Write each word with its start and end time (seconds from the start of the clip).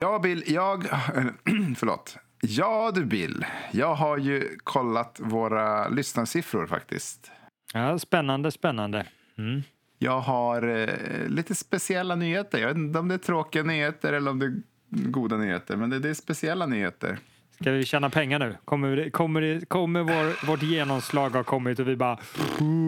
Ja, 0.00 0.18
Bill, 0.18 0.44
jag... 0.46 0.84
Förlåt. 1.76 2.16
Ja, 2.40 2.92
du 2.94 3.04
Bill. 3.04 3.46
Jag 3.70 3.94
har 3.94 4.18
ju 4.18 4.58
kollat 4.64 5.20
våra 5.22 5.88
lyssnarsiffror 5.88 6.66
faktiskt. 6.66 7.30
Ja, 7.74 7.98
spännande, 7.98 8.50
spännande. 8.50 9.06
Mm. 9.38 9.62
Jag 9.98 10.20
har 10.20 10.62
eh, 10.62 11.28
lite 11.28 11.54
speciella 11.54 12.14
nyheter. 12.14 12.58
Jag 12.58 12.68
vet 12.68 12.76
inte 12.76 12.98
om 12.98 13.08
det 13.08 13.14
är 13.14 13.18
tråkiga 13.18 13.62
nyheter 13.62 14.12
eller 14.12 14.30
om 14.30 14.38
det 14.38 14.46
är 14.46 14.62
goda 14.90 15.36
nyheter. 15.36 15.76
Men 15.76 15.90
det, 15.90 15.98
det 15.98 16.08
är 16.10 16.14
speciella 16.14 16.66
nyheter. 16.66 17.18
Ska 17.60 17.70
vi 17.70 17.84
tjäna 17.84 18.10
pengar 18.10 18.38
nu? 18.38 18.56
Kommer, 18.64 18.96
det, 18.96 19.10
kommer, 19.10 19.40
det, 19.40 19.68
kommer 19.68 20.02
vår, 20.02 20.46
vårt 20.46 20.62
genomslag 20.62 21.30
ha 21.30 21.44
kommit 21.44 21.78
och 21.78 21.88
vi 21.88 21.96
bara 21.96 22.16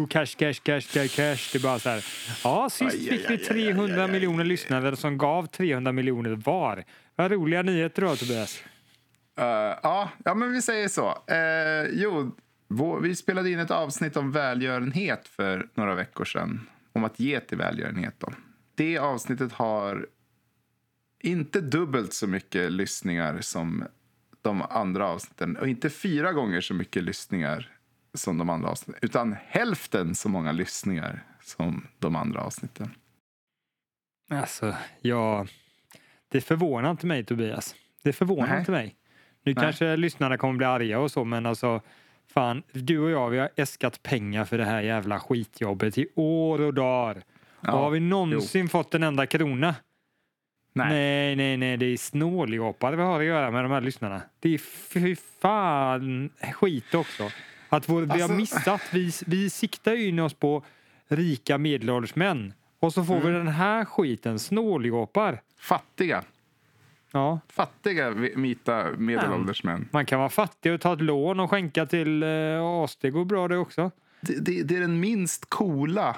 cash, 0.09 0.27
cash, 0.39 0.55
cash, 0.63 0.81
cash, 0.81 1.09
cash. 1.09 1.51
Det 1.53 1.55
är 1.55 1.63
bara 1.63 1.79
så 1.79 1.89
här. 1.89 2.05
Ja, 2.45 2.71
sist 2.71 3.09
fick 3.09 3.31
vi 3.31 3.35
aj, 3.35 3.39
300 3.39 3.85
aj, 3.85 3.93
aj, 3.93 4.01
aj. 4.01 4.13
miljoner 4.13 4.45
lyssnare 4.45 4.97
som 4.97 5.19
gav 5.19 5.47
300 5.47 5.93
miljoner 5.93 6.31
var. 6.31 6.85
Vad 7.21 7.33
roliga 7.33 7.63
nyheter 7.63 8.03
då, 8.03 8.17
Tobias. 8.17 8.63
Eh, 9.39 9.45
ja, 9.83 10.11
ja, 10.25 10.35
men 10.35 10.53
vi 10.53 10.63
säger 10.63 10.89
så. 10.89 11.25
Eh, 11.27 11.89
jo, 11.93 12.37
vår, 12.69 13.01
vi 13.01 13.17
spelade 13.17 13.51
in 13.51 13.59
ett 13.59 13.71
avsnitt 13.71 14.17
om 14.17 14.33
välgörenhet 14.33 15.29
för 15.29 15.69
några 15.75 15.95
veckor 15.95 16.25
sedan. 16.25 16.69
Om 16.93 17.05
att 17.05 17.21
ge 17.21 17.41
till 17.41 17.59
välgörenhet. 17.59 18.15
Då. 18.19 18.33
Det 18.75 18.99
avsnittet 18.99 19.53
har 19.53 20.07
inte 21.19 21.61
dubbelt 21.61 22.13
så 22.13 22.27
mycket 22.27 22.73
lyssningar 22.73 23.41
som 23.41 23.85
de 24.43 24.63
andra 24.63 25.07
avsnitten. 25.07 25.57
Och 25.57 25.69
inte 25.69 25.91
fyra 25.91 26.33
gånger 26.33 26.61
så 26.61 26.75
mycket 26.75 27.03
lyssningar 27.03 27.77
som 28.15 28.39
de 28.39 28.51
andra 28.51 28.69
avsnitten. 28.69 29.01
Utan 29.03 29.37
hälften 29.47 30.15
så 30.15 30.29
många 30.29 30.53
lyssningar 30.53 31.25
som 31.43 31.87
de 31.99 32.17
andra 32.17 32.41
avsnitten. 32.41 32.95
Alltså, 34.31 34.75
ja, 35.01 35.47
det 36.31 36.41
förvånar 36.41 36.91
inte 36.91 37.07
mig 37.07 37.25
Tobias. 37.25 37.75
Det 38.03 38.13
förvånar 38.13 38.49
Nej. 38.49 38.59
inte 38.59 38.71
mig. 38.71 38.97
Nu 39.43 39.55
Nej. 39.55 39.65
kanske 39.65 39.97
lyssnarna 39.97 40.39
kommer 40.39 40.55
bli 40.57 40.67
arga 40.67 40.99
och 41.01 41.11
så, 41.11 41.25
men 41.25 41.47
alltså 41.47 41.81
fan, 42.35 42.63
du 42.73 42.99
och 42.99 43.11
jag, 43.11 43.31
vi 43.31 43.39
har 43.39 43.51
äskat 43.57 44.03
pengar 44.03 44.45
för 44.45 44.59
det 44.59 44.65
här 44.65 44.81
jävla 44.83 45.21
skitjobbet 45.21 45.99
i 45.99 46.07
år 46.15 46.61
och 46.61 46.75
dagar. 46.75 47.23
Ja, 47.61 47.73
och 47.73 47.79
har 47.79 47.91
vi 47.91 48.01
någonsin 48.01 48.69
fått 48.69 48.95
en 48.95 49.03
enda 49.03 49.27
krona? 49.27 49.75
Nej. 50.73 50.89
nej, 50.89 51.37
nej, 51.37 51.57
nej, 51.57 51.77
det 51.77 51.87
är 51.87 51.97
snåljåpar 51.97 52.93
vi 52.93 53.03
har 53.03 53.21
att 53.21 53.27
göra 53.27 53.51
med 53.51 53.65
de 53.65 53.71
här 53.73 53.81
lyssnarna. 53.81 54.23
Det 54.41 54.55
är 54.55 54.59
fy 54.59 55.17
fan 55.41 56.31
skit 56.53 56.95
också. 56.95 57.31
Att 57.69 57.89
vår, 57.89 58.03
vi 58.03 58.09
har 58.09 58.15
Alltså- 58.15 58.33
missat, 58.33 58.81
vi, 58.93 59.13
vi 59.27 59.51
siktar 59.51 59.93
ju 59.93 60.09
in 60.09 60.19
oss 60.19 60.35
på 60.35 60.65
rika 61.09 61.59
medelålders 61.59 62.15
män. 62.15 62.53
Och 62.81 62.93
så 62.93 63.05
får 63.05 63.15
Mm. 63.17 63.27
vi 63.27 63.33
den 63.39 63.49
här 63.49 63.85
skiten, 63.85 64.39
snåljåpar. 64.39 65.43
Fattiga. 65.59 66.23
Ja, 67.13 67.41
Fattiga 67.49 68.11
vi- 68.11 68.33
vita 68.37 68.87
medelålders 68.99 69.65
män. 69.65 69.89
man 69.93 70.07
kan 70.07 70.19
vara 70.19 70.29
fattig 70.29 70.73
och 70.73 70.81
ta 70.81 70.93
ett 70.93 71.01
lån 71.01 71.41
och 71.41 71.51
skänka 71.51 71.87
till 71.87 72.23
eh, 72.23 72.63
AS. 72.63 72.97
Det 72.97 73.11
går 73.11 73.25
bra 73.25 73.49
det 73.49 73.57
också. 73.59 73.91
Det, 74.21 74.39
det, 74.45 74.63
det 74.63 74.77
är 74.77 74.81
den 74.81 75.01
minst 75.01 75.51
coola 75.51 76.17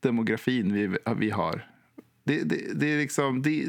demografin 0.00 0.72
vi, 0.72 0.96
vi 1.16 1.30
har. 1.30 1.66
Det, 2.24 2.42
det, 2.42 2.80
det 2.80 2.86
är 2.94 2.98
liksom... 2.98 3.42
Det, 3.42 3.64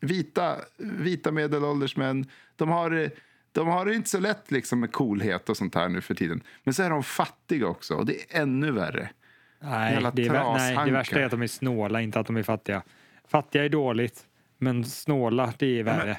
vita, 0.00 0.56
vita 0.78 1.32
medelålders 1.32 1.96
män. 1.96 2.26
De 2.56 2.68
har, 2.68 3.10
de 3.52 3.68
har 3.68 3.84
det 3.86 3.94
inte 3.94 4.10
så 4.10 4.20
lätt 4.20 4.50
liksom 4.50 4.80
med 4.80 4.92
coolhet 4.92 5.48
och 5.48 5.56
sånt 5.56 5.74
här 5.74 5.88
nu 5.88 6.00
för 6.00 6.14
tiden. 6.14 6.40
Men 6.64 6.74
så 6.74 6.82
är 6.82 6.90
de 6.90 7.02
fattiga 7.02 7.66
också 7.66 7.94
och 7.94 8.06
det 8.06 8.14
är 8.34 8.40
ännu 8.42 8.70
värre. 8.70 9.08
Nej 9.64 10.10
det, 10.14 10.26
är, 10.26 10.54
nej, 10.54 10.86
det 10.86 10.92
värsta 10.92 11.20
är 11.20 11.24
att 11.24 11.30
de 11.30 11.42
är 11.42 11.46
snåla, 11.46 12.00
inte 12.00 12.20
att 12.20 12.26
de 12.26 12.36
är 12.36 12.42
fattiga. 12.42 12.82
Fattiga 13.28 13.64
är 13.64 13.68
dåligt, 13.68 14.26
men 14.58 14.84
snåla 14.84 15.52
det 15.58 15.78
är 15.80 15.82
värre. 15.82 16.16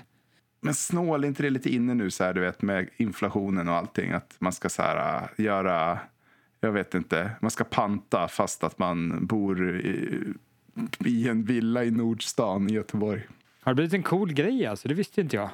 Men 0.61 0.73
snål, 0.73 1.23
är 1.23 1.27
inte 1.27 1.43
det 1.43 1.49
lite 1.49 1.69
inne 1.69 1.93
nu 1.93 2.11
så 2.11 2.23
här, 2.23 2.33
du 2.33 2.41
vet, 2.41 2.61
med 2.61 2.89
inflationen 2.97 3.69
och 3.69 3.75
allting? 3.75 4.11
Att 4.11 4.35
man 4.39 4.51
ska 4.53 4.69
så 4.69 4.81
här, 4.81 5.29
äh, 5.37 5.45
göra, 5.45 5.99
jag 6.59 6.71
vet 6.71 6.93
inte, 6.95 7.31
man 7.41 7.51
ska 7.51 7.63
panta 7.63 8.27
fast 8.27 8.63
att 8.63 8.79
man 8.79 9.25
bor 9.25 9.79
i, 9.79 10.23
i 11.05 11.29
en 11.29 11.43
villa 11.43 11.83
i 11.83 11.91
Nordstan 11.91 12.69
i 12.69 12.73
Göteborg. 12.73 13.21
Har 13.61 13.71
det 13.71 13.75
blivit 13.75 13.93
en 13.93 14.03
cool 14.03 14.33
grej 14.33 14.65
alltså? 14.65 14.87
Det 14.87 14.93
visste 14.93 15.21
inte 15.21 15.35
jag. 15.35 15.49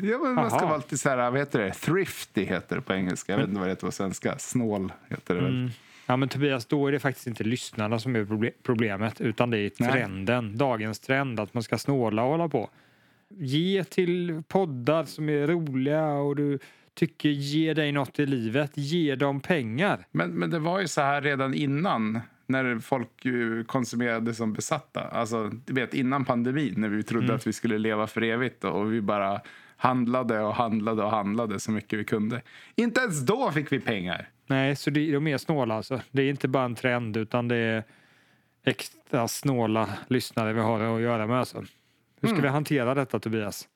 Ja, 0.00 0.18
men 0.18 0.34
man 0.34 0.50
ska 0.50 0.58
Aha. 0.58 0.66
vara 0.66 0.76
lite 0.76 0.98
så 0.98 1.08
här, 1.08 1.30
vad 1.30 1.38
heter 1.38 1.58
det? 1.58 1.72
Thrifty 1.72 2.44
heter 2.44 2.76
det 2.76 2.82
på 2.82 2.92
engelska. 2.94 3.32
Jag 3.32 3.38
vet 3.38 3.48
inte 3.48 3.58
vad 3.58 3.68
det 3.68 3.72
heter 3.72 3.86
på 3.86 3.92
svenska. 3.92 4.38
Snål 4.38 4.92
heter 5.08 5.34
det 5.34 5.40
väl. 5.40 5.54
Mm. 5.54 5.70
Ja 6.06 6.16
men 6.16 6.28
Tobias, 6.28 6.66
då 6.66 6.86
är 6.86 6.92
det 6.92 6.98
faktiskt 6.98 7.26
inte 7.26 7.44
lyssnarna 7.44 7.98
som 7.98 8.16
är 8.16 8.24
proble- 8.24 8.52
problemet 8.62 9.20
utan 9.20 9.50
det 9.50 9.58
är 9.58 9.70
Nej. 9.78 9.90
trenden, 9.90 10.56
dagens 10.56 11.00
trend 11.00 11.40
att 11.40 11.54
man 11.54 11.62
ska 11.62 11.78
snåla 11.78 12.22
och 12.22 12.30
hålla 12.30 12.48
på. 12.48 12.70
Ge 13.28 13.84
till 13.84 14.42
poddar 14.48 15.04
som 15.04 15.28
är 15.28 15.46
roliga 15.46 16.06
och 16.06 16.36
du 16.36 16.58
tycker 16.94 17.28
ger 17.28 17.74
dig 17.74 17.92
något 17.92 18.18
i 18.18 18.26
livet. 18.26 18.70
Ge 18.74 19.14
dem 19.14 19.40
pengar. 19.40 20.06
Men, 20.12 20.30
men 20.30 20.50
det 20.50 20.58
var 20.58 20.80
ju 20.80 20.88
så 20.88 21.00
här 21.00 21.22
redan 21.22 21.54
innan. 21.54 22.20
När 22.48 22.78
folk 22.78 23.24
ju 23.24 23.64
konsumerade 23.64 24.34
som 24.34 24.52
besatta. 24.52 25.00
Alltså, 25.00 25.50
du 25.64 25.72
vet, 25.72 25.94
innan 25.94 26.24
pandemin 26.24 26.74
när 26.76 26.88
vi 26.88 27.02
trodde 27.02 27.34
att 27.34 27.46
vi 27.46 27.52
skulle 27.52 27.78
leva 27.78 28.06
för 28.06 28.22
evigt 28.22 28.64
och 28.64 28.92
vi 28.92 29.00
bara 29.00 29.40
handlade 29.76 30.40
och 30.40 30.54
handlade 30.54 31.02
och 31.02 31.10
handlade 31.10 31.60
så 31.60 31.70
mycket 31.70 31.98
vi 31.98 32.04
kunde. 32.04 32.42
Inte 32.74 33.00
ens 33.00 33.20
då 33.20 33.50
fick 33.50 33.72
vi 33.72 33.80
pengar. 33.80 34.28
Nej, 34.46 34.76
så 34.76 34.90
det, 34.90 35.12
de 35.12 35.26
är 35.26 35.38
snåla 35.38 35.74
alltså. 35.74 36.00
Det 36.10 36.22
är 36.22 36.30
inte 36.30 36.48
bara 36.48 36.64
en 36.64 36.74
trend 36.74 37.16
utan 37.16 37.48
det 37.48 37.56
är 37.56 37.84
extra 38.64 39.28
snåla 39.28 39.88
lyssnare 40.08 40.52
vi 40.52 40.60
har 40.60 40.80
att 40.80 41.00
göra 41.00 41.26
med 41.26 41.38
alltså. 41.38 41.64
Hur 42.20 42.28
ska 42.28 42.40
vi 42.40 42.48
hantera 42.48 42.94
detta 42.94 43.18
Tobias? 43.18 43.68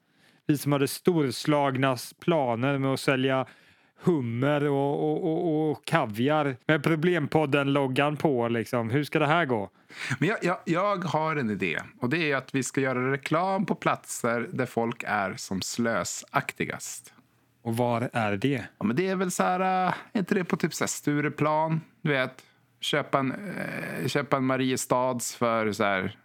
Vi 0.46 0.58
som 0.58 0.72
hade 0.72 0.88
storslagna 0.88 1.96
planer 2.20 2.78
med 2.78 2.92
att 2.92 3.00
sälja 3.00 3.46
hummer 4.02 4.64
och, 4.64 5.10
och, 5.10 5.24
och, 5.24 5.70
och 5.70 5.84
kaviar 5.84 6.56
med 6.66 6.82
Problempodden-loggan 6.82 8.16
på 8.16 8.48
liksom. 8.48 8.90
Hur 8.90 9.04
ska 9.04 9.18
det 9.18 9.26
här 9.26 9.44
gå? 9.44 9.70
Men 10.18 10.28
jag, 10.28 10.38
jag, 10.42 10.58
jag 10.64 11.04
har 11.04 11.36
en 11.36 11.50
idé. 11.50 11.80
Och 12.00 12.10
det 12.10 12.32
är 12.32 12.36
att 12.36 12.54
vi 12.54 12.62
ska 12.62 12.80
göra 12.80 13.12
reklam 13.12 13.66
på 13.66 13.74
platser 13.74 14.48
där 14.52 14.66
folk 14.66 15.04
är 15.06 15.34
som 15.36 15.62
slösaktigast. 15.62 17.14
Och 17.62 17.76
var 17.76 18.10
är 18.12 18.36
det? 18.36 18.64
Ja, 18.78 18.84
men 18.84 18.96
det 18.96 19.08
är 19.08 19.16
väl 19.16 19.30
så 19.30 19.42
här, 19.42 19.60
äh, 19.60 19.94
är 20.12 20.18
inte 20.18 20.34
det 20.34 20.44
på 20.44 20.56
typ 20.56 20.74
så 20.74 20.84
här 20.84 20.88
Stureplan? 20.88 21.80
Du 22.02 22.10
vet, 22.10 22.42
köpa 22.80 23.18
en, 23.18 23.32
eh, 23.32 24.06
köpa 24.06 24.36
en 24.36 24.44
Mariestads 24.44 25.34
för 25.34 25.72
så 25.72 25.84
här 25.84 26.16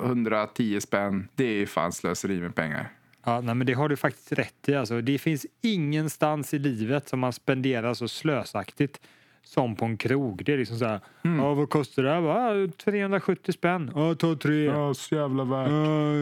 110 0.00 0.80
spänn. 0.80 1.28
Det 1.34 1.44
är 1.44 1.54
ju 1.54 1.66
fan 1.66 1.92
slöseri 1.92 2.40
med 2.40 2.54
pengar. 2.54 2.92
Ja, 3.24 3.40
nej, 3.40 3.54
men 3.54 3.66
det 3.66 3.72
har 3.72 3.88
du 3.88 3.96
faktiskt 3.96 4.32
rätt 4.32 4.68
i. 4.68 4.74
Alltså, 4.74 5.00
det 5.00 5.18
finns 5.18 5.46
ingenstans 5.62 6.54
i 6.54 6.58
livet 6.58 7.08
som 7.08 7.20
man 7.20 7.32
spenderar 7.32 7.94
så 7.94 8.08
slösaktigt 8.08 9.00
som 9.44 9.76
på 9.76 9.84
en 9.84 9.96
krog. 9.96 10.42
Det 10.44 10.52
är 10.52 10.58
liksom 10.58 10.78
så 10.78 10.84
här, 10.84 11.00
ja 11.22 11.54
vad 11.54 11.70
kostar 11.70 12.02
det 12.02 12.10
här? 12.10 12.20
Bara, 12.22 12.64
"Ah, 12.64 12.68
370 12.84 13.52
spänn. 13.52 13.90
Ja, 13.94 14.14
ta 14.14 14.36
tre. 14.36 14.64
Ja, 14.64 14.94
så 14.94 15.14
jävla 15.14 15.44
värt. 15.44 15.70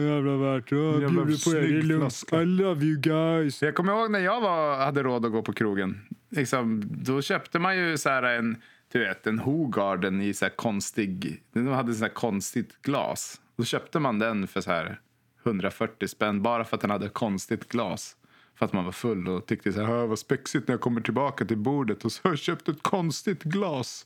jävla 0.05 0.37
värt. 0.37 0.71
Ja, 0.71 0.77
Jävla 1.01 1.25
bjuder 1.25 1.51
på 1.51 1.57
er. 1.57 1.61
Det 1.61 1.77
är 1.77 1.81
lugnt. 1.81 2.23
I 2.33 2.45
love 2.45 2.85
you 2.85 2.99
guys. 2.99 3.61
Jag 3.61 3.75
kommer 3.75 3.93
ihåg 3.93 4.11
när 4.11 4.19
jag 4.19 4.41
var, 4.41 4.77
hade 4.85 5.03
råd 5.03 5.25
att 5.25 5.31
gå 5.31 5.41
på 5.41 5.53
krogen. 5.53 6.01
Liksom, 6.29 6.83
då 6.85 7.21
köpte 7.21 7.59
man 7.59 7.77
ju 7.77 7.97
så 7.97 8.09
här 8.09 8.23
en, 8.23 8.57
du 8.93 8.99
vet, 8.99 9.27
en 9.27 9.39
Hogarden 9.39 10.21
i 10.21 10.33
så 10.33 10.45
här 10.45 10.49
konstig, 10.55 11.41
den 11.53 11.67
hade 11.67 11.93
så 11.93 12.03
här 12.03 12.09
konstigt 12.13 12.81
glas. 12.81 13.41
Då 13.57 13.63
köpte 13.63 13.99
man 13.99 14.19
den 14.19 14.47
för 14.47 14.61
så 14.61 14.71
här 14.71 14.99
140 15.45 16.07
spänn 16.07 16.41
bara 16.41 16.63
för 16.63 16.75
att 16.77 16.81
den 16.81 16.89
hade 16.91 17.09
konstigt 17.09 17.67
glas. 17.69 18.15
För 18.63 18.65
att 18.65 18.73
man 18.73 18.85
var 18.85 18.91
full 18.91 19.27
och 19.27 19.45
tyckte 19.45 19.73
så 19.73 19.79
här, 19.81 19.87
"Hö, 19.87 20.05
vad 20.05 20.19
spexigt 20.19 20.67
när 20.67 20.73
jag 20.73 20.81
kommer 20.81 21.01
tillbaka 21.01 21.45
till 21.45 21.57
bordet 21.57 22.05
och 22.05 22.11
så 22.11 22.19
har 22.23 22.31
jag 22.31 22.39
köpt 22.39 22.69
ett 22.69 22.83
konstigt 22.83 23.43
glas. 23.43 24.05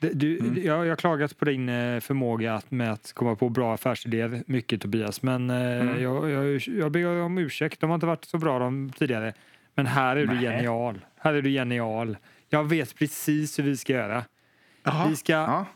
Du, 0.00 0.38
Mm. 0.38 0.62
jag, 0.64 0.86
har 0.88 0.96
klagat 0.96 1.38
på 1.38 1.44
din 1.44 1.68
eh, 1.68 2.00
förmåga 2.00 2.54
att, 2.54 2.70
med 2.70 2.92
att 2.92 3.12
komma 3.14 3.36
på 3.36 3.48
bra 3.48 3.74
affärsidéer 3.74 4.42
mycket 4.46 4.80
Tobias. 4.80 5.22
Men 5.22 5.50
eh, 5.50 5.80
Mm. 5.80 6.02
jag, 6.02 6.30
jag, 6.30 6.60
jag 6.60 6.92
ber 6.92 7.20
om 7.22 7.38
ursäkt. 7.38 7.80
De 7.80 7.90
har 7.90 7.94
inte 7.94 8.06
varit 8.06 8.24
så 8.24 8.38
bra 8.38 8.58
de 8.58 8.92
tidigare. 8.98 9.32
Men 9.74 9.86
här 9.86 10.16
är 10.16 10.26
du 10.26 10.34
Nej. 10.34 10.42
genial. 10.44 11.00
Här 11.18 11.34
är 11.34 11.42
du 11.42 11.50
genial. 11.50 12.16
Jag 12.48 12.64
vet 12.68 12.94
precis 12.96 13.58
hur 13.58 13.64
vi 13.64 13.76
ska 13.76 13.92
göra. 13.92 14.24
Jaha. 14.82 15.08
Vi 15.08 15.16
ska- 15.16 15.32
Ja. 15.32 15.66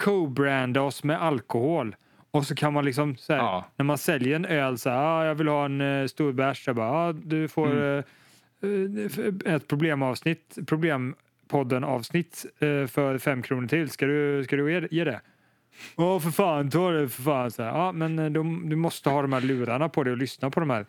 co-branda 0.00 0.80
oss 0.82 1.04
med 1.04 1.22
alkohol. 1.22 1.96
Och 2.34 2.46
så 2.46 2.54
kan 2.54 2.72
man 2.72 2.84
liksom 2.84 3.16
så 3.16 3.32
här, 3.32 3.40
Ja. 3.40 3.64
när 3.76 3.84
man 3.84 3.98
säljer 3.98 4.36
en 4.36 4.44
öl 4.44 4.78
så 4.78 4.90
här, 4.90 4.96
ah, 4.96 5.26
jag 5.26 5.34
vill 5.34 5.48
ha 5.48 5.64
en 5.64 5.80
uh, 5.80 6.06
stor 6.06 6.32
bärs. 6.32 6.66
Jag 6.66 6.76
bara, 6.76 6.90
ah, 6.90 7.12
du 7.12 7.48
får 7.48 7.66
Mm. 8.62 9.08
eh, 9.44 9.54
ett 9.54 9.68
problemavsnitt, 9.68 10.58
problempodden 10.66 11.84
avsnitt 11.84 12.46
eh, 12.58 12.86
för 12.86 13.18
fem 13.18 13.42
kronor 13.42 13.66
till. 13.68 13.90
Ska 13.90 14.06
du, 14.06 14.44
ska 14.44 14.56
du 14.56 14.72
ge, 14.72 14.88
ge 14.90 15.04
det? 15.04 15.20
Ja, 15.96 16.20
för 16.20 16.30
fan, 16.30 16.70
ta 16.70 16.90
det 16.90 17.08
för 17.08 17.22
fan. 17.22 17.50
Så 17.50 17.62
här, 17.62 17.70
ja, 17.70 17.92
men 17.92 18.32
de, 18.32 18.68
du 18.68 18.76
måste 18.76 19.10
ha 19.10 19.22
de 19.22 19.32
här 19.32 19.40
lurarna 19.40 19.88
på 19.88 20.04
dig 20.04 20.10
och 20.10 20.18
lyssna 20.18 20.50
på 20.50 20.60
de 20.60 20.70
här. 20.70 20.86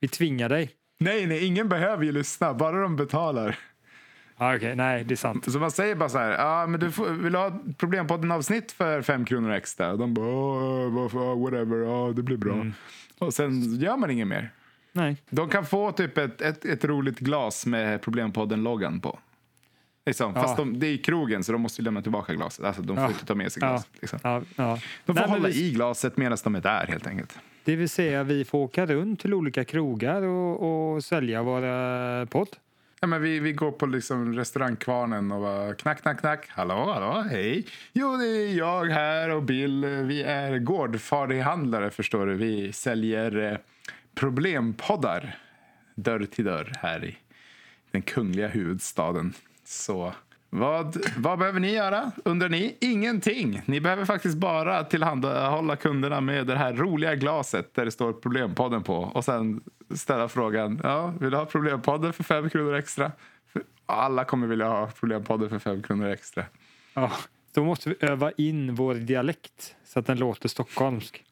Vi 0.00 0.08
tvingar 0.08 0.48
dig. 0.48 0.70
Nej, 1.00 1.26
nej, 1.26 1.46
ingen 1.46 1.68
behöver 1.68 2.04
ju 2.04 2.12
lyssna, 2.12 2.54
bara 2.54 2.82
de 2.82 2.96
betalar. 2.96 3.58
Ah, 4.36 4.54
Okej, 4.56 4.76
nej, 4.76 5.04
det 5.04 5.14
är 5.14 5.16
sant. 5.16 5.52
Så 5.52 5.58
man 5.58 5.70
säger 5.70 5.94
bara 5.94 6.08
så 6.08 6.18
här, 6.18 6.30
ja 6.30 6.66
men 6.66 6.80
du 6.80 6.90
får, 6.92 7.06
vill 7.10 7.32
du 7.32 7.38
ha 7.38 7.58
problempodden-avsnitt 7.78 8.72
för 8.72 9.02
fem 9.02 9.24
kronor 9.24 9.50
extra? 9.52 9.92
Och 9.92 9.98
de 9.98 10.14
bara, 10.14 10.26
"Åh, 10.26 10.92
varför, 10.92 11.34
whatever, 11.34 11.76
ja 11.76 12.12
det 12.16 12.22
blir 12.22 12.36
bra. 12.36 12.66
Och 13.18 13.34
sen 13.34 13.74
gör 13.80 13.96
man 13.96 14.10
inget 14.10 14.28
mer. 14.28 14.50
Nej. 14.92 15.16
De 15.30 15.48
kan 15.48 15.66
få 15.66 15.92
typ 15.92 16.18
ett, 16.18 16.40
ett, 16.40 16.64
ett 16.64 16.84
roligt 16.84 17.18
glas 17.18 17.66
med 17.66 18.00
problempodden-loggan 18.02 19.00
på. 19.00 19.18
Liksom. 20.06 20.32
Ja. 20.34 20.42
Fast 20.42 20.56
de, 20.56 20.78
det 20.78 20.86
är 20.86 20.90
i 20.92 20.98
krogen 20.98 21.44
så 21.44 21.52
de 21.52 21.60
måste 21.60 21.82
lämna 21.82 22.02
tillbaka 22.02 22.34
glaset. 22.34 22.64
Alltså, 22.64 22.82
de 22.82 22.96
får 22.96 23.04
Ja. 23.04 23.10
inte 23.10 23.26
ta 23.26 23.34
med 23.34 23.52
sig 23.52 23.60
glaset. 23.60 23.88
Liksom. 24.00 24.18
Ja, 24.22 24.42
ja. 24.56 24.78
De 25.06 25.14
får 25.16 25.20
Nej, 25.22 25.30
hålla 25.30 25.48
vi, 25.48 25.66
i 25.66 25.70
glaset 25.72 26.16
medan 26.16 26.38
de 26.44 26.54
är 26.54 26.60
där 26.60 26.86
helt 26.86 27.06
enkelt. 27.06 27.38
Det 27.64 27.76
vill 27.76 27.88
säga, 27.88 28.22
vi 28.22 28.44
får 28.44 28.58
åka 28.58 28.86
runt 28.86 29.20
till 29.20 29.34
olika 29.34 29.64
krogar 29.64 30.22
och, 30.22 30.94
och 30.94 31.04
sälja 31.04 31.42
våra 31.42 32.26
podd. 32.26 32.48
Ja, 33.00 33.06
men 33.06 33.22
vi, 33.22 33.40
vi 33.40 33.52
går 33.52 33.72
på 33.72 33.86
liksom 33.86 34.34
restaurangkvarnen 34.34 35.32
och 35.32 35.40
bara 35.40 35.74
knack, 35.74 36.02
knack, 36.02 36.20
knack. 36.20 36.48
Hallå, 36.48 36.92
hallå, 36.92 37.24
hej. 37.30 37.66
Jo, 37.92 38.16
det 38.16 38.26
är 38.26 38.54
jag 38.54 38.84
här 38.84 39.30
och 39.30 39.42
Bill. 39.42 39.84
Vi 39.84 40.22
är 40.22 40.58
gårdfarihandlare 40.58 41.90
förstår 41.90 42.26
du. 42.26 42.34
Vi 42.34 42.72
säljer 42.72 43.52
eh, 43.52 43.58
problempoddar 44.14 45.38
dörr 45.94 46.26
till 46.26 46.44
dörr 46.44 46.72
här 46.78 47.04
i 47.04 47.18
den 47.90 48.02
kungliga 48.02 48.48
huvudstaden. 48.48 49.32
Så 49.64 50.12
vad, 50.50 50.96
vad 51.16 51.38
behöver 51.38 51.60
ni 51.60 51.72
göra, 51.72 52.12
undrar 52.24 52.48
ni? 52.48 52.76
Ingenting. 52.80 53.62
Ni 53.66 53.80
behöver 53.80 54.04
faktiskt 54.04 54.36
bara 54.36 54.84
tillhandahålla 54.84 55.76
kunderna 55.76 56.20
med 56.20 56.46
det 56.46 56.56
här 56.56 56.72
roliga 56.72 57.14
glaset 57.14 57.74
där 57.74 57.84
det 57.84 57.90
står 57.90 58.12
Problempodden 58.12 58.82
på 58.82 58.96
och 58.96 59.24
sen 59.24 59.60
ställa 59.94 60.28
frågan, 60.28 60.80
ja, 60.82 61.06
vill 61.06 61.30
du 61.30 61.36
ha 61.36 61.44
Problempodden 61.46 62.12
för 62.12 62.24
fem 62.24 62.50
kronor 62.50 62.74
extra? 62.74 63.12
För 63.52 63.62
alla 63.86 64.24
kommer 64.24 64.46
vilja 64.46 64.68
ha 64.68 64.86
Problempodden 64.86 65.48
för 65.50 65.58
fem 65.58 65.82
kronor 65.82 66.08
extra. 66.08 66.44
Ja, 66.94 67.12
då 67.54 67.64
måste 67.64 67.88
vi 67.88 67.96
öva 68.00 68.30
in 68.36 68.74
vår 68.74 68.94
dialekt 68.94 69.74
så 69.84 69.98
att 69.98 70.06
den 70.06 70.18
låter 70.18 70.48
stockholmsk. 70.48 71.24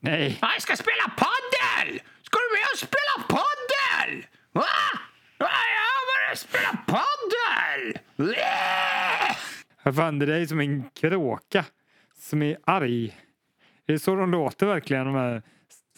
Nej, 0.00 0.38
Jag 0.40 0.62
ska 0.62 0.76
spela 0.76 1.08
paddel! 1.16 2.00
Ska 2.22 2.38
du 2.38 2.56
med 2.56 2.66
och 2.72 2.78
spela 2.78 3.26
paddel? 3.28 4.26
Va? 4.52 4.64
Ja, 5.42 5.48
jag 5.78 6.30
vill 6.30 6.38
spela 6.38 6.78
paddel! 6.86 7.98
vad 9.82 9.96
fan 9.96 10.18
det 10.18 10.24
är 10.24 10.26
dig 10.26 10.46
som 10.46 10.60
en 10.60 10.90
kråka 10.94 11.64
som 12.18 12.42
är 12.42 12.56
arg. 12.64 13.16
Är 13.86 13.92
det 13.92 13.98
så 13.98 14.14
de 14.14 14.30
låter 14.30 14.66
verkligen 14.66 15.06
de 15.06 15.14
här 15.14 15.30
Det 15.30 15.38
är 15.38 15.42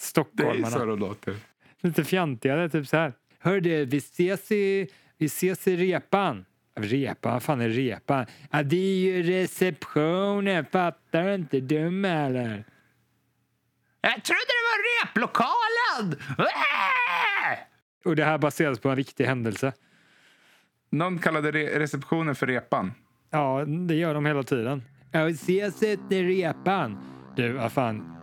stockholmarna? 0.00 0.70
så 0.70 0.84
det 0.84 0.96
låter. 0.96 1.36
Lite 1.80 2.04
fjantigare, 2.04 2.68
typ 2.68 2.88
så 2.88 2.96
här. 2.96 3.12
Hör 3.38 3.60
du, 3.60 3.84
vi 3.84 3.96
ses 3.96 4.52
i, 4.52 4.88
vi 5.18 5.26
ses 5.26 5.68
i 5.68 5.76
repan. 5.76 6.44
Repa? 6.76 7.30
Vad 7.32 7.42
fan 7.42 7.60
är 7.60 7.68
repa? 7.68 8.26
Ja, 8.50 8.62
det 8.62 8.76
är 8.76 8.96
ju 8.96 9.22
receptionen, 9.22 10.66
fattar 10.72 11.24
du 11.24 11.34
inte? 11.34 11.60
Dum 11.60 12.04
eller? 12.04 12.64
Jag 14.00 14.24
trodde 14.24 14.40
det 14.46 14.64
var 14.70 15.06
replokalen! 15.06 16.16
Och 18.04 18.16
det 18.16 18.24
här 18.24 18.38
baseras 18.38 18.78
på 18.78 18.88
en 18.88 18.96
riktig 18.96 19.24
händelse. 19.24 19.72
Någon 20.90 21.18
kallade 21.18 21.50
re- 21.52 21.78
receptionen 21.78 22.34
för 22.34 22.46
repan. 22.46 22.92
Ja, 23.30 23.64
det 23.64 23.94
gör 23.94 24.14
de 24.14 24.26
hela 24.26 24.42
tiden. 24.42 24.82
Ja, 25.12 25.24
vi 25.24 25.32
ses 25.32 25.82
i 25.82 25.96
repan. 26.22 26.98
Du, 27.36 27.52
vad 27.52 27.72
fan. 27.72 28.16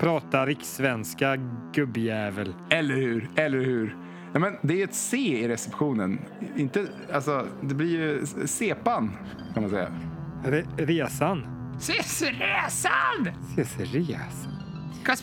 Prata 0.00 0.46
rikssvenska, 0.46 1.36
gubbjävel. 1.74 2.54
Eller 2.70 2.94
hur? 2.94 3.30
Eller 3.36 3.58
hur? 3.58 3.96
Ja, 4.32 4.38
men 4.38 4.56
det 4.62 4.80
är 4.80 4.84
ett 4.84 4.94
C 4.94 5.16
i 5.16 5.48
receptionen. 5.48 6.20
Inte, 6.56 6.86
alltså, 7.12 7.46
det 7.62 7.74
blir 7.74 7.90
ju 7.90 8.26
sepan, 8.46 9.12
kan 9.54 9.62
man 9.62 9.70
säga. 9.70 9.92
Re 10.44 10.64
resan. 10.76 11.46
Ses 11.78 12.22
resan! 12.22 13.28
Ses 13.56 13.78
resan. 13.94 14.52
Ska 15.02 15.16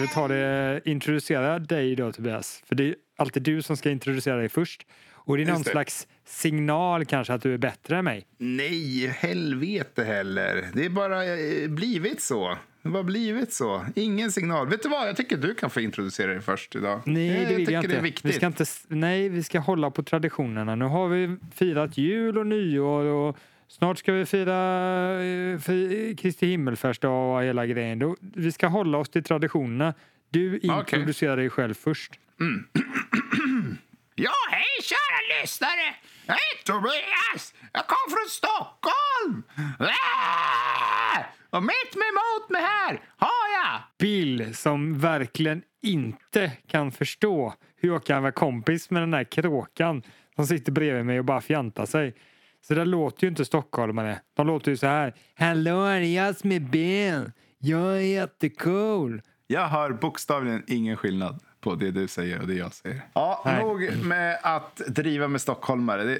Ska 0.00 0.06
vi 0.06 0.14
ta 0.14 0.28
det, 0.28 0.80
introducera 0.84 1.58
dig 1.58 1.96
då 1.96 2.12
Tobias? 2.12 2.62
För 2.66 2.74
det 2.74 2.84
är 2.88 2.94
alltid 3.16 3.42
du 3.42 3.62
som 3.62 3.76
ska 3.76 3.90
introducera 3.90 4.36
dig 4.36 4.48
först. 4.48 4.86
Och 5.12 5.36
det 5.36 5.42
är 5.42 5.46
någon 5.46 5.54
Just 5.54 5.64
det. 5.64 5.70
slags 5.70 6.06
signal 6.26 7.04
kanske 7.04 7.32
att 7.34 7.42
du 7.42 7.54
är 7.54 7.58
bättre 7.58 7.98
än 7.98 8.04
mig. 8.04 8.26
Nej, 8.38 9.06
helvete 9.06 10.04
heller. 10.04 10.68
Det 10.74 10.84
är 10.84 10.88
bara 10.90 11.24
eh, 11.24 11.68
blivit 11.68 12.20
så. 12.22 12.56
Det 12.82 12.88
har 12.88 13.02
blivit 13.02 13.52
så. 13.52 13.86
Ingen 13.94 14.32
signal. 14.32 14.68
Vet 14.68 14.82
du 14.82 14.88
vad? 14.88 15.08
Jag 15.08 15.16
tycker 15.16 15.36
du 15.36 15.54
kan 15.54 15.70
få 15.70 15.80
introducera 15.80 16.32
dig 16.32 16.40
först 16.40 16.76
idag. 16.76 17.00
Nej, 17.06 17.28
det 17.28 17.46
vill 17.46 17.56
tycker 17.56 17.72
jag 17.72 17.84
inte. 17.84 17.88
det 17.94 17.98
är 17.98 18.02
Vi 18.02 18.08
viktigt. 18.10 18.34
ska 18.34 18.46
inte. 18.46 18.64
Nej, 18.88 19.28
vi 19.28 19.42
ska 19.42 19.58
hålla 19.58 19.90
på 19.90 20.02
traditionerna. 20.02 20.74
Nu 20.74 20.84
har 20.84 21.08
vi 21.08 21.36
firat 21.54 21.98
jul 21.98 22.38
och 22.38 22.46
nyår 22.46 23.04
och 23.04 23.36
snart 23.70 23.98
ska 23.98 24.12
vi 24.12 24.26
fira 24.26 25.22
eh, 25.22 26.14
Kristi 26.16 26.46
himmelfärdsdag 26.46 27.34
och 27.34 27.42
hela 27.42 27.66
grejen. 27.66 28.16
Vi 28.20 28.52
ska 28.52 28.66
hålla 28.66 28.98
oss 28.98 29.08
till 29.08 29.24
traditionerna. 29.24 29.94
Du 30.30 30.58
introducerar 30.58 31.36
dig 31.36 31.50
själv 31.50 31.74
först. 31.74 32.12
Ja, 34.14 34.32
hej 34.50 34.82
kära 34.82 35.40
lyssnare! 35.42 35.94
Jag 36.26 36.34
heter 36.34 36.72
Tobias. 36.72 37.54
Jag 37.72 37.86
kom 37.86 37.96
från 38.10 38.28
Stockholm. 38.28 39.42
Ah! 39.78 41.24
Och 41.50 41.62
mitt 41.62 41.94
emot 41.94 42.50
mig 42.50 42.62
här 42.62 43.00
har 43.16 43.48
jag... 43.62 43.80
Bill 43.98 44.54
som 44.54 44.98
verkligen 44.98 45.62
inte 45.82 46.52
kan 46.66 46.92
förstå 46.92 47.54
hur 47.76 47.88
jag 47.88 48.04
kan 48.04 48.22
vara 48.22 48.32
kompis 48.32 48.90
med 48.90 49.02
den 49.02 49.10
där 49.10 49.24
kråkan 49.24 50.02
som 50.36 50.46
sitter 50.46 50.72
bredvid 50.72 51.06
mig 51.06 51.18
och 51.18 51.24
bara 51.24 51.40
fjantar 51.40 51.86
sig. 51.86 52.14
Så 52.60 52.74
det 52.74 52.84
låter 52.84 53.24
ju 53.24 53.28
inte 53.28 53.44
stockholmare. 53.44 54.20
De 54.34 54.46
låter 54.46 54.70
ju 54.70 54.76
så 54.76 54.86
här. 54.86 55.14
Hallå, 55.34 55.84
det 55.84 55.90
är 55.90 56.26
jag 56.26 56.36
som 56.36 56.52
är 56.52 56.60
Bill. 56.60 57.32
Jag 57.58 57.96
är 57.96 58.00
jättecool. 58.00 59.22
Jag 59.46 59.68
hör 59.68 59.92
bokstavligen 59.92 60.62
ingen 60.66 60.96
skillnad 60.96 61.40
på 61.60 61.74
det 61.74 61.90
du 61.90 62.08
säger 62.08 62.40
och 62.40 62.46
det 62.46 62.54
jag 62.54 62.74
säger. 62.74 63.02
Ja, 63.12 63.42
Nej. 63.44 63.62
nog 63.62 64.04
med 64.04 64.38
att 64.42 64.76
driva 64.76 65.28
med 65.28 65.40
stockholmare. 65.40 66.04
Det, 66.04 66.18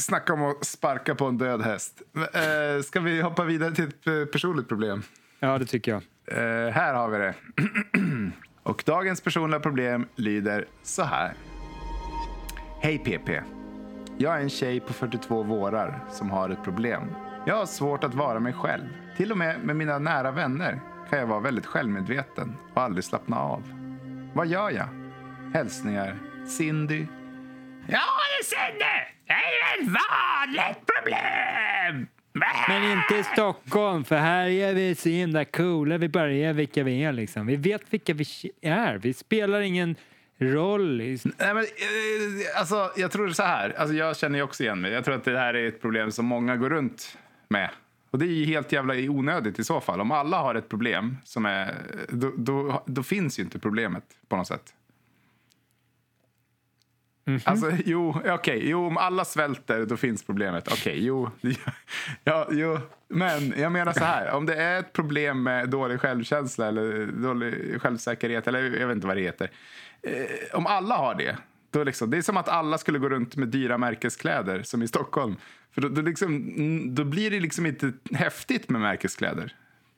snacka 0.00 0.32
om 0.32 0.44
att 0.44 0.64
sparka 0.64 1.14
på 1.14 1.24
en 1.26 1.38
död 1.38 1.62
häst. 1.62 2.02
Eh, 2.16 2.82
ska 2.82 3.00
vi 3.00 3.20
hoppa 3.20 3.44
vidare 3.44 3.74
till 3.74 3.84
ett 3.84 4.06
eh, 4.06 4.24
personligt 4.24 4.68
problem? 4.68 5.02
Ja, 5.40 5.58
det 5.58 5.66
tycker 5.66 5.92
jag. 5.92 6.02
Eh, 6.26 6.72
här 6.72 6.94
har 6.94 7.08
vi 7.08 7.18
det. 7.18 7.34
och 8.62 8.82
dagens 8.86 9.20
personliga 9.20 9.60
problem 9.60 10.06
lyder 10.16 10.66
så 10.82 11.02
här. 11.02 11.34
Hej 12.80 12.98
PP. 12.98 13.53
Jag 14.18 14.36
är 14.36 14.40
en 14.40 14.50
tjej 14.50 14.80
på 14.80 14.92
42 14.92 15.42
vårar 15.42 16.04
som 16.10 16.30
har 16.30 16.50
ett 16.50 16.64
problem. 16.64 17.02
Jag 17.46 17.56
har 17.56 17.66
svårt 17.66 18.04
att 18.04 18.14
vara 18.14 18.40
mig 18.40 18.52
själv. 18.52 18.84
Till 19.16 19.32
och 19.32 19.38
med 19.38 19.60
med 19.64 19.76
mina 19.76 19.98
nära 19.98 20.30
vänner 20.30 20.80
kan 21.10 21.18
jag 21.18 21.26
vara 21.26 21.40
väldigt 21.40 21.66
självmedveten 21.66 22.56
och 22.74 22.82
aldrig 22.82 23.04
slappna 23.04 23.38
av. 23.38 23.62
Vad 24.34 24.46
gör 24.46 24.70
jag? 24.70 24.88
Hälsningar 25.54 26.18
Cindy. 26.58 27.06
Ja, 27.86 28.00
det 28.28 28.40
är 28.40 28.44
Cindy! 28.44 28.84
Det 29.26 29.32
är 29.32 29.82
ett 29.82 29.88
vanligt 29.88 30.86
problem! 30.86 32.06
Men 32.68 32.92
inte 32.92 33.14
i 33.16 33.24
Stockholm, 33.24 34.04
för 34.04 34.16
här 34.16 34.46
är 34.48 34.74
vi 34.74 34.94
så 34.94 35.08
himla 35.08 35.44
coola. 35.44 35.98
Vi 35.98 36.08
bara 36.08 36.32
är 36.32 36.52
vilka 36.52 36.82
vi 36.82 37.04
är 37.04 37.12
liksom. 37.12 37.46
Vi 37.46 37.56
vet 37.56 37.82
vilka 37.90 38.14
vi 38.14 38.24
är. 38.60 38.98
Vi 38.98 39.14
spelar 39.14 39.60
ingen 39.60 39.96
roll. 40.38 41.00
i- 41.00 41.18
Nej, 41.24 41.54
men, 41.54 41.56
eh, 41.64 42.58
alltså, 42.60 42.92
jag 42.96 43.10
tror 43.10 43.28
så 43.28 43.42
här. 43.42 43.74
Alltså, 43.78 43.94
jag 43.96 44.16
känner 44.16 44.38
ju 44.38 44.42
också 44.42 44.62
igen 44.62 44.80
mig. 44.80 44.92
Jag 44.92 45.04
tror 45.04 45.14
att 45.14 45.24
det 45.24 45.38
här 45.38 45.54
är 45.54 45.68
ett 45.68 45.80
problem 45.80 46.10
som 46.12 46.26
många 46.26 46.56
går 46.56 46.70
runt 46.70 47.18
med. 47.48 47.70
Och 48.10 48.18
det 48.18 48.24
är 48.26 48.28
ju 48.28 48.44
helt 48.44 48.72
jävla 48.72 48.94
onödigt 48.94 49.58
i 49.58 49.64
så 49.64 49.80
fall. 49.80 50.00
Om 50.00 50.10
alla 50.10 50.38
har 50.38 50.54
ett 50.54 50.68
problem 50.68 51.16
som 51.24 51.46
är... 51.46 51.74
Då, 52.08 52.32
då, 52.36 52.82
då 52.86 53.02
finns 53.02 53.38
ju 53.38 53.42
inte 53.42 53.58
problemet 53.58 54.04
på 54.28 54.36
något 54.36 54.46
sätt. 54.46 54.74
Alltså, 57.44 57.72
jo, 57.84 58.20
okej. 58.26 58.68
Jo, 58.68 58.86
om 58.86 58.96
alla 58.96 59.24
svälter, 59.24 59.86
då 59.86 59.96
finns 59.96 60.22
problemet. 60.22 60.72
Okej, 60.72 61.04
jo. 61.06 61.30
Ja, 62.24 62.48
jo. 62.50 62.78
Men 63.08 63.54
jag 63.56 63.72
menar 63.72 63.92
så 63.92 64.04
här. 64.04 64.30
Om 64.30 64.46
det 64.46 64.54
är 64.54 64.80
ett 64.80 64.92
problem 64.92 65.42
med 65.42 65.68
dålig 65.68 66.00
självkänsla 66.00 66.68
eller 66.68 67.06
dålig 67.06 67.80
självsäkerhet, 67.82 68.46
eller 68.48 68.62
jag 68.80 68.86
vet 68.86 68.94
inte 68.94 69.06
vad 69.06 69.16
det 69.16 69.22
heter. 69.22 69.50
Eh, 70.02 70.12
om 70.52 70.66
alla 70.66 70.96
har 70.96 71.14
det, 71.14 71.36
Då 71.70 71.84
liksom, 71.84 72.10
det 72.10 72.16
är 72.16 72.22
som 72.22 72.36
att 72.36 72.48
alla 72.48 72.78
skulle 72.78 72.98
gå 72.98 73.08
runt 73.08 73.36
med 73.36 73.48
dyra 73.48 73.78
märkeskläder 73.78 74.62
som 74.62 74.82
i 74.82 74.88
Stockholm. 74.88 75.36
För 75.74 75.80
då, 75.80 75.88
då, 75.88 76.02
liksom, 76.02 76.36
mm, 76.36 76.94
då 76.94 77.04
blir 77.04 77.30
det 77.30 77.40
liksom 77.40 77.66
inte 77.66 77.92
häftigt 78.12 78.68
med 78.68 78.80
märkeskläder. 78.80 79.54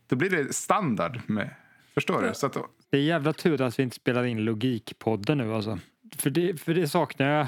Då 0.08 0.16
blir 0.16 0.30
det 0.30 0.52
standard. 0.52 1.20
med 1.26 1.50
Förstår 1.94 2.22
du? 2.22 2.34
Så 2.34 2.46
att, 2.46 2.56
Det 2.90 2.96
är 2.96 3.02
jävla 3.02 3.32
tur 3.32 3.62
att 3.62 3.78
vi 3.78 3.82
inte 3.82 3.96
spelar 3.96 4.24
in 4.24 4.44
Logikpodden 4.44 5.38
nu 5.38 5.54
alltså. 5.54 5.78
För 6.16 6.30
det, 6.30 6.60
för 6.60 6.74
det 6.74 6.88
saknar 6.88 7.28
jag. 7.28 7.46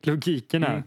Logiken 0.00 0.62
här. 0.62 0.72
Mm. 0.72 0.84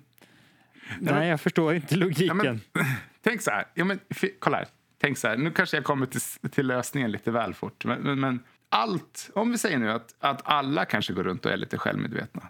Nej, 1.00 1.30
jag 1.30 1.42
förstår 1.42 1.76
inte 1.76 1.96
logiken. 1.96 2.28
Ja, 2.28 2.34
men, 2.34 2.62
tänk 3.22 3.42
så 3.42 3.52
här. 3.52 3.66
Ja, 3.74 3.86
men, 3.86 4.00
kolla 4.40 4.58
här. 4.58 4.68
Tänk 5.02 5.18
så 5.18 5.28
här. 5.28 5.38
Nu 5.38 5.52
kanske 5.52 5.78
jag 5.78 5.84
kommer 5.84 6.06
till, 6.06 6.22
till 6.52 6.68
lösningen 6.68 7.12
lite 7.12 7.32
väl 7.32 7.54
fort. 7.54 7.86
Men, 7.86 8.02
men, 8.02 8.20
men 8.20 8.40
allt, 8.70 9.30
om 9.34 9.52
vi 9.52 9.58
säger 9.58 9.78
nu 9.78 9.92
att, 9.92 10.16
att 10.20 10.42
alla 10.44 10.86
kanske 10.86 11.14
går 11.14 11.24
runt 11.24 11.46
och 11.46 11.52
är 11.52 11.58
lite 11.58 11.78
självmedvetna. 11.78 12.50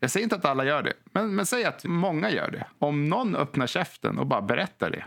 Jag 0.00 0.10
säger 0.10 0.24
inte 0.24 0.36
att 0.36 0.44
alla 0.44 0.64
gör 0.64 0.82
det, 0.82 0.92
men, 1.04 1.34
men 1.34 1.46
säg 1.46 1.64
att 1.64 1.84
många 1.84 2.30
gör 2.30 2.50
det. 2.50 2.66
Om 2.78 3.08
någon 3.08 3.36
öppnar 3.36 3.66
käften 3.66 4.18
och 4.18 4.26
bara 4.26 4.42
berättar 4.42 4.90
det 4.90 5.04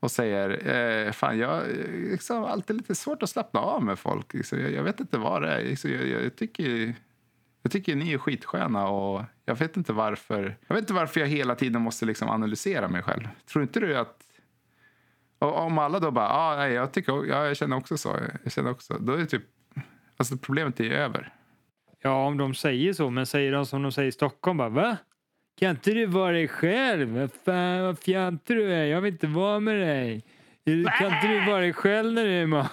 och 0.00 0.10
säger 0.10 0.68
eh, 0.74 1.12
fan 1.12 1.38
jag 1.38 1.48
har 1.48 1.64
liksom, 2.10 2.44
alltid 2.44 2.76
lite 2.76 2.94
svårt 2.94 3.22
att 3.22 3.30
slappna 3.30 3.60
av 3.60 3.82
med 3.84 3.98
folk. 3.98 4.34
Liksom, 4.34 4.60
jag, 4.60 4.72
jag 4.72 4.82
vet 4.82 5.00
inte 5.00 5.18
vad 5.18 5.42
det 5.42 5.48
är. 5.48 5.64
Liksom, 5.64 5.90
jag, 5.90 6.06
jag, 6.06 6.36
tycker, 6.36 6.94
jag 7.62 7.72
tycker 7.72 7.96
ni 7.96 8.12
är 8.12 8.18
skitsköna 8.18 8.88
och 8.88 9.24
jag 9.44 9.54
vet 9.54 9.76
inte 9.76 9.92
varför 9.92 10.56
jag, 10.68 10.74
vet 10.74 10.82
inte 10.82 10.92
varför 10.92 11.20
jag 11.20 11.26
hela 11.26 11.54
tiden 11.54 11.82
måste 11.82 12.06
liksom 12.06 12.28
analysera 12.28 12.88
mig 12.88 13.02
själv. 13.02 13.28
Tror 13.46 13.62
inte 13.62 13.80
du 13.80 13.96
att 13.96 14.16
och 15.40 15.58
om 15.58 15.78
alla 15.78 16.00
då 16.00 16.10
bara, 16.10 16.28
ah, 16.28 16.56
nej, 16.56 16.72
jag, 16.72 16.92
tycker, 16.92 17.12
ja, 17.12 17.46
jag 17.46 17.56
känner 17.56 17.76
också 17.76 17.98
så, 17.98 18.16
jag 18.44 18.52
känner 18.52 18.70
också, 18.70 18.98
då 18.98 19.12
är 19.12 19.18
det 19.18 19.26
typ, 19.26 19.42
alltså 20.16 20.36
problemet 20.36 20.80
är 20.80 20.90
över. 20.90 21.32
Ja, 22.02 22.26
om 22.26 22.36
de 22.36 22.54
säger 22.54 22.92
så, 22.92 23.10
men 23.10 23.26
säger 23.26 23.52
de 23.52 23.66
som 23.66 23.82
de 23.82 23.92
säger 23.92 24.08
i 24.08 24.12
Stockholm 24.12 24.58
bara 24.58 24.68
va? 24.68 24.96
Kan 25.60 25.70
inte 25.70 25.90
du 25.90 26.06
vara 26.06 26.32
dig 26.32 26.48
själv? 26.48 27.08
Vad 27.18 27.30
fan 27.44 27.82
vad 27.82 27.98
fjantig 27.98 28.56
du 28.56 28.72
är, 28.72 28.84
jag 28.84 29.00
vill 29.00 29.12
inte 29.12 29.26
vara 29.26 29.60
med 29.60 29.80
dig. 29.80 30.24
Kan 30.98 31.14
inte 31.14 31.28
du 31.28 31.46
vara 31.46 31.60
dig 31.60 31.72
själv 31.72 32.12
när 32.12 32.24
du 32.24 32.30
är 32.30 32.46
med 32.46 32.68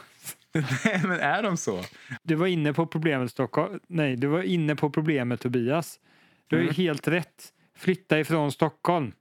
Nej, 0.86 1.02
men 1.04 1.20
är 1.20 1.44
de 1.44 1.58
så? 1.58 1.82
Du 2.24 2.36
var 2.36 2.48
inne 2.48 2.74
på 2.74 2.86
problemet 2.88 3.32
Stockholm. 3.32 3.80
Nej, 3.88 4.16
du 4.16 4.28
var 4.28 4.42
inne 4.42 4.76
på 4.76 4.90
problemet 4.90 5.42
Tobias. 5.42 6.00
Du 6.48 6.56
har 6.56 6.62
ju 6.62 6.68
Mm. 6.70 6.76
helt 6.76 7.08
rätt. 7.08 7.44
Flytta 7.78 8.20
ifrån 8.20 8.52
Stockholm. 8.52 9.12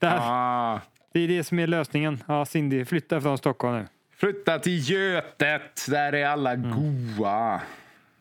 Där. 0.00 0.16
Ah, 0.20 0.80
Det 1.12 1.20
är 1.20 1.28
det 1.28 1.44
som 1.44 1.58
är 1.58 1.66
lösningen. 1.66 2.22
Ja, 2.28 2.44
Cindy, 2.46 2.84
flytta 2.84 3.16
ifrån 3.18 3.38
Stockholm 3.38 3.76
nu. 3.78 3.86
flytta 4.16 4.58
till 4.58 4.90
Götet, 4.90 5.86
där 5.88 6.14
är 6.14 6.26
alla 6.26 6.56
goa. 6.56 7.60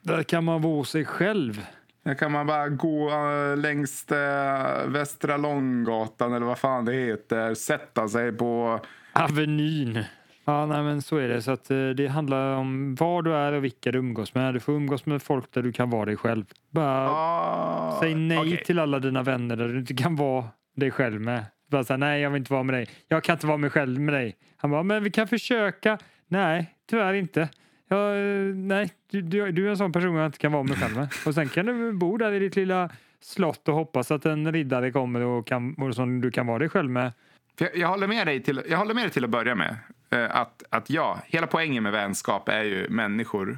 Där 0.02 0.24
kan 0.24 0.44
man 0.44 0.62
vara 0.62 0.84
sig 0.84 1.06
själv. 1.06 1.66
Där 2.04 2.14
kan 2.16 2.32
man 2.32 2.48
bara 2.48 2.70
gå 2.70 3.10
uh, 3.10 3.58
längs 3.58 4.06
uh, 4.12 4.88
Västra 4.88 5.38
Långgatan 5.38 6.34
eller 6.34 6.46
vad 6.46 6.58
fan 6.60 6.86
det 6.86 6.94
heter. 6.94 7.54
Sätta 7.54 8.08
sig 8.08 8.32
på... 8.32 8.80
Avenyn. 9.14 10.04
Ja, 10.50 10.66
nej, 10.66 10.84
men 10.84 11.02
så 11.02 11.18
är 11.18 11.28
det. 11.28 11.42
Så 11.42 11.52
att, 11.52 11.72
eh, 11.72 11.90
det 11.90 12.08
handlar 12.08 12.56
om 12.56 12.96
var 12.96 13.22
du 13.22 13.34
är 13.34 13.52
och 13.54 13.64
vilka 13.64 13.92
du 13.92 14.00
umgås 14.00 14.36
med. 14.36 14.54
Du 14.54 14.60
får 14.60 14.74
umgås 14.74 15.06
med 15.06 15.22
folk 15.22 15.52
där 15.54 15.62
du 15.62 15.72
kan 15.72 15.90
vara 15.90 16.06
dig 16.06 16.18
själv. 16.18 16.46
Bara 16.70 17.10
Ah, 17.10 17.98
säg 18.02 18.16
nej 18.16 18.38
okej. 18.40 18.64
till 18.66 18.80
alla 18.80 19.00
dina 19.00 19.24
vänner 19.24 19.56
där 19.56 19.68
du 19.68 19.80
inte 19.80 19.94
kan 19.94 20.16
vara 20.16 20.46
dig 20.76 20.92
själv 20.92 21.22
med. 21.22 21.46
Bara 21.72 21.84
säga 21.84 21.98
nej, 21.98 22.22
jag 22.22 22.30
vill 22.30 22.40
inte 22.40 22.54
vara 22.54 22.64
med 22.64 22.76
dig. 22.76 22.88
Jag 23.08 23.24
kan 23.24 23.34
inte 23.36 23.48
vara 23.48 23.58
mig 23.58 23.70
själv 23.70 24.00
med 24.00 24.14
dig. 24.14 24.36
Han 24.58 24.72
bara, 24.72 24.84
men 24.84 25.04
vi 25.04 25.12
kan 25.12 25.28
försöka. 25.28 25.98
Nej, 26.28 26.76
tyvärr 26.90 27.14
inte. 27.14 27.50
Ja, 27.90 28.16
eh, 28.16 28.56
nej, 28.56 28.90
du, 29.12 29.22
du, 29.22 29.52
du 29.52 29.66
är 29.66 29.70
en 29.70 29.78
sån 29.78 29.92
person 29.92 30.16
jag 30.16 30.26
inte 30.26 30.38
kan 30.38 30.52
vara 30.52 30.64
mig 30.64 30.76
själv 30.78 30.96
med. 30.96 31.08
Och 31.26 31.34
sen 31.34 31.50
kan 31.50 31.66
du 31.66 31.92
bo 31.94 32.18
där 32.18 32.32
i 32.32 32.40
ditt 32.40 32.56
lilla 32.56 32.90
slott 33.22 33.68
och 33.68 33.76
hoppas 33.76 34.12
att 34.12 34.26
en 34.26 34.52
riddare 34.54 34.92
kommer 34.92 35.22
och, 35.22 35.48
kan, 35.48 35.74
och 35.74 35.96
som 35.96 36.22
du 36.22 36.32
kan 36.32 36.48
vara 36.48 36.60
dig 36.60 36.70
själv 36.70 36.90
med. 36.90 37.12
För 37.58 37.66
Jag, 37.66 37.78
jag, 37.78 37.88
håller 37.88 38.08
med 38.08 38.28
dig 38.28 38.44
till, 38.44 38.62
jag 38.70 38.78
håller 38.78 38.94
med 38.94 39.04
dig 39.04 39.12
till 39.12 39.24
att 39.24 39.30
börja 39.30 39.56
med. 39.56 39.76
Eh, 40.10 40.36
att, 40.36 40.64
att 40.70 40.90
ja, 40.90 41.20
hela 41.26 41.48
poängen 41.48 41.84
med 41.84 41.92
vänskap 41.92 42.50
är 42.50 42.64
ju 42.64 42.90
människor 42.90 43.58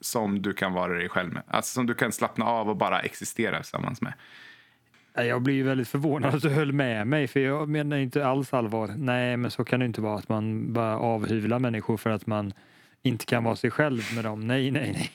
som 0.00 0.42
du 0.42 0.52
kan 0.52 0.72
vara 0.72 0.94
dig 0.94 1.08
själv 1.08 1.32
med. 1.32 1.42
Alltså 1.46 1.74
som 1.74 1.86
du 1.86 1.94
kan 1.94 2.12
slappna 2.12 2.44
av 2.44 2.68
och 2.68 2.76
bara 2.76 3.00
existera 3.00 3.56
tillsammans 3.56 4.00
med. 4.00 4.12
Jag 5.14 5.42
blir 5.42 5.54
ju 5.54 5.62
väldigt 5.62 5.88
förvånad 5.88 6.34
att 6.34 6.42
du 6.42 6.48
höll 6.48 6.72
med 6.72 7.06
mig 7.06 7.28
för 7.28 7.40
jag 7.40 7.68
menar 7.68 7.96
inte 7.96 8.26
alls 8.26 8.54
allvar. 8.54 8.94
Nej, 8.96 9.36
men 9.36 9.50
så 9.50 9.64
kan 9.64 9.80
det 9.80 9.86
inte 9.86 10.00
vara 10.00 10.18
att 10.18 10.28
man 10.28 10.72
bara 10.72 10.98
avhyvlar 10.98 11.58
människor 11.58 11.96
för 11.96 12.10
att 12.10 12.26
man 12.26 12.52
inte 13.02 13.26
kan 13.26 13.44
vara 13.44 13.56
sig 13.56 13.70
själv 13.70 14.02
med 14.14 14.24
dem. 14.24 14.46
Nej, 14.46 14.70
nej, 14.70 14.92
nej. 14.92 15.10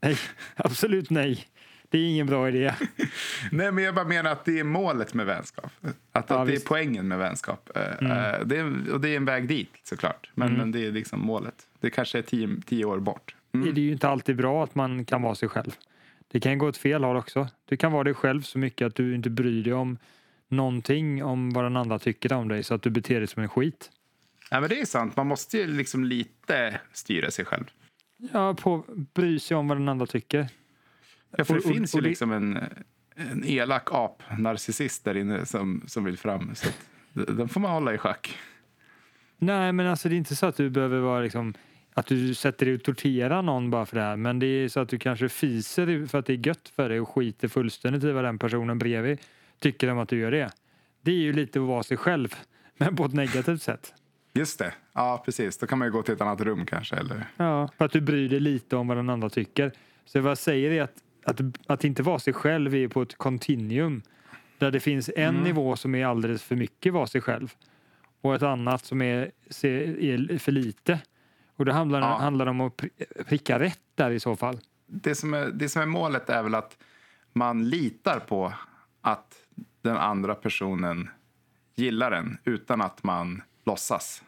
Nej, 0.00 0.16
absolut 0.56 1.10
nej. 1.10 1.46
Det 1.92 1.98
är 1.98 2.10
ingen 2.10 2.26
bra 2.26 2.48
idé. 2.48 2.74
Nej, 3.50 3.72
men 3.72 3.84
jag 3.84 3.94
bara 3.94 4.04
menar 4.04 4.30
att 4.32 4.44
det 4.44 4.58
är 4.58 4.64
målet 4.64 5.14
med 5.14 5.26
vänskap. 5.26 5.72
Att, 6.12 6.30
Ja, 6.30 6.40
att 6.40 6.46
det 6.46 6.54
är 6.54 6.66
poängen 6.66 7.08
med 7.08 7.18
vänskap. 7.18 7.70
Eh, 7.74 7.82
eh, 7.82 8.40
Det 8.44 8.56
är, 8.56 8.92
och 8.92 9.00
det 9.00 9.08
är 9.08 9.16
en 9.16 9.24
väg 9.24 9.48
dit 9.48 9.70
såklart. 9.82 10.30
Men, 10.34 10.52
men 10.52 10.72
det 10.72 10.86
är 10.86 10.92
liksom 10.92 11.20
målet. 11.20 11.54
Det 11.80 11.90
kanske 11.90 12.18
är 12.18 12.22
tio, 12.22 12.48
tio 12.66 12.84
år 12.84 12.98
bort. 12.98 13.34
Mm. 13.54 13.74
Det 13.74 13.80
är 13.80 13.84
ju 13.84 13.92
inte 13.92 14.08
alltid 14.08 14.36
bra 14.36 14.64
att 14.64 14.74
man 14.74 15.04
kan 15.04 15.22
vara 15.22 15.34
sig 15.34 15.48
själv. 15.48 15.70
Det 16.28 16.40
kan 16.40 16.58
gå 16.58 16.68
åt 16.68 16.76
fel 16.76 17.04
håll 17.04 17.16
också. 17.16 17.48
Du 17.68 17.76
kan 17.76 17.92
vara 17.92 18.04
dig 18.04 18.14
själv 18.14 18.42
så 18.42 18.58
mycket 18.58 18.86
att 18.86 18.94
du 18.94 19.14
inte 19.14 19.30
bryr 19.30 19.64
dig 19.64 19.72
om 19.72 19.98
någonting 20.48 21.24
om 21.24 21.50
vad 21.50 21.64
den 21.64 21.76
andra 21.76 21.98
tycker 21.98 22.32
om 22.32 22.48
dig 22.48 22.62
så 22.62 22.74
att 22.74 22.82
du 22.82 22.90
beter 22.90 23.18
dig 23.18 23.26
som 23.26 23.42
en 23.42 23.48
skit. 23.48 23.90
Ja, 24.50 24.60
men 24.60 24.68
det 24.68 24.80
är 24.80 24.84
sant. 24.86 25.16
Man 25.16 25.26
måste 25.26 25.58
ju 25.58 25.66
liksom 25.66 26.04
lite 26.04 26.80
styra 26.92 27.30
sig 27.30 27.44
själv. 27.44 27.64
Ja, 28.32 28.54
på, 28.54 28.84
bry 29.14 29.38
sig 29.38 29.56
om 29.56 29.68
vad 29.68 29.76
den 29.76 29.88
andra 29.88 30.06
tycker. 30.06 30.48
Ja, 31.36 31.44
för 31.44 31.54
det 31.54 31.60
Och- 31.60 31.74
finns 31.74 31.96
ju 31.96 32.00
liksom 32.00 32.32
en, 32.32 32.58
en 33.16 33.44
elak 33.44 33.88
ap-narcissist 33.92 35.04
där 35.04 35.16
inne 35.16 35.46
som, 35.46 35.82
som 35.86 36.04
vill 36.04 36.18
fram. 36.18 36.54
Så 36.54 36.68
den 37.12 37.48
får 37.48 37.60
man 37.60 37.70
hålla 37.70 37.94
i 37.94 37.98
schack. 37.98 38.38
Nej, 39.38 39.72
men 39.72 39.86
alltså 39.86 40.08
det 40.08 40.14
är 40.14 40.16
inte 40.16 40.36
så 40.36 40.46
att 40.46 40.56
du 40.56 40.70
behöver 40.70 41.00
vara 41.00 41.20
liksom 41.20 41.54
att 41.94 42.06
du 42.06 42.34
sätter 42.34 42.66
dig 42.66 42.74
och 42.74 42.82
torterar 42.82 43.42
någon 43.42 43.70
bara 43.70 43.86
för 43.86 43.96
det 43.96 44.02
här. 44.02 44.16
Men 44.16 44.38
det 44.38 44.46
är 44.46 44.68
så 44.68 44.80
att 44.80 44.88
du 44.88 44.98
kanske 44.98 45.28
fiser 45.28 46.06
för 46.06 46.18
att 46.18 46.26
det 46.26 46.32
är 46.32 46.46
gött 46.46 46.68
för 46.76 46.88
dig 46.88 47.00
och 47.00 47.08
skiter 47.08 47.48
fullständigt 47.48 48.04
i 48.04 48.12
vad 48.12 48.24
den 48.24 48.38
personen 48.38 48.78
bredvid 48.78 49.18
tycker 49.60 49.88
om 49.90 49.98
att 49.98 50.08
du 50.08 50.18
gör 50.18 50.30
det. 50.30 50.50
Det 51.02 51.10
är 51.10 51.16
ju 51.16 51.32
lite 51.32 51.60
att 51.60 51.66
vara 51.66 51.82
sig 51.82 51.96
själv, 51.96 52.34
men 52.76 52.96
på 52.96 53.04
ett 53.04 53.12
negativt 53.14 53.62
sätt. 53.62 53.94
Just 54.34 54.58
det. 54.58 54.72
Ja, 54.92 55.22
precis. 55.24 55.58
Då 55.58 55.66
kan 55.66 55.78
man 55.78 55.88
ju 55.88 55.92
gå 55.92 56.02
till 56.02 56.14
ett 56.14 56.20
annat 56.20 56.40
rum 56.40 56.66
kanske. 56.66 56.96
Eller... 56.96 57.24
Ja, 57.36 57.68
för 57.78 57.84
att 57.84 57.92
du 57.92 58.00
bryr 58.00 58.28
dig 58.28 58.40
lite 58.40 58.76
om 58.76 58.88
vad 58.88 58.96
den 58.96 59.10
andra 59.10 59.30
tycker. 59.30 59.72
Så 60.04 60.20
vad 60.20 60.30
jag 60.30 60.38
säger 60.38 60.70
är 60.70 60.82
att, 60.82 60.94
att, 61.24 61.40
att 61.66 61.84
inte 61.84 62.02
vara 62.02 62.18
sig 62.18 62.32
själv 62.32 62.74
är 62.74 62.88
på 62.88 63.02
ett 63.02 63.18
kontinuum. 63.18 64.02
Där 64.58 64.70
det 64.70 64.80
finns 64.80 65.10
en 65.16 65.34
nivå 65.34 65.76
som 65.76 65.94
är 65.94 66.06
alldeles 66.06 66.42
för 66.42 66.56
mycket 66.56 66.92
vara 66.92 67.06
sig 67.06 67.20
själv. 67.20 67.52
Och 68.20 68.34
ett 68.34 68.42
annat 68.42 68.84
som 68.84 69.02
är, 69.02 69.30
är 69.64 70.38
för 70.38 70.52
lite. 70.52 71.00
Och 71.56 71.64
det 71.64 71.72
handlar, 71.72 72.00
Ja. 72.00 72.18
handlar 72.18 72.46
om 72.46 72.60
att 72.60 72.76
pri- 72.76 73.24
pricka 73.28 73.58
rätt 73.58 73.80
där 73.94 74.10
i 74.10 74.20
så 74.20 74.36
fall. 74.36 74.60
Det, 74.86 75.14
som 75.14 75.34
är, 75.34 75.46
det 75.46 75.68
som 75.68 75.82
är 75.82 75.86
målet 75.86 76.30
är 76.30 76.42
väl 76.42 76.54
att 76.54 76.78
man 77.32 77.68
litar 77.68 78.20
på 78.20 78.52
att 79.00 79.34
den 79.82 79.96
andra 79.96 80.34
personen 80.34 81.10
gillar 81.74 82.12
en 82.12 82.38
utan 82.44 82.80
att 82.80 83.02
man 83.04 83.42
låtsas. 83.66 84.22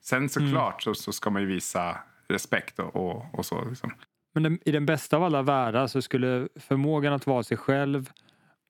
Sen 0.00 0.28
såklart 0.28 0.82
så, 0.82 0.94
så 0.94 1.12
ska 1.12 1.30
man 1.30 1.42
ju 1.42 1.48
visa 1.48 1.98
respekt 2.28 2.78
och, 2.78 2.96
och, 2.96 3.24
och 3.38 3.46
så. 3.46 3.64
Liksom. 3.64 3.92
Men 4.32 4.58
i 4.64 4.72
den 4.72 4.86
bästa 4.86 5.16
av 5.16 5.22
alla 5.22 5.42
världar 5.42 5.86
så 5.86 6.02
skulle 6.02 6.48
förmågan 6.56 7.12
att 7.12 7.26
vara 7.26 7.42
sig 7.42 7.56
själv 7.56 8.10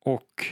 och 0.04 0.46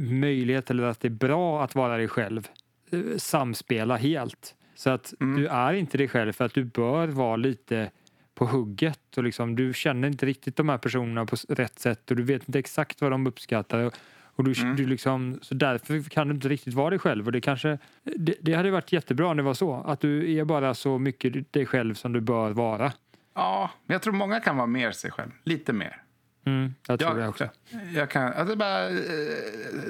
möjlighet 0.00 0.70
eller 0.70 0.82
att 0.82 1.00
det 1.00 1.08
är 1.08 1.10
bra 1.10 1.64
att 1.64 1.74
vara 1.74 1.96
dig 1.96 2.08
själv 2.08 2.48
eh, 2.90 3.00
samspela 3.16 3.96
helt. 3.96 4.54
Så 4.74 4.90
att 4.90 5.14
du 5.18 5.46
är 5.46 5.72
inte 5.72 5.98
dig 5.98 6.08
själv 6.08 6.32
för 6.32 6.44
att 6.44 6.54
du 6.54 6.64
bör 6.64 7.08
vara 7.08 7.36
lite 7.36 7.90
på 8.34 8.46
hugget 8.46 9.16
och 9.16 9.24
liksom, 9.24 9.56
du 9.56 9.72
känner 9.74 10.08
inte 10.08 10.26
riktigt 10.26 10.56
de 10.56 10.68
här 10.68 10.78
personerna 10.78 11.26
på 11.26 11.36
rätt 11.48 11.78
sätt 11.78 12.10
och 12.10 12.16
du 12.16 12.22
vet 12.22 12.48
inte 12.48 12.58
exakt 12.58 13.00
vad 13.00 13.10
de 13.10 13.26
uppskattar. 13.26 13.92
Och, 14.36 14.44
du, 14.44 14.52
du 14.52 14.86
liksom, 14.86 15.38
så 15.42 15.54
därför 15.54 16.02
kan 16.02 16.28
du 16.28 16.34
inte 16.34 16.48
riktigt 16.48 16.74
vara 16.74 16.90
dig 16.90 16.98
själv. 16.98 17.26
Och 17.26 17.32
det, 17.32 17.40
kanske, 17.40 17.78
det, 18.04 18.34
det 18.40 18.54
hade 18.54 18.70
varit 18.70 18.92
jättebra 18.92 19.28
om 19.28 19.36
det 19.36 19.42
var 19.42 19.54
så. 19.54 19.74
Att 19.74 20.00
du 20.00 20.32
är 20.32 20.44
bara 20.44 20.74
så 20.74 20.98
mycket 20.98 21.52
dig 21.52 21.66
själv 21.66 21.94
som 21.94 22.12
du 22.12 22.20
bör 22.20 22.50
vara. 22.50 22.92
Ja, 23.36 23.70
men 23.86 23.94
jag 23.94 24.02
tror 24.02 24.12
många 24.12 24.40
kan 24.40 24.56
vara 24.56 24.66
mer 24.66 24.92
sig 24.92 25.10
själv. 25.10 25.30
Lite 25.44 25.72
mer. 25.72 26.02
Mm, 26.46 26.74
jag 26.86 27.00
tror 27.00 27.14
det 27.14 27.20
Jag, 27.20 27.28
också. 27.28 27.48
jag 27.94 28.10
kan 28.10 28.32
alltså 28.32 28.56
bara 28.56 28.88
eh, 28.88 28.94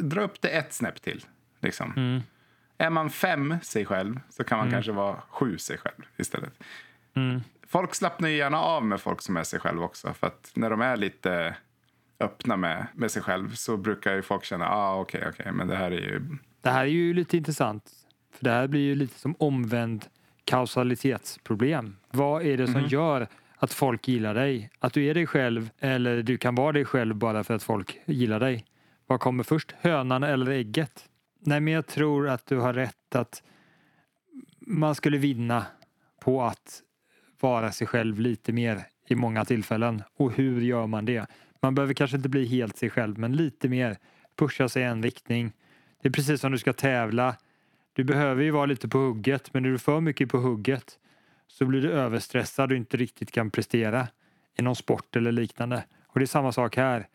dra 0.01 0.21
upp 0.21 0.41
det 0.41 0.49
ett 0.49 0.73
snäpp 0.73 1.03
till. 1.03 1.25
Liksom. 1.61 1.93
Mm. 1.97 2.21
Är 2.79 2.91
man 2.91 3.11
fem 3.11 3.57
sig 3.63 3.85
själv 3.85 4.21
så 4.29 4.45
kan 4.45 4.59
man 4.59 4.71
kanske 4.71 4.93
vara 4.93 5.21
sju 5.31 5.59
sig 5.59 5.79
själv 5.79 6.03
istället. 6.17 6.53
Mm. 7.17 7.41
Folk 7.67 7.95
slappnar 7.95 8.29
ju 8.29 8.37
gärna 8.37 8.61
av 8.61 8.85
med 8.85 9.01
folk 9.01 9.23
som 9.23 9.37
är 9.37 9.45
sig 9.45 9.61
själv 9.61 9.83
också. 9.83 10.13
För 10.13 10.27
att 10.27 10.51
när 10.55 10.71
de 10.71 10.81
är 10.81 10.97
lite 10.97 11.57
öppna 12.21 12.57
med, 12.57 12.87
med 12.95 13.11
sig 13.11 13.23
själv 13.23 13.55
så 13.55 13.77
brukar 13.77 14.15
ju 14.15 14.23
folk 14.23 14.45
känna, 14.45 14.69
ah, 14.69 15.01
okej, 15.01 15.25
okej, 15.29 15.53
men 15.53 15.69
det 15.69 15.77
här 15.77 15.91
är 15.91 16.01
ju... 16.01 16.23
Det 16.61 16.71
här 16.71 16.81
är 16.81 16.87
ju 16.89 17.15
lite 17.15 17.37
intressant. 17.37 17.93
För 18.33 18.45
det 18.45 18.51
här 18.51 18.67
blir 18.67 18.81
ju 18.81 18.95
lite 18.95 19.19
som 19.19 19.35
omvänd 19.39 20.05
kausalitetsproblem. 20.47 21.97
Vad 22.11 22.43
är 22.43 22.57
det 22.57 22.67
som 22.67 22.87
gör 22.87 23.21
att 23.21 23.31
att 23.59 23.73
folk 23.73 24.09
gillar 24.09 24.35
dig. 24.35 24.71
Att 24.79 24.93
du 24.93 25.05
är 25.05 25.15
dig 25.15 25.27
själv 25.27 25.71
eller 25.79 26.23
du 26.23 26.39
kan 26.39 26.55
vara 26.55 26.73
dig 26.73 26.85
själv 26.85 27.17
bara 27.17 27.45
för 27.45 27.55
att 27.55 27.63
folk 27.63 28.01
gillar 28.05 28.41
dig. 28.41 28.65
Vad 29.07 29.21
kommer 29.21 29.45
först, 29.45 29.75
hönan 29.81 30.23
eller 30.23 30.51
ägget? 30.51 31.09
Nej, 31.41 31.61
men 31.61 31.73
jag 31.73 31.87
tror 31.87 32.29
att 32.29 32.47
du 32.47 32.57
har 32.57 32.73
rätt 32.73 33.15
att 33.15 33.43
man 34.61 34.95
skulle 34.95 35.19
vinna 35.19 35.67
på 36.21 36.43
att 36.43 36.83
vara 37.41 37.73
sig 37.73 37.87
själv 37.87 38.21
lite 38.21 38.53
mer 38.53 38.87
i 39.09 39.15
många 39.15 39.45
tillfällen. 39.45 40.03
Och 40.17 40.33
hur 40.33 40.61
gör 40.61 40.87
man 40.87 41.05
det? 41.05 41.27
Man 41.63 41.75
behöver 41.75 41.95
kanske 41.95 42.17
inte 42.17 42.29
bli 42.29 42.47
helt 42.47 42.77
sig 42.77 42.91
själv, 42.91 43.19
men 43.19 43.33
lite 43.37 43.69
mer. 43.69 43.97
Pusha 44.37 44.69
sig 44.69 44.83
i 44.83 44.87
en 44.87 45.03
riktning. 45.03 45.53
Det 46.03 46.09
är 46.09 46.13
precis 46.13 46.41
som 46.41 46.53
du 46.53 46.59
ska 46.59 46.73
tävla. 46.73 47.37
Du 47.97 48.05
behöver 48.05 48.43
ju 48.43 48.51
vara 48.51 48.67
lite 48.67 48.89
på 48.89 48.99
hugget, 48.99 49.55
men 49.55 49.65
är 49.65 49.69
du 49.69 49.79
för 49.79 50.01
mycket 50.01 50.29
på 50.29 50.39
hugget 50.39 50.99
så 51.47 51.65
blir 51.65 51.83
du 51.83 51.93
överstressad 51.93 52.71
och 52.71 52.77
inte 52.77 52.97
riktigt 52.97 53.33
kan 53.33 53.51
prestera 53.51 54.09
i 54.57 54.63
någon 54.63 54.77
sport 54.77 55.17
eller 55.17 55.33
liknande. 55.33 55.85
Och 56.07 56.19
det 56.19 56.25
är 56.25 56.27
samma 56.27 56.53
sak 56.53 56.77
här. 56.77 57.09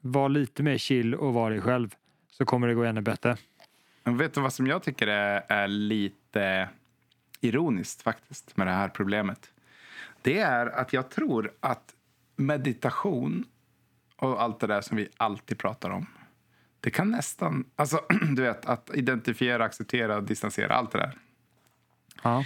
Var 0.00 0.28
lite 0.28 0.62
mer 0.62 0.78
chill 0.78 1.14
och 1.14 1.34
var 1.34 1.50
dig 1.50 1.60
själv 1.60 1.94
så 2.30 2.44
kommer 2.44 2.68
det 2.68 2.74
gå 2.74 2.84
ännu 2.84 3.00
bättre. 3.00 3.36
Men 4.04 4.16
vet 4.16 4.34
du 4.34 4.40
vad 4.40 4.52
som 4.52 4.66
jag 4.66 4.82
tycker 4.82 5.06
är, 5.06 5.44
är 5.48 5.68
lite 5.68 6.68
ironiskt 7.40 8.02
faktiskt 8.02 8.56
med 8.56 8.66
det 8.66 8.72
här 8.72 8.88
problemet? 8.88 9.52
Det 10.22 10.38
är 10.38 10.66
att 10.66 10.92
jag 10.92 11.10
tror 11.10 11.52
att 11.60 11.94
meditation 12.36 13.44
och 14.16 14.42
allt 14.42 14.60
det 14.60 14.66
där 14.66 14.80
som 14.80 14.96
vi 14.96 15.08
alltid 15.16 15.58
pratar 15.58 15.90
om. 15.90 16.06
Det 16.82 16.90
kan 16.90 17.10
nästan, 17.10 17.64
alltså 17.76 18.00
du 18.36 18.42
vet 18.42 18.66
att 18.66 18.90
identifiera, 18.94 19.64
acceptera, 19.64 20.20
distansera, 20.20 20.74
allt 20.74 20.92
det 20.92 20.98
där. 20.98 21.18
Ja. 22.22 22.44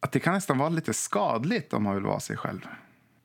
Att 0.00 0.12
det 0.12 0.20
kan 0.20 0.34
nästan 0.34 0.58
vara 0.58 0.68
lite 0.68 0.94
skadligt 0.94 1.72
om 1.72 1.82
man 1.82 1.94
vill 1.94 2.04
vara 2.04 2.20
sig 2.20 2.36
själv. 2.36 2.60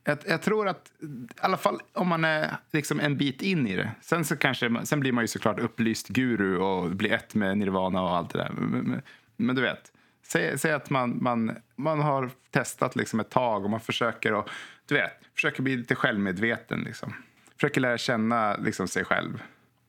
Jag, 0.04 0.18
jag 0.26 0.42
tror 0.42 0.68
att, 0.68 0.92
i 1.00 1.26
alla 1.40 1.56
fall 1.56 1.80
om 1.92 2.08
man 2.08 2.24
är 2.24 2.56
liksom 2.70 3.00
en 3.00 3.16
bit 3.16 3.42
in 3.42 3.66
i 3.66 3.76
det. 3.76 3.90
Sen, 4.00 4.24
så 4.24 4.36
kanske, 4.36 4.86
sen 4.86 5.00
blir 5.00 5.12
man 5.12 5.24
ju 5.24 5.28
såklart 5.28 5.60
upplyst 5.60 6.08
guru 6.08 6.58
och 6.58 6.90
blir 6.90 7.12
ett 7.12 7.34
med 7.34 7.58
nirvana 7.58 8.02
och 8.02 8.16
allt 8.16 8.30
det 8.30 8.38
där. 8.38 8.50
Men, 8.50 8.68
men, 8.80 9.02
men 9.36 9.56
du 9.56 9.62
vet, 9.62 9.92
säg, 10.22 10.58
säg 10.58 10.72
att 10.72 10.90
man, 10.90 11.18
man, 11.22 11.56
man 11.76 12.00
har 12.00 12.30
testat 12.50 12.96
liksom 12.96 13.20
ett 13.20 13.30
tag 13.30 13.64
och 13.64 13.70
man 13.70 13.80
försöker, 13.80 14.32
och, 14.32 14.50
du 14.86 14.94
vet, 14.94 15.12
försöker 15.34 15.62
bli 15.62 15.76
lite 15.76 15.94
självmedveten. 15.94 16.80
Liksom. 16.80 17.14
Försöker 17.56 17.80
lära 17.80 17.98
känna 17.98 18.56
liksom, 18.56 18.88
sig 18.88 19.04
själv. 19.04 19.42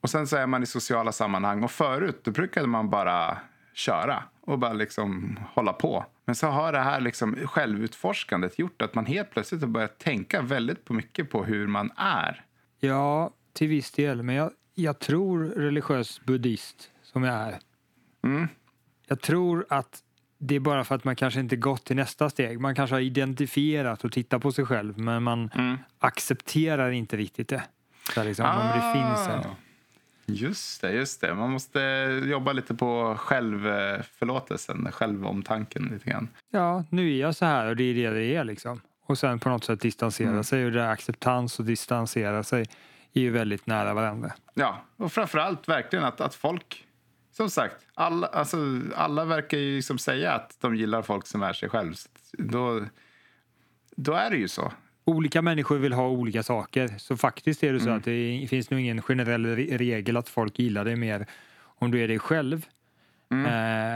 Och 0.04 0.10
sen 0.10 0.26
så 0.26 0.36
är 0.36 0.46
man 0.46 0.62
i 0.62 0.66
sociala 0.66 1.12
sammanhang 1.12 1.62
och 1.62 1.70
förut 1.70 2.20
då 2.24 2.30
brukade 2.30 2.66
man 2.66 2.90
bara 2.90 3.38
köra 3.74 4.24
och 4.40 4.58
bara 4.58 4.72
liksom 4.72 5.38
hålla 5.54 5.72
på. 5.72 6.06
Men 6.24 6.34
så 6.34 6.46
har 6.46 6.72
det 6.72 6.78
här 6.80 7.00
liksom 7.00 7.36
självutforskandet 7.46 8.58
gjort 8.58 8.82
att 8.82 8.94
man 8.94 9.06
helt 9.06 9.30
plötsligt 9.30 9.60
har 9.60 9.68
börjat 9.68 9.98
tänka 9.98 10.42
väldigt 10.42 10.84
på 10.84 10.92
mycket 10.94 11.30
på 11.30 11.44
hur 11.44 11.66
man 11.66 11.90
är. 11.96 12.44
Ja, 12.80 13.30
till 13.52 13.68
viss 13.68 13.90
del. 13.92 14.22
Men 14.22 14.34
jag, 14.34 14.50
jag 14.74 14.98
tror 14.98 15.44
religiös 15.44 16.20
buddhist 16.24 16.90
som 17.02 17.24
jag 17.24 17.34
är. 17.34 17.58
Mm. 18.24 18.48
Jag 19.08 19.20
tror 19.20 19.66
att 19.68 19.98
det 20.38 20.54
är 20.54 20.60
bara 20.60 20.84
för 20.84 20.94
att 20.94 21.04
man 21.04 21.16
kanske 21.16 21.40
inte 21.40 21.56
gått 21.56 21.84
till 21.84 21.96
nästa 21.96 22.30
steg. 22.30 22.60
Man 22.60 22.74
kanske 22.74 22.96
har 22.96 23.00
identifierat 23.00 24.04
och 24.04 24.12
tittat 24.12 24.42
på 24.42 24.52
sig 24.52 24.66
själv 24.66 24.98
men 24.98 25.22
man 25.22 25.50
Mm. 25.54 25.76
accepterar 25.98 26.90
inte 26.90 27.16
riktigt 27.16 27.48
det. 27.48 27.62
Så 28.14 28.24
liksom, 28.24 28.46
men 28.46 28.66
det 28.76 28.92
finns 28.92 29.28
en. 29.28 29.50
Just 30.26 30.80
det, 30.80 30.92
just 30.92 31.20
det. 31.20 31.34
Man 31.34 31.50
måste 31.50 31.80
jobba 32.26 32.52
lite 32.52 32.74
på 32.74 33.14
självförlåtelsen, 33.18 34.88
självomtanken 34.92 35.84
lite 35.92 36.10
grann. 36.10 36.28
Ja, 36.50 36.84
nu 36.90 37.14
är 37.16 37.20
jag 37.20 37.36
så 37.36 37.44
här 37.44 37.66
och 37.66 37.76
det 37.76 37.84
är 37.84 37.94
det 37.94 38.10
det 38.10 38.36
är 38.36 38.44
liksom. 38.44 38.80
Och 39.06 39.18
sen 39.18 39.38
på 39.38 39.48
något 39.48 39.64
sätt 39.64 39.80
distansera 39.80 40.28
Mm. 40.30 40.44
sig 40.44 40.64
och 40.64 40.72
det 40.72 40.90
acceptans 40.90 41.58
och 41.58 41.64
distansera 41.64 42.42
sig 42.42 42.66
är 43.12 43.20
ju 43.20 43.30
väldigt 43.30 43.66
nära 43.66 43.94
varandra. 43.94 44.32
Ja, 44.54 44.84
och 44.96 45.12
framförallt 45.12 45.68
verkligen 45.68 46.04
att, 46.04 46.20
att 46.20 46.34
folk, 46.34 46.86
som 47.32 47.50
sagt, 47.50 47.76
alla, 47.94 48.26
alltså, 48.26 48.56
alla 48.96 49.24
verkar 49.24 49.58
ju 49.58 49.76
liksom 49.76 49.98
säga 49.98 50.32
att 50.32 50.56
de 50.60 50.76
gillar 50.76 51.02
folk 51.02 51.26
som 51.26 51.42
är 51.42 51.52
sig 51.52 51.68
själv. 51.68 51.94
Så 51.94 52.08
Då, 52.32 52.84
då 53.96 54.12
är 54.12 54.30
det 54.30 54.36
ju 54.36 54.48
så. 54.48 54.72
Olika 55.04 55.42
människor 55.42 55.76
vill 55.78 55.92
ha 55.92 56.08
olika 56.08 56.42
saker. 56.42 56.90
Så 56.98 57.16
faktiskt 57.16 57.62
är 57.64 57.72
det 57.72 57.80
så 57.80 57.86
Mm. 57.86 57.98
att 57.98 58.04
det 58.04 58.46
finns 58.50 58.70
nog 58.70 58.80
ingen 58.80 59.02
generell 59.02 59.46
re- 59.46 59.78
regel 59.78 60.16
att 60.16 60.28
folk 60.28 60.58
gillar 60.58 60.84
dig 60.84 60.96
mer 60.96 61.26
om 61.64 61.90
du 61.90 62.04
är 62.04 62.08
dig 62.08 62.18
själv. 62.18 62.66
Mm. 63.32 63.46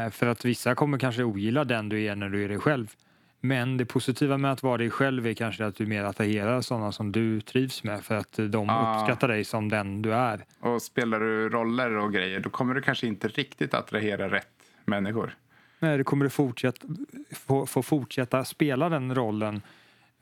Eh, 0.06 0.10
för 0.10 0.26
att 0.26 0.44
vissa 0.44 0.74
kommer 0.74 0.98
kanske 0.98 1.22
ogilla 1.24 1.64
den 1.64 1.88
du 1.88 2.02
är 2.04 2.16
när 2.16 2.28
du 2.28 2.44
är 2.44 2.48
dig 2.48 2.58
själv. 2.58 2.94
Men 3.40 3.76
det 3.76 3.84
positiva 3.84 4.38
med 4.38 4.52
att 4.52 4.62
vara 4.62 4.76
dig 4.78 4.90
själv 4.90 5.26
är 5.26 5.34
kanske 5.34 5.66
att 5.66 5.76
du 5.76 5.86
mer 5.86 6.04
attraherar 6.04 6.60
sådana 6.60 6.92
som 6.92 7.12
du 7.12 7.40
trivs 7.40 7.84
med 7.84 8.04
för 8.04 8.14
att 8.14 8.38
de 8.48 8.70
Ah. 8.70 9.00
uppskattar 9.00 9.28
dig 9.28 9.44
som 9.44 9.68
den 9.68 10.02
du 10.02 10.12
är. 10.14 10.44
Och 10.60 10.82
spelar 10.82 11.20
du 11.20 11.48
roller 11.48 11.96
och 11.96 12.12
grejer, 12.12 12.40
då 12.40 12.50
kommer 12.50 12.74
du 12.74 12.82
kanske 12.82 13.06
inte 13.06 13.28
riktigt 13.28 13.74
attrahera 13.74 14.30
rätt 14.30 14.48
människor. 14.84 15.34
Nej, 15.78 15.98
du 15.98 16.04
kommer 16.04 16.24
du 16.24 16.30
fortsätta, 16.30 16.86
få, 17.32 17.66
få 17.66 17.82
fortsätta 17.82 18.44
spela 18.44 18.88
den 18.88 19.14
rollen 19.14 19.62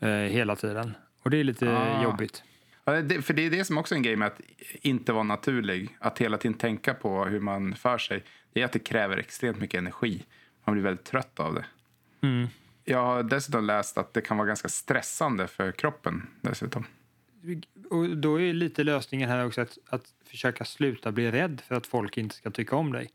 eh, 0.00 0.08
hela 0.08 0.56
tiden. 0.56 0.94
Och 1.22 1.30
det 1.30 1.36
är 1.36 1.44
lite 1.44 1.76
Ah. 1.76 2.02
jobbigt. 2.02 2.42
Ja, 2.84 2.92
det, 3.02 3.22
för 3.22 3.34
det 3.34 3.42
är 3.46 3.50
det 3.50 3.64
som 3.64 3.78
också 3.78 3.94
är 3.94 3.96
en 3.96 4.02
grej 4.02 4.16
med 4.16 4.26
att 4.26 4.40
inte 4.82 5.12
vara 5.12 5.22
naturlig. 5.22 5.96
Att 5.98 6.18
hela 6.18 6.38
tiden 6.38 6.58
tänka 6.58 6.94
på 6.94 7.24
hur 7.24 7.40
man 7.40 7.74
för 7.74 7.98
sig. 7.98 8.22
Det 8.52 8.60
är 8.60 8.64
att 8.64 8.72
det 8.72 8.78
kräver 8.78 9.16
extremt 9.16 9.58
mycket 9.58 9.78
energi. 9.78 10.22
Man 10.64 10.72
blir 10.74 10.82
väldigt 10.84 11.04
trött 11.06 11.40
av 11.40 11.54
det. 11.54 11.64
Mm. 12.20 12.46
Jag 12.84 12.98
har 13.06 13.22
dessutom 13.22 13.64
läst 13.64 13.98
att 13.98 14.14
det 14.14 14.20
kan 14.20 14.36
vara 14.36 14.46
ganska 14.48 14.68
stressande 14.68 15.46
för 15.46 15.72
kroppen. 15.72 16.26
dessutom. 16.40 16.84
Och 17.90 18.16
då 18.16 18.40
är 18.40 18.52
lite 18.52 18.84
lösningen 18.84 19.28
här 19.30 19.46
också 19.46 19.60
att, 19.60 19.78
att 19.88 20.04
försöka 20.24 20.64
sluta 20.64 21.12
bli 21.12 21.30
rädd 21.30 21.62
för 21.68 21.74
att 21.74 21.86
folk 21.86 22.18
inte 22.18 22.34
ska 22.34 22.50
tycka 22.50 22.76
om 22.76 22.92
dig. 22.92 23.10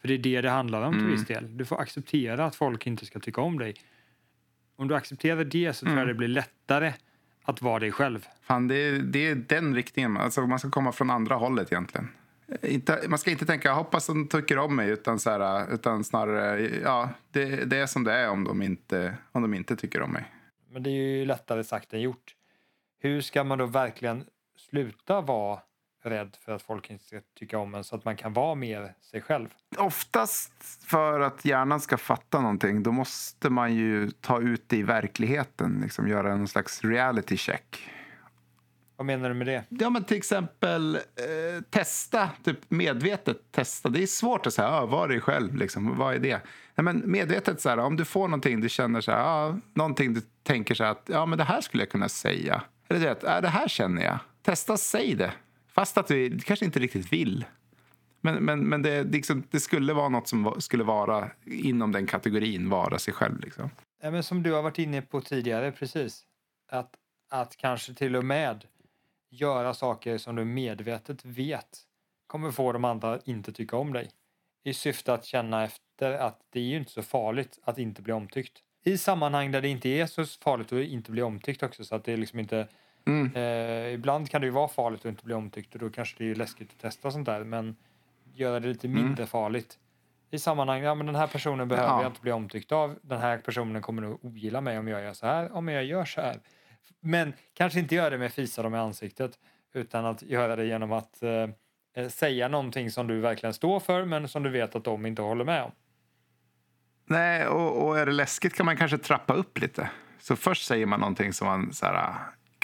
För 0.00 0.08
det 0.08 0.14
är 0.14 0.18
det 0.18 0.40
det 0.40 0.50
handlar 0.50 0.82
om 0.82 0.92
till 0.92 1.00
Mm. 1.02 1.12
viss 1.12 1.26
del. 1.26 1.56
Du 1.56 1.64
får 1.64 1.80
acceptera 1.80 2.44
att 2.46 2.56
folk 2.56 2.86
inte 2.86 3.06
ska 3.06 3.20
tycka 3.20 3.40
om 3.40 3.58
dig. 3.58 3.74
Om 4.76 4.88
du 4.88 4.94
accepterar 4.94 5.44
det 5.44 5.72
så 5.72 5.80
tror 5.86 5.92
Mm. 5.92 5.98
jag 5.98 6.08
det 6.08 6.14
blir 6.14 6.28
lättare 6.28 6.92
att 7.42 7.62
vara 7.62 7.78
dig 7.78 7.92
själv. 7.92 8.26
Fan, 8.42 8.68
det, 8.68 8.74
är, 8.74 8.98
det 8.98 9.28
är 9.28 9.34
den 9.34 9.74
riktningen. 9.74 10.16
Alltså, 10.16 10.46
man 10.46 10.58
ska 10.58 10.70
komma 10.70 10.92
från 10.92 11.10
andra 11.10 11.34
hållet 11.34 11.72
egentligen. 11.72 12.08
Inte, 12.62 13.04
man 13.08 13.18
ska 13.18 13.30
inte 13.30 13.46
tänka 13.46 13.72
hoppas 13.72 14.06
de 14.06 14.28
tycker 14.28 14.58
om 14.58 14.76
mig 14.76 14.88
utan, 14.90 15.18
så 15.18 15.30
här, 15.30 15.74
utan 15.74 16.04
snarare 16.04 16.60
ja, 16.82 17.08
det, 17.30 17.46
det 17.64 17.76
är 17.76 17.86
som 17.86 18.04
det 18.04 18.12
är 18.12 18.30
om 18.30 18.44
de, 18.44 18.62
inte, 18.62 19.14
om 19.32 19.42
de 19.42 19.54
inte 19.54 19.76
tycker 19.76 20.02
om 20.02 20.10
mig. 20.12 20.24
Men 20.70 20.82
det 20.82 20.90
är 20.90 21.18
ju 21.18 21.24
lättare 21.24 21.64
sagt 21.64 21.92
än 21.94 22.00
gjort. 22.00 22.34
Hur 22.98 23.20
ska 23.20 23.44
man 23.44 23.58
då 23.58 23.66
verkligen 23.66 24.24
sluta 24.70 25.20
vara 25.20 25.60
rädd 26.06 26.36
för 26.40 26.52
att 26.52 26.62
folk 26.62 26.90
inte 26.90 27.04
ska 27.04 27.20
tycka 27.38 27.58
om 27.58 27.74
en 27.74 27.84
så 27.84 27.96
att 27.96 28.04
man 28.04 28.16
kan 28.16 28.32
vara 28.32 28.54
mer 28.54 28.94
sig 29.00 29.20
själv? 29.20 29.48
Oftast 29.78 30.52
för 30.86 31.20
att 31.20 31.44
hjärnan 31.44 31.80
ska 31.80 31.96
fatta 31.96 32.40
någonting 32.40 32.82
då 32.82 32.92
måste 32.92 33.50
man 33.50 33.74
ju 33.74 34.10
ta 34.10 34.40
ut 34.40 34.68
det 34.68 34.76
i 34.76 34.82
verkligheten. 34.82 35.80
Liksom 35.82 36.08
göra 36.08 36.32
en 36.32 36.48
slags 36.48 36.84
reality 36.84 37.36
check. 37.36 37.90
Vad 38.96 39.06
menar 39.06 39.28
du 39.28 39.34
med 39.34 39.46
det? 39.46 39.64
Ja, 39.68 39.90
men 39.90 40.04
till 40.04 40.16
exempel 40.16 40.94
eh, 40.96 41.62
testa, 41.70 42.30
typ 42.44 42.58
medvetet 42.70 43.52
testa. 43.52 43.88
Det 43.88 44.02
är 44.02 44.06
svårt 44.06 44.46
att 44.46 44.54
säga, 44.54 44.68
ah, 44.68 44.86
var 44.86 45.08
dig 45.08 45.20
själv, 45.20 45.54
liksom. 45.54 45.98
vad 45.98 46.14
är 46.14 46.18
det? 46.18 46.40
Nej, 46.74 46.84
men 46.84 47.02
medvetet, 47.04 47.60
så 47.60 47.68
här, 47.68 47.78
om 47.78 47.96
du 47.96 48.04
får 48.04 48.28
någonting 48.28 48.60
du 48.60 48.68
känner 48.68 49.00
så 49.00 49.10
här, 49.10 49.18
ah, 49.18 49.58
någonting 49.74 50.14
du 50.14 50.20
tänker 50.42 50.74
så 50.74 50.84
här, 50.84 50.90
att 50.90 51.04
ja, 51.06 51.26
men 51.26 51.38
det 51.38 51.44
här 51.44 51.60
skulle 51.60 51.82
jag 51.82 51.90
kunna 51.90 52.08
säga. 52.08 52.62
Eller 52.88 53.00
du 53.00 53.06
vet, 53.06 53.24
ah, 53.24 53.40
det 53.40 53.48
här 53.48 53.68
känner 53.68 54.04
jag. 54.04 54.18
Testa, 54.42 54.76
säg 54.76 55.14
det. 55.14 55.32
Fast 55.74 55.98
att 55.98 56.06
du 56.06 56.38
kanske 56.38 56.64
inte 56.64 56.78
riktigt 56.78 57.12
vill. 57.12 57.44
Men, 58.20 58.44
men, 58.44 58.68
men 58.68 58.82
det, 58.82 59.04
liksom, 59.04 59.42
det 59.50 59.60
skulle 59.60 59.92
vara 59.92 60.08
något 60.08 60.28
som 60.28 60.54
skulle 60.58 60.84
vara 60.84 61.30
inom 61.44 61.92
den 61.92 62.06
kategorin, 62.06 62.68
vara 62.68 62.98
sig 62.98 63.14
själv. 63.14 63.40
Liksom. 63.40 63.70
Ja, 64.02 64.10
men 64.10 64.22
som 64.22 64.42
du 64.42 64.52
har 64.52 64.62
varit 64.62 64.78
inne 64.78 65.02
på 65.02 65.20
tidigare, 65.20 65.72
precis. 65.72 66.22
Att, 66.68 66.94
att 67.30 67.56
kanske 67.56 67.94
till 67.94 68.16
och 68.16 68.24
med 68.24 68.64
göra 69.30 69.74
saker 69.74 70.18
som 70.18 70.36
du 70.36 70.44
medvetet 70.44 71.24
vet 71.24 71.80
kommer 72.26 72.50
få 72.50 72.72
de 72.72 72.84
andra 72.84 73.14
att 73.14 73.28
inte 73.28 73.52
tycka 73.52 73.76
om 73.76 73.92
dig. 73.92 74.10
I 74.64 74.74
syfte 74.74 75.14
att 75.14 75.24
känna 75.24 75.64
efter 75.64 76.12
att 76.12 76.40
det 76.50 76.60
är 76.60 76.64
ju 76.64 76.76
inte 76.76 76.92
så 76.92 77.02
farligt 77.02 77.58
att 77.64 77.78
inte 77.78 78.02
bli 78.02 78.12
omtyckt. 78.12 78.62
I 78.84 78.98
sammanhang 78.98 79.52
där 79.52 79.60
det 79.60 79.68
inte 79.68 79.88
är 79.88 80.06
så 80.06 80.24
farligt 80.24 80.72
att 80.72 80.78
inte 80.78 81.10
bli 81.10 81.22
omtyckt 81.22 81.62
också 81.62 81.84
så 81.84 81.94
att 81.94 82.04
det 82.04 82.12
är 82.12 82.16
liksom 82.16 82.38
inte 82.38 82.68
Mm. 83.06 83.32
Eh, 83.34 83.94
ibland 83.94 84.30
kan 84.30 84.40
det 84.40 84.44
ju 84.46 84.50
vara 84.50 84.68
farligt 84.68 85.00
att 85.00 85.06
inte 85.06 85.24
bli 85.24 85.34
omtyckt 85.34 85.74
och 85.74 85.80
då 85.80 85.90
kanske 85.90 86.14
det 86.18 86.30
är 86.30 86.34
läskigt 86.34 86.70
att 86.70 86.78
testa 86.78 87.10
sånt 87.10 87.26
där 87.26 87.44
men 87.44 87.76
göra 88.34 88.60
det 88.60 88.68
lite 88.68 88.88
mindre 88.88 89.26
farligt. 89.26 89.78
I 90.30 90.38
sammanhang, 90.38 90.82
ja 90.82 90.94
men 90.94 91.06
den 91.06 91.14
här 91.14 91.26
personen 91.26 91.68
behöver 91.68 91.88
Ja. 91.88 92.02
jag 92.02 92.10
inte 92.10 92.20
bli 92.20 92.32
omtyckt 92.32 92.72
av. 92.72 92.98
Den 93.02 93.20
här 93.20 93.38
personen 93.38 93.82
kommer 93.82 94.02
nog 94.02 94.24
ogilla 94.24 94.60
mig 94.60 94.78
om 94.78 94.88
jag 94.88 95.02
gör 95.02 95.12
så 95.12 95.26
här, 95.26 95.52
om 95.52 95.68
jag 95.68 95.84
gör 95.84 96.04
så 96.04 96.20
här. 96.20 96.36
Men 97.00 97.32
kanske 97.54 97.78
inte 97.80 97.94
göra 97.94 98.10
det 98.10 98.18
med 98.18 98.32
fisa 98.32 98.62
dem 98.62 98.74
i 98.74 98.78
ansiktet 98.78 99.38
utan 99.74 100.06
att 100.06 100.22
göra 100.22 100.56
det 100.56 100.64
genom 100.64 100.92
att 100.92 101.22
eh, 101.22 101.48
eh, 101.96 102.08
säga 102.08 102.48
någonting 102.48 102.90
som 102.90 103.06
du 103.06 103.20
verkligen 103.20 103.54
står 103.54 103.80
för 103.80 104.04
men 104.04 104.28
som 104.28 104.42
du 104.42 104.50
vet 104.50 104.74
att 104.76 104.84
de 104.84 105.06
inte 105.06 105.22
håller 105.22 105.44
med 105.44 105.62
om. 105.62 105.70
Nej, 107.06 107.46
och, 107.46 107.86
och 107.86 107.98
är 107.98 108.06
det 108.06 108.12
läskigt 108.12 108.54
kan 108.54 108.66
man 108.66 108.76
kanske 108.76 108.98
trappa 108.98 109.34
upp 109.34 109.58
lite. 109.58 109.90
Så 110.20 110.36
först 110.36 110.66
säger 110.66 110.86
man 110.86 111.00
någonting 111.00 111.32
som 111.32 111.46
man 111.46 111.72
så 111.72 111.86
här, 111.86 112.14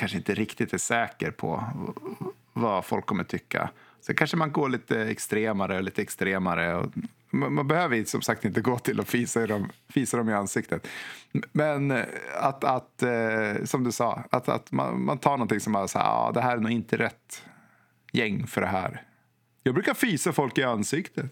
kanske 0.00 0.18
inte 0.18 0.34
riktigt 0.34 0.72
är 0.72 0.78
säker 0.78 1.30
på 1.30 1.64
vad 2.52 2.84
folk 2.84 3.06
kommer 3.06 3.24
tycka. 3.24 3.70
Sen 4.00 4.16
kanske 4.16 4.36
man 4.36 4.52
går 4.52 4.68
lite 4.68 5.00
extremare 5.00 5.76
och 5.76 5.82
lite 5.82 6.02
extremare. 6.02 6.74
Och 6.74 6.92
man, 7.30 7.54
man 7.54 7.68
behöver 7.68 8.04
som 8.04 8.22
sagt 8.22 8.44
inte 8.44 8.60
gå 8.60 8.78
till 8.78 9.00
och 9.00 9.08
fisa 9.08 9.46
dem, 9.46 9.70
fisa 9.88 10.16
dem 10.16 10.28
i 10.28 10.32
ansiktet. 10.32 10.88
Men 11.52 12.04
att, 12.34 12.64
att 12.64 13.02
eh, 13.02 13.64
som 13.64 13.84
du 13.84 13.92
sa, 13.92 14.24
att, 14.30 14.48
att 14.48 14.72
man, 14.72 15.04
man 15.04 15.18
tar 15.18 15.30
någonting 15.30 15.60
som 15.60 15.72
bara 15.72 15.88
så 15.88 15.98
här, 15.98 16.06
ah, 16.06 16.32
det 16.32 16.40
här 16.40 16.56
är 16.56 16.60
nog 16.60 16.72
inte 16.72 16.96
rätt 16.96 17.42
gäng 18.12 18.46
för 18.46 18.60
det 18.60 18.66
här. 18.66 19.02
Jag 19.62 19.74
brukar 19.74 19.94
fisa 19.94 20.32
folk 20.32 20.58
i 20.58 20.62
ansiktet. 20.62 21.26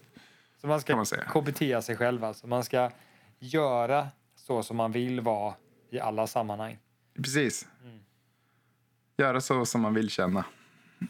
Så 0.61 0.67
man 0.67 0.81
ska 0.81 0.95
man. 0.95 1.05
KBT 1.05 1.83
sig 1.83 1.95
själv 1.95 2.23
alltså. 2.23 2.47
Man 2.47 2.63
ska 2.63 2.91
göra 3.39 4.07
så 4.35 4.63
som 4.63 4.77
man 4.77 4.91
vill 4.91 5.21
vara 5.21 5.53
i 5.91 5.99
alla 5.99 6.27
sammanhang. 6.27 6.77
Precis. 7.15 7.67
Göra 9.19 9.41
så 9.41 9.65
som 9.65 9.81
man 9.81 9.93
vill 9.93 10.09
känna. 10.09 10.45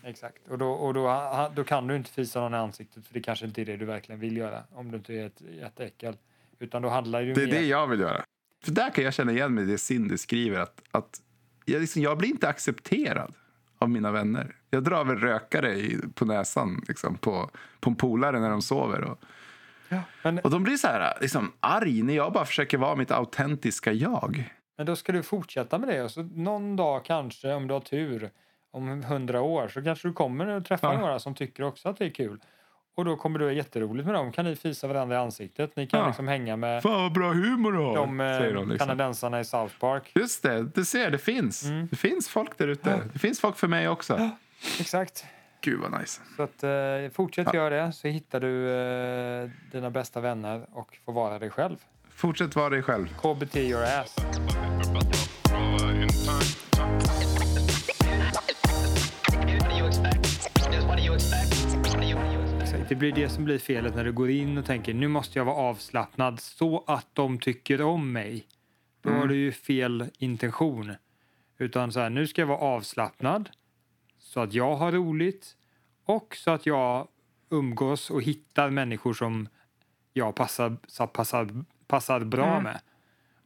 Exakt. 0.03 0.47
Och, 0.47 0.57
då, 0.57 0.69
och 0.69 0.93
då, 0.93 1.49
då 1.55 1.63
kan 1.63 1.87
du 1.87 1.95
inte 1.95 2.11
fisa 2.11 2.39
någon 2.39 2.53
i 2.53 2.57
ansiktet 2.57 3.07
för 3.07 3.13
det 3.13 3.21
kanske 3.21 3.45
inte 3.45 3.61
är 3.61 3.65
det 3.65 3.77
du 3.77 3.85
verkligen 3.85 4.21
vill 4.21 4.37
göra 4.37 4.63
om 4.71 4.91
du 4.91 4.97
inte 4.97 5.13
är 5.13 5.25
ett 5.25 5.41
jätteäckel. 5.59 6.17
Utan 6.59 6.81
då 6.81 6.89
handlar 6.89 7.21
det 7.21 7.33
Det 7.33 7.43
är 7.43 7.47
mer... 7.47 7.53
det 7.53 7.65
jag 7.65 7.87
vill 7.87 7.99
göra. 7.99 8.23
För 8.63 8.71
där 8.71 8.89
kan 8.89 9.03
jag 9.03 9.13
känna 9.13 9.31
igen 9.31 9.53
mig 9.53 9.63
i 9.63 9.67
det 9.67 9.77
Cindy 9.77 10.17
skriver. 10.17 10.59
Att, 10.59 10.81
att 10.91 11.21
jag, 11.65 11.81
liksom, 11.81 12.01
jag 12.01 12.17
blir 12.17 12.29
inte 12.29 12.49
accepterad 12.49 13.33
av 13.77 13.89
mina 13.89 14.11
vänner. 14.11 14.55
Jag 14.69 14.83
drar 14.83 15.03
väl 15.03 15.17
rökare 15.17 15.73
i, 15.73 15.99
på 16.13 16.25
näsan 16.25 16.81
liksom, 16.87 17.17
på, 17.17 17.49
på 17.79 17.89
en 17.89 17.95
polare 17.95 18.39
när 18.39 18.49
de 18.49 18.61
sover. 18.61 19.03
Och, 19.03 19.19
Men, 20.23 20.39
och 20.39 20.49
de 20.49 20.63
blir 20.63 20.77
så 20.77 20.87
här 20.87 21.17
liksom, 21.21 21.51
arg 21.59 22.03
när 22.03 22.13
jag 22.13 22.33
bara 22.33 22.45
försöker 22.45 22.77
vara 22.77 22.95
mitt 22.95 23.11
autentiska 23.11 23.91
jag. 23.91 24.53
Men 24.79 24.85
då 24.85 24.95
ska 24.95 25.11
du 25.11 25.23
fortsätta 25.23 25.77
med 25.77 25.89
det 25.89 26.03
och 26.03 26.11
så 26.11 26.23
någon 26.23 26.75
dag 26.75 27.05
kanske, 27.05 27.53
om 27.53 27.67
du 27.67 27.73
har 27.73 27.81
tur, 27.81 28.29
om 28.71 29.03
hundra 29.03 29.41
år 29.41 29.67
så 29.67 29.81
kanske 29.83 30.07
du 30.07 30.13
kommer 30.13 30.47
att 30.47 30.65
träffa 30.65 30.93
Ja. 30.93 30.99
några 30.99 31.19
som 31.19 31.35
tycker 31.35 31.63
också 31.63 31.89
att 31.89 31.97
det 31.97 32.05
är 32.05 32.09
kul. 32.09 32.39
Och 32.95 33.05
då 33.05 33.15
kommer 33.15 33.39
du 33.39 33.45
ha 33.45 33.51
jätteroligt 33.51 34.05
med 34.05 34.15
dem. 34.15 34.31
kan 34.31 34.45
ni 34.45 34.55
fisa 34.55 34.87
varandra 34.87 35.15
i 35.15 35.19
ansiktet. 35.19 35.75
Ni 35.75 35.87
kan 35.87 35.99
Ja. 35.99 36.07
liksom 36.07 36.27
hänga 36.27 36.55
med 36.55 36.83
Fan 36.83 37.01
vad 37.01 37.13
bra 37.13 37.31
humor 37.33 37.71
du 37.71 37.77
har, 37.77 37.95
de 37.95 38.19
eh, 38.19 38.37
säger 38.37 38.53
de. 38.53 38.69
Liksom. 38.69 38.87
kanadensarna 38.87 39.39
i 39.39 39.45
South 39.45 39.75
Park. 39.79 40.11
Just 40.15 40.43
det, 40.43 40.63
du 40.63 40.85
ser, 40.85 41.11
det 41.11 41.17
finns. 41.17 41.63
Mm. 41.65 41.87
Det 41.87 41.95
finns 41.95 42.29
folk 42.29 42.57
där 42.57 42.67
ute. 42.67 43.01
Det 43.13 43.19
finns 43.19 43.39
folk 43.41 43.57
för 43.57 43.67
mig 43.67 43.89
också. 43.89 44.29
Exakt. 44.79 45.25
Gud 45.61 45.79
vad 45.79 45.99
nice. 45.99 46.21
Så 46.35 46.43
att, 46.43 46.63
eh, 46.63 47.11
fortsätt 47.13 47.47
Ja. 47.53 47.59
göra 47.59 47.85
det 47.85 47.91
så 47.93 48.07
hittar 48.07 48.39
du 48.39 48.69
eh, 49.43 49.49
dina 49.71 49.89
bästa 49.89 50.19
vänner 50.21 50.65
och 50.71 50.97
får 51.05 51.13
vara 51.13 51.39
dig 51.39 51.49
själv. 51.49 51.77
Fortsätt 52.19 52.55
vara 52.55 52.69
dig 52.69 52.81
själv. 52.81 53.07
KBT 53.07 53.55
your 53.55 53.83
ass. 53.83 54.15
Det 62.89 62.95
blir 62.95 63.11
det 63.11 63.29
som 63.29 63.45
blir 63.45 63.57
felet 63.57 63.95
när 63.95 64.03
du 64.03 64.11
går 64.11 64.29
in 64.29 64.57
och 64.57 64.65
tänker 64.65 64.93
nu 64.93 65.07
måste 65.07 65.39
jag 65.39 65.45
vara 65.45 65.55
avslappnad 65.55 66.39
så 66.39 66.83
att 66.87 67.07
de 67.13 67.39
tycker 67.39 67.81
om 67.81 68.11
mig. 68.11 68.47
Då 69.01 69.09
har 69.09 69.27
du 69.27 69.35
ju 69.35 69.51
fel 69.51 70.05
intention. 70.17 70.95
Utan 71.57 71.91
så 71.91 71.99
här, 71.99 72.09
nu 72.09 72.27
ska 72.27 72.41
jag 72.41 72.47
vara 72.47 72.57
avslappnad 72.57 73.49
så 74.19 74.39
att 74.39 74.53
jag 74.53 74.75
har 74.75 74.91
roligt 74.91 75.55
och 76.05 76.35
så 76.35 76.51
att 76.51 76.65
jag 76.65 77.07
umgås 77.49 78.09
och 78.09 78.21
hittar 78.21 78.69
människor 78.69 79.13
som 79.13 79.47
jag 80.13 80.35
passar, 80.35 80.77
passar, 81.07 81.63
passar 81.89 82.19
bra 82.19 82.59
med. 82.61 82.79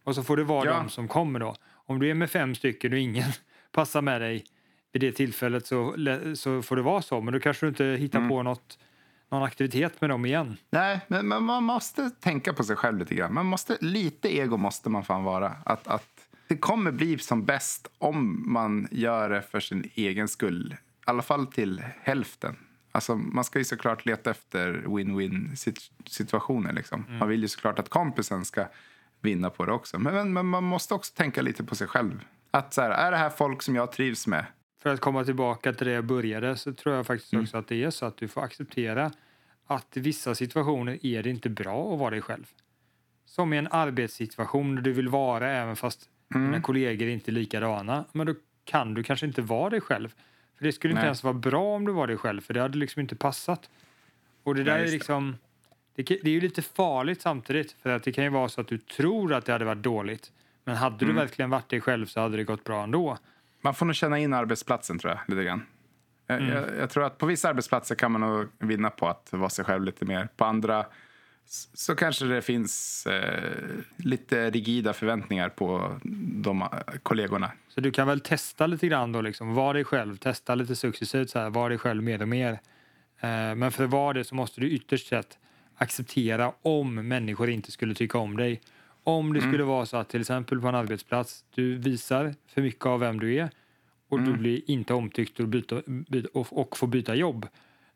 Och 0.03 0.15
så 0.15 0.23
får 0.23 0.37
det 0.37 0.43
vara 0.43 0.65
Ja. 0.65 0.73
de 0.73 0.89
som 0.89 1.07
kommer 1.07 1.39
då. 1.39 1.55
Om 1.85 1.99
du 1.99 2.09
är 2.09 2.13
med 2.13 2.31
fem 2.31 2.55
stycken 2.55 2.93
och 2.93 2.99
ingen 2.99 3.31
passar 3.71 4.01
med 4.01 4.21
dig 4.21 4.45
vid 4.91 5.01
det 5.01 5.11
tillfället 5.11 5.67
så, 5.67 5.95
så 6.35 6.61
får 6.61 6.75
det 6.75 6.81
vara 6.81 7.01
så. 7.01 7.21
Men 7.21 7.33
då 7.33 7.39
kanske 7.39 7.65
du 7.65 7.69
inte 7.69 7.85
hittar 7.85 8.29
på 8.29 8.43
något, 8.43 8.79
någon 9.31 9.43
aktivitet 9.43 10.01
med 10.01 10.09
dem 10.09 10.25
igen. 10.25 10.57
Nej, 10.69 10.99
men, 11.07 11.27
men 11.27 11.43
man 11.43 11.63
måste 11.63 12.09
tänka 12.09 12.53
på 12.53 12.63
sig 12.63 12.75
själv 12.75 12.97
lite 12.99 13.15
grann. 13.15 13.33
Man 13.33 13.45
måste, 13.45 13.77
lite 13.81 14.37
ego 14.37 14.57
måste 14.57 14.89
man 14.89 15.03
fan 15.03 15.23
vara. 15.23 15.55
Att, 15.65 15.87
att 15.87 16.09
det 16.47 16.57
kommer 16.57 16.91
bli 16.91 17.19
som 17.19 17.45
bäst 17.45 17.87
om 17.97 18.43
man 18.53 18.87
gör 18.91 19.29
det 19.29 19.41
för 19.41 19.59
sin 19.59 19.89
egen 19.93 20.27
skull. 20.27 20.75
I 20.79 21.03
alla 21.05 21.21
fall 21.21 21.47
till 21.47 21.83
hälften. 22.01 22.55
Alltså, 22.95 23.15
man 23.15 23.43
ska 23.43 23.59
ju 23.59 23.65
såklart 23.65 24.05
leta 24.05 24.31
efter 24.31 24.73
win-win 24.73 25.51
sit- 25.55 25.91
situationer. 26.05 26.73
Liksom. 26.73 27.05
Man 27.19 27.29
vill 27.29 27.41
ju 27.41 27.47
såklart 27.47 27.79
att 27.79 27.89
kompisen 27.89 28.45
ska 28.45 28.67
vinna 29.21 29.49
på 29.49 29.65
det 29.65 29.71
också. 29.71 29.99
Men, 29.99 30.33
men, 30.33 30.45
man 30.45 30.63
måste 30.63 30.93
också 30.93 31.13
tänka 31.15 31.41
lite 31.41 31.63
på 31.63 31.75
sig 31.75 31.87
själv. 31.87 32.25
Att 32.51 32.73
så 32.73 32.81
här, 32.81 32.89
är 32.89 33.11
det 33.11 33.17
här 33.17 33.29
folk 33.29 33.61
som 33.61 33.75
jag 33.75 33.91
trivs 33.91 34.27
med? 34.27 34.45
För 34.81 34.93
att 34.93 34.99
komma 34.99 35.23
tillbaka 35.23 35.73
till 35.73 35.87
det 35.87 35.93
jag 35.93 36.05
började 36.05 36.57
så 36.57 36.73
tror 36.73 36.95
jag 36.95 37.07
faktiskt 37.07 37.33
också 37.33 37.57
att 37.57 37.67
det 37.67 37.83
är 37.83 37.89
så 37.89 38.05
att 38.05 38.17
du 38.17 38.27
får 38.27 38.41
acceptera 38.41 39.11
att 39.67 39.97
i 39.97 39.99
vissa 39.99 40.35
situationer 40.35 41.05
är 41.05 41.23
det 41.23 41.29
inte 41.29 41.49
bra 41.49 41.93
att 41.93 41.99
vara 41.99 42.09
dig 42.09 42.21
själv. 42.21 42.45
Som 43.25 43.53
i 43.53 43.57
en 43.57 43.67
arbetssituation 43.71 44.75
där 44.75 44.81
du 44.81 44.93
vill 44.93 45.09
vara 45.09 45.51
även 45.51 45.75
fast 45.75 46.09
dina 46.33 46.61
kollegor 46.61 47.07
inte 47.07 47.31
är 47.31 47.33
likadana. 47.33 48.05
Men 48.11 48.27
då 48.27 48.33
kan 48.63 48.93
du 48.93 49.03
kanske 49.03 49.25
inte 49.25 49.41
vara 49.41 49.69
dig 49.69 49.81
själv. 49.81 50.15
För 50.63 50.67
det 50.67 50.73
skulle 50.73 50.91
inte 50.91 51.01
Nej. 51.01 51.05
ens 51.05 51.23
vara 51.23 51.33
bra 51.33 51.75
om 51.75 51.85
du 51.85 51.91
var 51.91 52.07
dig 52.07 52.17
själv 52.17 52.41
för 52.41 52.53
det 52.53 52.61
hade 52.61 52.77
liksom 52.77 52.99
inte 52.99 53.15
passat. 53.15 53.69
Och 54.43 54.55
det 54.55 54.63
där 54.63 54.73
Nej, 54.77 54.87
är 54.87 54.91
liksom... 54.91 55.37
Det, 55.95 56.03
det 56.03 56.25
är 56.25 56.33
ju 56.33 56.41
lite 56.41 56.61
farligt 56.61 57.21
samtidigt 57.21 57.75
för 57.81 57.89
att 57.89 58.03
det 58.03 58.11
kan 58.11 58.23
ju 58.23 58.29
vara 58.29 58.49
så 58.49 58.61
att 58.61 58.67
du 58.67 58.77
tror 58.77 59.33
att 59.33 59.45
det 59.45 59.51
hade 59.51 59.65
varit 59.65 59.83
dåligt. 59.83 60.31
Men 60.63 60.75
hade 60.75 61.05
du 61.05 61.13
verkligen 61.13 61.49
varit 61.49 61.69
dig 61.69 61.81
själv 61.81 62.05
så 62.05 62.19
hade 62.19 62.37
det 62.37 62.43
gått 62.43 62.63
bra 62.63 62.83
ändå. 62.83 63.17
Man 63.61 63.75
får 63.75 63.85
nog 63.85 63.95
känna 63.95 64.19
in 64.19 64.33
arbetsplatsen 64.33 64.99
tror 64.99 65.11
jag, 65.13 65.19
lite 65.27 65.43
grann. 65.43 65.65
Jag, 66.27 66.41
jag, 66.41 66.63
jag 66.79 66.89
tror 66.89 67.03
att 67.03 67.17
på 67.17 67.25
vissa 67.25 67.49
arbetsplatser 67.49 67.95
kan 67.95 68.11
man 68.11 68.21
nog 68.21 68.47
vinna 68.59 68.89
på 68.89 69.07
att 69.07 69.27
vara 69.31 69.49
sig 69.49 69.65
själv 69.65 69.83
lite 69.83 70.05
mer. 70.05 70.27
På 70.37 70.45
andra 70.45 70.85
så 71.73 71.95
kanske 71.95 72.25
det 72.25 72.41
finns 72.41 73.05
eh, 73.07 73.59
lite 73.97 74.49
rigida 74.49 74.93
förväntningar 74.93 75.49
på 75.49 75.99
de 76.43 76.61
eh, 76.61 76.67
kollegorna. 77.03 77.51
Så 77.67 77.81
du 77.81 77.91
kan 77.91 78.07
väl 78.07 78.19
testa 78.19 78.67
lite 78.67 78.87
grann 78.87 79.11
då, 79.11 79.21
liksom. 79.21 79.53
var 79.53 79.73
dig 79.73 79.83
själv, 79.83 80.17
testa 80.17 80.55
lite 80.55 80.75
successivt, 80.75 81.29
så 81.29 81.39
här, 81.39 81.49
var 81.49 81.69
dig 81.69 81.77
själv 81.77 82.03
mer 82.03 82.21
och 82.21 82.27
mer. 82.27 82.51
Eh, 83.19 83.55
men 83.55 83.71
för 83.71 83.83
att 83.83 83.89
vara 83.89 84.13
det 84.13 84.23
så 84.23 84.35
måste 84.35 84.61
du 84.61 84.69
ytterst 84.69 85.07
sett 85.07 85.37
acceptera 85.75 86.53
om 86.61 87.07
människor 87.07 87.49
inte 87.49 87.71
skulle 87.71 87.95
tycka 87.95 88.17
om 88.17 88.37
dig. 88.37 88.61
Om 89.03 89.33
det 89.33 89.41
skulle 89.41 89.63
vara 89.63 89.85
så 89.85 89.97
att 89.97 90.09
till 90.09 90.21
exempel 90.21 90.61
på 90.61 90.67
en 90.67 90.75
arbetsplats, 90.75 91.45
du 91.55 91.77
visar 91.77 92.35
för 92.47 92.61
mycket 92.61 92.85
av 92.85 92.99
vem 92.99 93.19
du 93.19 93.35
är 93.35 93.49
och 94.09 94.21
du 94.21 94.33
blir 94.33 94.61
inte 94.67 94.93
omtyckt 94.93 95.39
och, 95.39 95.47
byta, 95.47 95.81
byta, 95.85 96.29
och, 96.33 96.59
och 96.59 96.77
får 96.77 96.87
byta 96.87 97.15
jobb. 97.15 97.47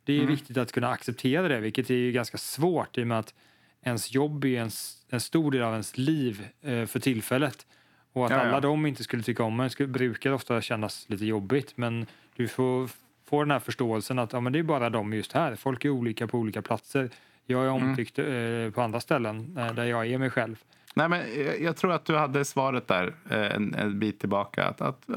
Det 0.07 0.21
är 0.21 0.25
viktigt 0.25 0.57
att 0.57 0.71
kunna 0.71 0.89
acceptera 0.89 1.47
det, 1.47 1.59
vilket 1.59 1.89
är 1.89 1.95
ju 1.95 2.11
ganska 2.11 2.37
svårt 2.37 2.97
i 2.97 3.03
och 3.03 3.07
med 3.07 3.19
att 3.19 3.33
ens 3.81 4.13
jobb 4.13 4.45
är 4.45 4.61
en, 4.61 4.69
en 5.09 5.19
stor 5.21 5.51
del 5.51 5.61
av 5.61 5.71
ens 5.71 5.97
liv 5.97 6.47
eh, 6.61 6.85
för 6.85 6.99
tillfället. 6.99 7.65
Och 8.13 8.25
att 8.25 8.31
Ja, 8.31 8.37
ja. 8.37 8.43
alla 8.43 8.59
de 8.59 8.85
inte 8.85 9.03
skulle 9.03 9.23
tycka 9.23 9.43
om 9.43 9.59
en 9.59 9.69
skulle, 9.69 9.87
brukar 9.89 10.31
ofta 10.31 10.61
kännas 10.61 11.05
lite 11.09 11.25
jobbigt. 11.25 11.73
Men 11.77 12.05
du 12.35 12.47
får 12.47 12.89
få 13.29 13.39
den 13.43 13.51
här 13.51 13.59
förståelsen 13.59 14.19
att 14.19 14.33
ja, 14.33 14.39
men 14.39 14.53
det 14.53 14.59
är 14.59 14.63
bara 14.63 14.89
de 14.89 15.13
just 15.13 15.31
här. 15.33 15.55
Folk 15.55 15.85
är 15.85 15.89
olika 15.89 16.27
på 16.27 16.37
olika 16.37 16.61
platser. 16.61 17.09
Jag 17.45 17.65
är 17.65 17.69
Mm. 17.69 17.89
omtyckt 17.89 18.19
eh, 18.19 18.25
på 18.73 18.81
andra 18.81 18.99
ställen 18.99 19.57
eh, 19.57 19.73
där 19.73 19.85
jag 19.85 20.07
är 20.07 20.17
mig 20.17 20.29
själv. 20.29 20.63
Nej, 20.95 21.09
men 21.09 21.21
jag, 21.63 21.77
tror 21.77 21.91
att 21.91 22.05
du 22.05 22.15
hade 22.15 22.45
svaret 22.45 22.87
där 22.87 23.15
eh, 23.29 23.55
en, 23.55 23.73
en 23.73 23.99
bit 23.99 24.19
tillbaka. 24.19 24.65
Att, 24.65 24.81
att 24.81 25.09
eh, 25.09 25.15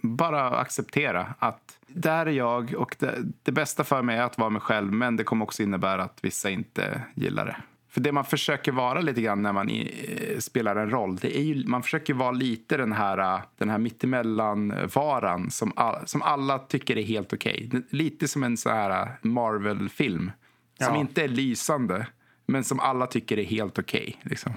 bara 0.00 0.50
acceptera 0.50 1.34
att 1.38 1.78
där 1.86 2.26
är 2.26 2.30
jag 2.30 2.74
och 2.74 2.96
det, 2.98 3.18
det 3.42 3.52
bästa 3.52 3.84
för 3.84 4.02
mig 4.02 4.18
är 4.18 4.22
att 4.22 4.38
vara 4.38 4.50
mig 4.50 4.60
själv 4.60 4.92
men 4.92 5.16
det 5.16 5.24
kommer 5.24 5.44
också 5.44 5.62
innebära 5.62 6.02
att 6.02 6.18
vissa 6.22 6.50
inte 6.50 7.02
gillar 7.14 7.46
det. 7.46 7.56
För 7.94 8.00
det 8.00 8.12
man 8.12 8.24
försöker 8.24 8.72
vara 8.72 9.00
lite 9.00 9.20
grann 9.20 9.42
när 9.42 9.52
man 9.52 9.68
eh, 9.68 10.38
spelar 10.38 10.76
en 10.76 10.90
roll, 10.90 11.16
det 11.16 11.38
är 11.38 11.42
ju, 11.42 11.66
man 11.66 11.82
försöker 11.82 12.14
vara 12.14 12.30
lite 12.30 12.76
den 12.76 12.92
här, 12.92 13.42
den 13.58 13.70
här 13.70 13.78
mittemellan-varan 13.78 15.50
som, 15.50 15.72
all, 15.76 16.06
som 16.06 16.22
alla 16.22 16.58
tycker 16.58 16.98
är 16.98 17.02
helt 17.02 17.32
okej. 17.32 17.70
Lite 17.90 18.28
som 18.28 18.42
en 18.42 18.56
så 18.56 18.70
här 18.70 19.08
Marvel-film. 19.22 20.32
Som 20.78 20.94
Ja. 20.94 21.00
inte 21.00 21.22
är 21.24 21.28
lysande, 21.28 22.06
men 22.46 22.64
som 22.64 22.80
alla 22.80 23.06
tycker 23.06 23.38
är 23.38 23.44
helt 23.44 23.78
okej. 23.78 24.16
liksom. 24.22 24.52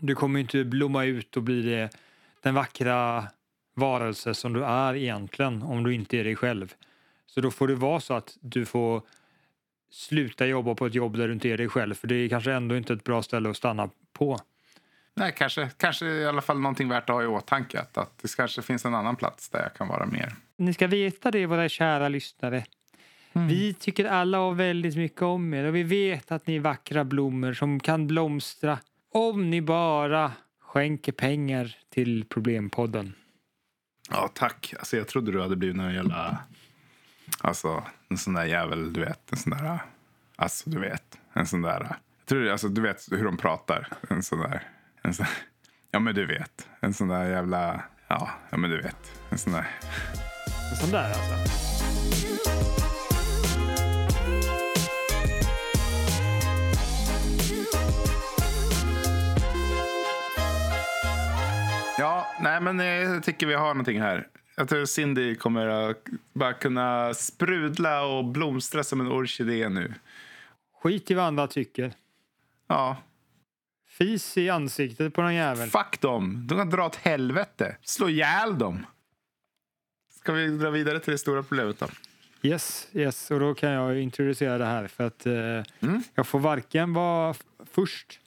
Du 0.00 0.14
kommer 0.14 0.40
inte 0.40 0.64
blomma 0.64 1.04
ut 1.04 1.36
och 1.36 1.42
bli 1.42 1.62
det, 1.62 1.90
den 2.42 2.54
vackra 2.54 3.24
varelse 3.74 4.34
som 4.34 4.52
du 4.52 4.64
är 4.64 4.94
egentligen 4.94 5.62
om 5.62 5.84
du 5.84 5.94
inte 5.94 6.18
är 6.18 6.24
dig 6.24 6.36
själv. 6.36 6.74
Så 7.26 7.40
då 7.40 7.50
får 7.50 7.68
det 7.68 7.74
vara 7.74 8.00
så 8.00 8.14
att 8.14 8.36
du 8.40 8.64
får 8.64 9.02
sluta 9.90 10.46
jobba 10.46 10.74
på 10.74 10.86
ett 10.86 10.94
jobb 10.94 11.16
där 11.16 11.26
du 11.26 11.34
inte 11.34 11.48
är 11.48 11.56
dig 11.56 11.68
själv 11.68 11.94
för 11.94 12.08
det 12.08 12.14
är 12.14 12.28
kanske 12.28 12.52
ändå 12.52 12.76
inte 12.76 12.92
ett 12.92 13.04
bra 13.04 13.22
ställe 13.22 13.50
att 13.50 13.56
stanna 13.56 13.90
på. 14.12 14.38
Nej, 15.14 15.34
kanske, 15.36 15.70
kanske 15.76 16.06
i 16.06 16.26
alla 16.26 16.42
fall 16.42 16.60
någonting 16.60 16.88
värt 16.88 17.10
att 17.10 17.16
ha 17.16 17.22
i 17.22 17.26
åtanke. 17.26 17.80
Att, 17.80 17.98
att 17.98 18.18
det 18.22 18.36
kanske 18.36 18.62
finns 18.62 18.84
en 18.84 18.94
annan 18.94 19.16
plats 19.16 19.48
där 19.48 19.62
jag 19.62 19.74
kan 19.74 19.88
vara 19.88 20.06
mer. 20.06 20.32
Ni 20.56 20.74
ska 20.74 20.86
veta 20.86 21.30
det, 21.30 21.46
våra 21.46 21.68
kära 21.68 22.08
lyssnare. 22.08 22.64
Vi 23.38 23.74
tycker 23.74 24.04
alla 24.04 24.40
om 24.40 24.56
väldigt 24.56 24.96
mycket 24.96 25.22
om 25.22 25.54
er 25.54 25.64
och 25.64 25.76
vi 25.76 25.82
vet 25.82 26.32
att 26.32 26.46
ni 26.46 26.56
är 26.56 26.60
vackra 26.60 27.04
blommor 27.04 27.52
som 27.52 27.80
kan 27.80 28.06
blomstra 28.06 28.78
om 29.12 29.50
ni 29.50 29.62
bara 29.62 30.32
skänk 30.60 31.16
pengar 31.16 31.76
till 31.90 32.24
Problempodden. 32.24 33.12
Ja, 34.10 34.30
tack. 34.34 34.74
Alltså, 34.78 34.96
jag 34.96 35.08
trodde 35.08 35.32
du 35.32 35.42
hade 35.42 35.56
blivit 35.56 35.76
någon 35.76 35.94
jävla... 35.94 36.38
Alltså, 37.40 37.84
en 38.08 38.18
sån 38.18 38.34
där 38.34 38.44
jävel, 38.44 38.92
du 38.92 39.00
vet. 39.00 39.32
En 39.32 39.38
sån 39.38 39.50
där... 39.50 39.78
Alltså, 40.36 40.70
du 40.70 40.78
vet. 40.78 41.18
En 41.32 41.46
sån 41.46 41.62
där... 41.62 41.80
Jag 42.18 42.26
tror, 42.26 42.48
alltså, 42.48 42.68
du 42.68 42.80
vet 42.80 43.06
hur 43.10 43.24
de 43.24 43.36
pratar. 43.36 43.88
En 44.10 44.22
sån 44.22 44.38
där... 44.38 44.62
En 45.02 45.14
sån, 45.14 45.26
ja, 45.90 45.98
men 45.98 46.14
du 46.14 46.26
vet. 46.26 46.68
En 46.80 46.94
sån 46.94 47.08
där 47.08 47.30
jävla... 47.30 47.82
Ja, 48.08 48.30
ja 48.50 48.56
men 48.56 48.70
du 48.70 48.82
vet. 48.82 49.20
En 49.30 49.38
sån 49.38 49.52
där... 49.52 49.66
En 50.70 50.76
sån 50.76 50.90
där 50.90 51.08
alltså. 51.08 52.35
Nej 62.40 62.60
men 62.60 62.78
jag 62.78 63.24
tycker 63.24 63.46
vi 63.46 63.54
har 63.54 63.68
någonting 63.68 64.00
här. 64.00 64.28
Jag 64.56 64.68
tror 64.68 64.84
Cindy 64.84 65.34
kommer 65.34 65.66
att 65.66 66.04
bara 66.32 66.52
kunna 66.52 67.14
sprudla 67.14 68.04
och 68.04 68.24
blomstra 68.24 68.84
som 68.84 69.00
en 69.00 69.12
orkidé 69.12 69.68
nu. 69.68 69.94
Skit 70.82 71.10
i 71.10 71.14
vad 71.14 71.24
andra 71.24 71.46
tycker. 71.46 71.92
Ja, 72.68 72.96
Fis 73.88 74.38
i 74.38 74.50
ansiktet 74.50 75.14
på 75.14 75.22
någon 75.22 75.34
jävel. 75.34 75.70
fuck 75.70 76.00
dem. 76.00 76.46
De 76.46 76.58
kan 76.58 76.70
dra 76.70 76.86
åt 76.86 76.96
helvete. 76.96 77.76
Slå 77.82 78.08
ihjäl 78.08 78.58
dem. 78.58 78.86
Ska 80.20 80.32
vi 80.32 80.48
dra 80.48 80.70
vidare 80.70 81.00
till 81.00 81.12
det 81.12 81.18
stora 81.18 81.42
problemet 81.42 81.78
då? 81.78 81.86
Yes, 82.42 82.88
yes. 82.92 83.30
Och 83.30 83.40
då 83.40 83.54
kan 83.54 83.70
jag 83.70 83.98
introducera 84.00 84.58
det 84.58 84.64
här 84.64 84.86
för 84.86 85.06
att 85.06 85.26
eh, 85.26 85.62
jag 86.14 86.26
får 86.26 86.38
varken 86.38 86.92
vara 86.92 87.34
först 87.72 88.20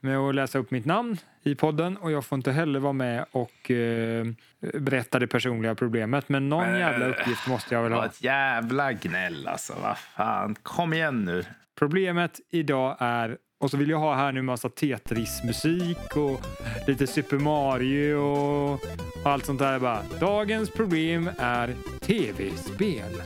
med 0.00 0.18
att 0.18 0.34
läsa 0.34 0.58
upp 0.58 0.70
mitt 0.70 0.84
namn 0.84 1.16
i 1.42 1.54
podden 1.54 1.96
och 1.96 2.12
jag 2.12 2.24
får 2.24 2.36
inte 2.36 2.52
heller 2.52 2.80
vara 2.80 2.92
med 2.92 3.24
och 3.30 3.70
eh, 3.70 4.26
berätta 4.74 5.18
det 5.18 5.26
personliga 5.26 5.74
problemet. 5.74 6.28
Men 6.28 6.48
någon 6.48 6.70
Men, 6.70 6.80
jävla 6.80 7.04
eh, 7.06 7.10
uppgift 7.10 7.46
måste 7.48 7.74
jag 7.74 7.82
väl 7.82 7.92
ha. 7.92 8.06
ett 8.06 8.22
jävla 8.22 8.92
gnäll 8.92 9.48
alltså. 9.48 9.74
Vad 9.82 9.98
fan. 9.98 10.54
Kom 10.62 10.92
igen 10.92 11.24
nu. 11.24 11.44
Problemet 11.78 12.40
idag 12.50 12.96
är, 13.00 13.36
och 13.60 13.70
så 13.70 13.76
vill 13.76 13.90
jag 13.90 13.98
ha 13.98 14.14
här 14.14 14.32
nu 14.32 14.42
massa 14.42 14.68
Tetris-musik 14.68 16.16
och 16.16 16.40
lite 16.86 17.06
Super 17.06 17.36
Mario 17.38 18.14
och 18.14 18.80
allt 19.24 19.44
sånt 19.46 19.58
där. 19.58 19.78
Bara, 19.78 20.02
dagens 20.20 20.70
problem 20.70 21.30
är 21.38 21.74
tv-spel. 22.00 23.22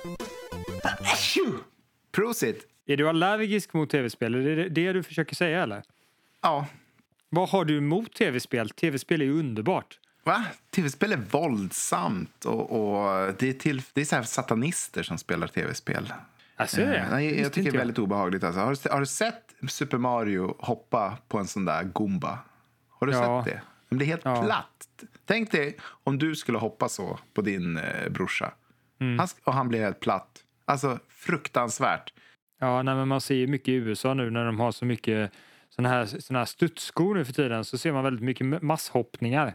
Prosit. 2.13 2.67
Är 2.87 2.97
du 2.97 3.09
allergisk 3.09 3.73
mot 3.73 3.91
tv-spel? 3.91 4.35
Är 4.35 4.57
det 4.57 4.69
det 4.69 4.93
du 4.93 5.03
försöker 5.03 5.35
säga 5.35 5.63
eller? 5.63 5.83
Ja. 6.43 6.67
Vad 7.29 7.49
har 7.49 7.65
du 7.65 7.79
emot 7.79 8.15
tv-spel? 8.15 8.71
Tv-spel 8.71 9.21
är 9.21 9.25
ju 9.25 9.39
underbart. 9.39 9.99
Va? 10.25 10.45
Tv-spel 10.71 11.13
är 11.13 11.17
våldsamt 11.17 12.45
och, 12.45 12.71
och 12.71 13.35
det 13.39 13.49
är, 13.49 13.53
till, 13.53 13.83
det 13.93 14.01
är 14.01 14.05
så 14.05 14.23
satanister 14.23 15.03
som 15.03 15.19
spelar 15.19 15.47
tv-spel. 15.47 16.13
Alltså, 16.57 16.81
är 16.81 16.87
det? 16.87 17.07
Nej, 17.11 17.27
jag 17.27 17.37
Visste 17.37 17.51
tycker 17.55 17.71
det 17.73 17.77
är 17.77 17.79
väldigt 17.79 17.99
obehagligt. 17.99 18.45
Alltså. 18.45 18.61
Har, 18.61 18.77
du, 18.85 18.91
har 18.91 19.01
du 19.01 19.07
sett 19.07 19.55
Super 19.69 19.99
Mario 19.99 20.57
hoppa 20.59 21.19
på 21.29 21.39
en 21.39 21.47
sån 21.47 21.65
där 21.65 21.85
gumba? 21.95 22.39
Har 22.89 23.07
du 23.07 23.13
Ja. 23.13 23.45
sett 23.45 23.55
det? 23.55 23.61
Den 23.89 23.99
blir 23.99 24.07
helt 24.07 24.25
Ja. 24.25 24.43
platt. 24.43 24.89
Tänk 25.25 25.51
dig 25.53 25.77
om 26.05 26.19
du 26.19 26.35
skulle 26.37 26.59
hoppa 26.59 26.89
så 26.89 27.19
på 27.35 27.43
din 27.43 27.77
eh, 27.77 28.09
brorsa. 28.11 28.53
Mm. 29.01 29.19
Han, 29.19 29.29
och 29.45 29.55
han 29.55 29.69
blir 29.69 29.81
helt 29.81 30.01
platt. 30.01 30.39
Alltså 30.65 30.99
fruktansvärt. 31.09 32.13
Ja, 32.61 32.83
nej, 32.83 32.95
men 32.95 33.09
man 33.09 33.21
ser 33.21 33.35
ju 33.35 33.47
mycket 33.47 33.69
i 33.69 33.73
USA 33.73 34.15
nu 34.15 34.31
när 34.31 34.45
de 34.47 34.61
har 34.61 34.73
så 34.73 34.85
mycket 34.85 35.33
såna 35.77 35.89
här, 35.89 36.07
såna 36.07 36.39
här 36.39 36.47
studsskor 36.47 37.15
nu 37.15 37.25
för 37.25 37.33
tiden 37.33 37.65
så 37.65 37.79
ser 37.79 37.93
man 37.93 38.05
väldigt 38.05 38.25
mycket 38.25 38.63
masshoppningar. 38.63 39.55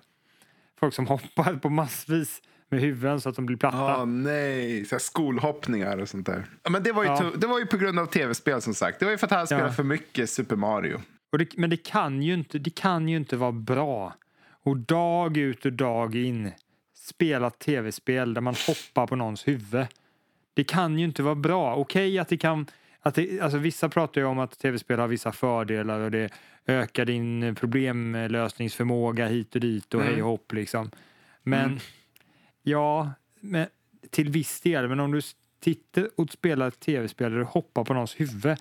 Folk 0.79 0.93
som 0.93 1.07
hoppar 1.07 1.53
på 1.53 1.69
massvis 1.69 2.41
med 2.69 2.81
huvuden 2.81 3.21
så 3.21 3.29
att 3.29 3.35
de 3.35 3.45
blir 3.45 3.57
platta. 3.57 3.97
Åh 3.97 4.05
nej, 4.05 4.85
så 4.85 4.99
skolhoppningar 4.99 5.97
och 5.97 6.09
sånt 6.09 6.25
där. 6.25 6.45
Ja, 6.63 6.69
men 6.69 6.83
det, 6.83 6.91
var 6.91 7.03
ju 7.03 7.09
Ja. 7.09 7.31
det 7.37 7.47
var 7.47 7.59
ju 7.59 7.65
på 7.65 7.77
grund 7.77 7.99
av 7.99 8.05
tv-spel 8.05 8.61
som 8.61 8.73
sagt. 8.73 8.99
Det 8.99 9.05
var 9.05 9.11
ju 9.11 9.17
för 9.17 9.25
att 9.27 9.31
han 9.31 9.47
spelade 9.47 9.67
Ja. 9.67 9.73
för 9.73 9.83
mycket 9.83 10.29
Super 10.29 10.55
Mario. 10.55 11.01
Det, 11.37 11.57
men 11.57 11.69
det 11.69 11.77
kan, 11.77 12.21
ju 12.21 12.33
inte, 12.33 12.59
det 12.59 12.75
kan 12.75 13.09
ju 13.09 13.17
inte 13.17 13.35
vara 13.37 13.51
bra 13.51 14.13
och 14.63 14.77
dag 14.77 15.37
ut 15.37 15.65
och 15.65 15.73
dag 15.73 16.15
in 16.15 16.51
spela 16.95 17.49
tv-spel 17.49 18.33
där 18.33 18.41
man 18.41 18.55
hoppar 18.67 19.07
på 19.07 19.15
någons 19.15 19.47
huvud. 19.47 19.85
Det 20.53 20.63
kan 20.63 20.99
ju 20.99 21.05
inte 21.05 21.23
vara 21.23 21.35
bra. 21.35 21.75
Okej 21.75 22.19
att 22.19 22.27
det 22.29 22.37
kan... 22.37 22.65
Att 23.01 23.15
det, 23.15 23.41
alltså 23.41 23.57
vissa 23.57 23.89
pratar 23.89 24.21
ju 24.21 24.27
om 24.27 24.39
att 24.39 24.59
tv-spel 24.59 24.99
har 24.99 25.07
vissa 25.07 25.31
fördelar 25.31 25.99
och 25.99 26.11
det 26.11 26.29
ökar 26.67 27.05
din 27.05 27.55
problemlösningsförmåga 27.55 29.27
hit 29.27 29.55
och 29.55 29.61
dit 29.61 29.93
och 29.93 30.03
hej 30.03 30.23
och 30.23 30.29
hopp 30.29 30.53
liksom. 30.53 30.91
Men 31.43 31.79
ja, 32.63 33.11
men, 33.39 33.67
till 34.09 34.29
viss 34.29 34.61
del. 34.61 34.87
Men 34.87 34.99
om 34.99 35.11
du 35.11 35.21
tittar 35.59 36.09
och 36.15 36.29
spelar 36.29 36.71
tv-spel 36.71 37.31
där 37.31 37.39
du 37.39 37.45
hoppar 37.45 37.83
på 37.83 37.93
någons 37.93 38.19
huvud 38.19 38.57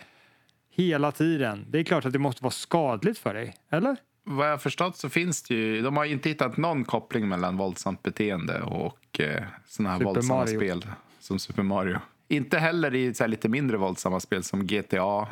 hela 0.71 1.13
tiden. 1.13 1.67
Det 1.69 1.79
är 1.79 1.85
klart 1.85 2.05
att 2.05 2.13
det 2.13 2.19
måste 2.19 2.43
vara 2.45 2.51
skadligt 2.51 3.19
för 3.19 3.35
dig, 3.35 3.55
eller? 3.71 3.97
Vad 4.25 4.51
jag 4.51 4.63
förstått 4.63 4.97
så 4.97 5.09
finns 5.09 5.43
det 5.43 5.55
ju, 5.55 5.83
de 5.83 5.97
har 5.97 6.05
inte 6.05 6.29
hittat 6.29 6.57
någon 6.57 6.85
koppling 6.85 7.29
mellan 7.29 7.57
våldsamt 7.57 8.03
beteende 8.03 8.63
och 8.63 9.21
eh, 9.21 9.45
sådana 9.67 9.91
här 9.91 9.99
Super 9.99 10.05
våldsamma 10.05 10.41
Mario. 10.41 10.59
spel 10.59 10.87
som 11.21 11.39
Super 11.39 11.63
Mario. 11.63 11.99
Inte 12.29 12.59
heller 12.59 12.95
i 12.95 13.15
så 13.15 13.27
lite 13.27 13.49
mindre 13.49 13.77
våldsamma 13.77 14.21
spel 14.21 14.43
som 14.43 14.67
GTA 14.67 15.29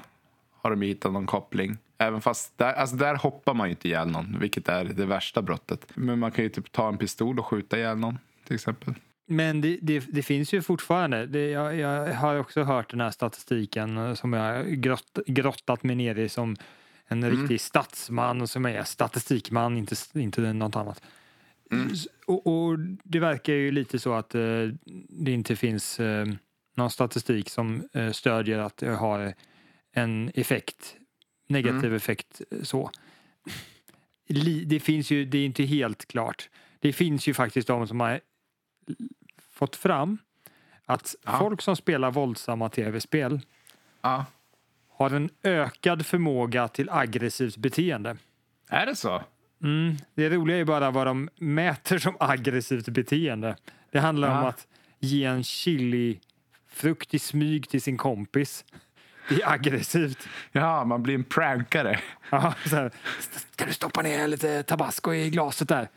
har 0.51 0.71
de 0.71 0.83
hittat 0.83 1.13
någon 1.13 1.27
koppling. 1.27 1.77
Även 1.99 2.21
fast 2.21 2.59
där, 2.59 2.73
alltså 2.73 2.97
där 2.97 3.15
hoppar 3.15 3.55
man 3.55 3.67
ju 3.67 3.71
inte 3.71 3.89
ihjäl 3.89 4.09
någon, 4.11 4.37
vilket 4.41 4.69
är 4.69 4.85
det 4.85 5.07
värsta 5.07 5.43
brottet. 5.43 5.87
Men 5.95 6.19
man 6.19 6.31
kan 6.31 6.45
ju 6.45 6.51
typ 6.51 6.73
ta 6.73 6.89
en 6.89 6.99
pistol 6.99 7.39
och 7.39 7.47
skjuta 7.47 7.79
ihjäl 7.79 7.99
någon, 7.99 8.19
till 8.47 8.55
exempel. 8.55 8.95
Men 9.27 9.61
det, 9.61 9.79
det, 9.83 10.05
det 10.09 10.23
finns 10.23 10.53
ju 10.55 10.63
fortfarande. 10.63 11.27
Det, 11.27 11.51
jag, 11.51 11.77
jag 11.77 12.15
har 12.15 12.37
också 12.39 12.63
hört 12.63 12.91
den 12.91 13.01
här 13.01 13.11
statistiken 13.11 14.17
som 14.17 14.33
jag 14.33 14.67
grott, 14.67 15.19
grottat 15.27 15.83
mig 15.83 15.97
ner 15.97 16.19
i 16.19 16.29
som 16.29 16.57
en 17.07 17.31
riktig 17.31 17.61
statsman 17.61 18.49
som 18.49 18.67
är 18.67 18.83
statistikman, 18.85 19.77
inte, 19.77 19.95
inte 20.15 20.41
något 20.53 20.77
annat. 20.77 21.03
S- 21.93 22.07
Och, 22.27 22.47
och 22.47 22.79
det 23.05 23.19
verkar 23.19 23.53
ju 23.53 23.71
lite 23.71 23.99
så 23.99 24.13
att 24.15 24.35
eh, 24.35 24.41
det 25.09 25.31
inte 25.33 25.57
finns 25.57 26.01
eh, 26.01 26.27
någon 26.75 26.91
statistik 26.91 27.51
som 27.51 27.89
eh, 27.93 28.11
stödjer 28.11 28.59
att 28.59 28.77
det 28.77 28.91
har 28.91 29.35
en 29.93 30.31
effekt, 30.35 30.97
negativ 31.49 31.95
effekt 31.95 32.41
eh, 32.51 32.63
så. 32.63 32.91
Det 34.67 34.81
finns 34.81 35.11
ju, 35.11 35.25
det 35.25 35.39
är 35.39 35.45
inte 35.47 35.63
helt 35.65 36.07
klart. 36.09 36.49
Det 36.81 36.93
finns 36.93 37.27
ju 37.29 37.35
faktiskt 37.35 37.69
de 37.69 37.87
som 37.89 38.01
har 38.01 38.21
fått 39.53 39.77
fram 39.77 40.19
att 40.85 41.15
Ja. 41.25 41.39
folk 41.39 41.63
som 41.63 41.77
spelar 41.77 42.11
våldsamma 42.11 42.69
tv-spel 42.69 43.41
Ja. 44.03 44.25
har 44.89 45.11
en 45.11 45.31
ökad 45.43 46.07
förmåga 46.07 46.69
till 46.69 46.91
aggressivt 46.91 47.57
beteende. 47.57 48.17
Är 48.69 48.87
det 48.87 48.97
så? 48.97 49.23
Mm. 49.63 49.97
Det 50.15 50.29
roliga 50.31 50.57
är 50.59 50.65
bara 50.65 50.91
vad 50.91 51.07
de 51.07 51.29
mäter 51.37 51.99
som 51.99 52.17
aggressivt 52.21 52.89
beteende. 52.89 53.57
Det 53.91 54.01
handlar 54.01 54.29
om 54.29 54.43
Ja. 54.43 54.49
att 54.49 54.67
ge 54.99 55.25
en 55.25 55.45
chilifrukt 56.75 57.15
i 57.15 57.19
smyg 57.19 57.69
till 57.69 57.83
sin 57.83 57.97
kompis. 57.97 58.65
Det 59.29 59.43
är 59.43 59.53
aggressivt. 59.53 60.29
Ja, 60.53 60.85
man 60.85 61.03
blir 61.03 61.15
en 61.15 61.25
prankare. 61.25 62.01
Ja, 62.31 62.55
så 62.67 62.77
här, 62.77 62.91
kan 63.57 63.69
du 63.69 63.75
stoppa 63.75 64.03
ner 64.03 64.29
lite 64.29 64.63
tabasco 64.63 65.13
i 65.13 65.31
glaset 65.31 65.69
där? 65.69 65.89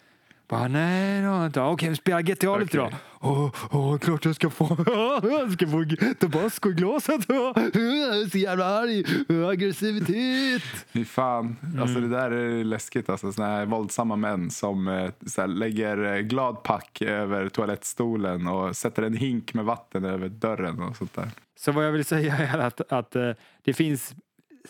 Bara, 0.50 0.68
nej, 0.68 1.22
det 1.22 1.28
har 1.28 1.38
jag 1.38 1.46
inte. 1.46 1.62
Okej, 1.62 1.90
vi 1.90 1.96
spelar 1.96 2.22
GTA 2.22 2.58
lite 2.58 2.78
då. 2.78 2.90
Åh, 3.22 3.52
åh, 3.72 3.98
klart 3.98 4.26
jag 4.26 4.36
ska 4.36 4.50
få. 4.50 4.66
jag 5.24 5.52
ska 5.52 5.68
få 5.68 5.86
tabasco 6.20 6.70
i 6.70 6.74
glaset. 6.74 7.26
Jag 7.30 7.58
är 7.58 8.30
så 8.30 8.38
jävla 8.38 8.66
arg. 8.66 9.04
Aggressivitet. 9.50 10.64
Fy 10.92 11.06
fan. 11.06 11.56
Alltså 11.82 12.00
det 12.00 12.08
där 12.08 12.32
är 12.32 12.64
läskigt. 12.64 13.10
Alltså, 13.10 13.32
såna 13.32 13.48
här 13.48 13.66
våldsamma 13.66 14.16
män 14.16 14.50
som 14.50 14.88
eh, 14.88 15.10
så 15.26 15.42
här, 15.42 15.48
lägger 15.48 16.16
eh, 16.16 16.20
gladpack 16.20 17.02
över 17.02 17.50
toalettstolen 17.50 18.48
och 18.48 18.76
sätter 18.76 19.04
en 19.04 19.18
hink 19.18 19.54
med 19.54 19.66
vatten 19.66 20.06
över 20.06 20.30
dörren 20.30 20.82
och 20.82 20.96
sånt 20.96 21.14
där. 21.14 21.30
Så 21.60 21.72
vad 21.72 21.86
jag 21.86 21.92
vill 21.92 22.06
säga 22.06 22.38
är 22.54 22.60
att, 22.60 22.92
att 22.92 23.16
eh, 23.16 23.32
det 23.64 23.74
finns 23.74 24.16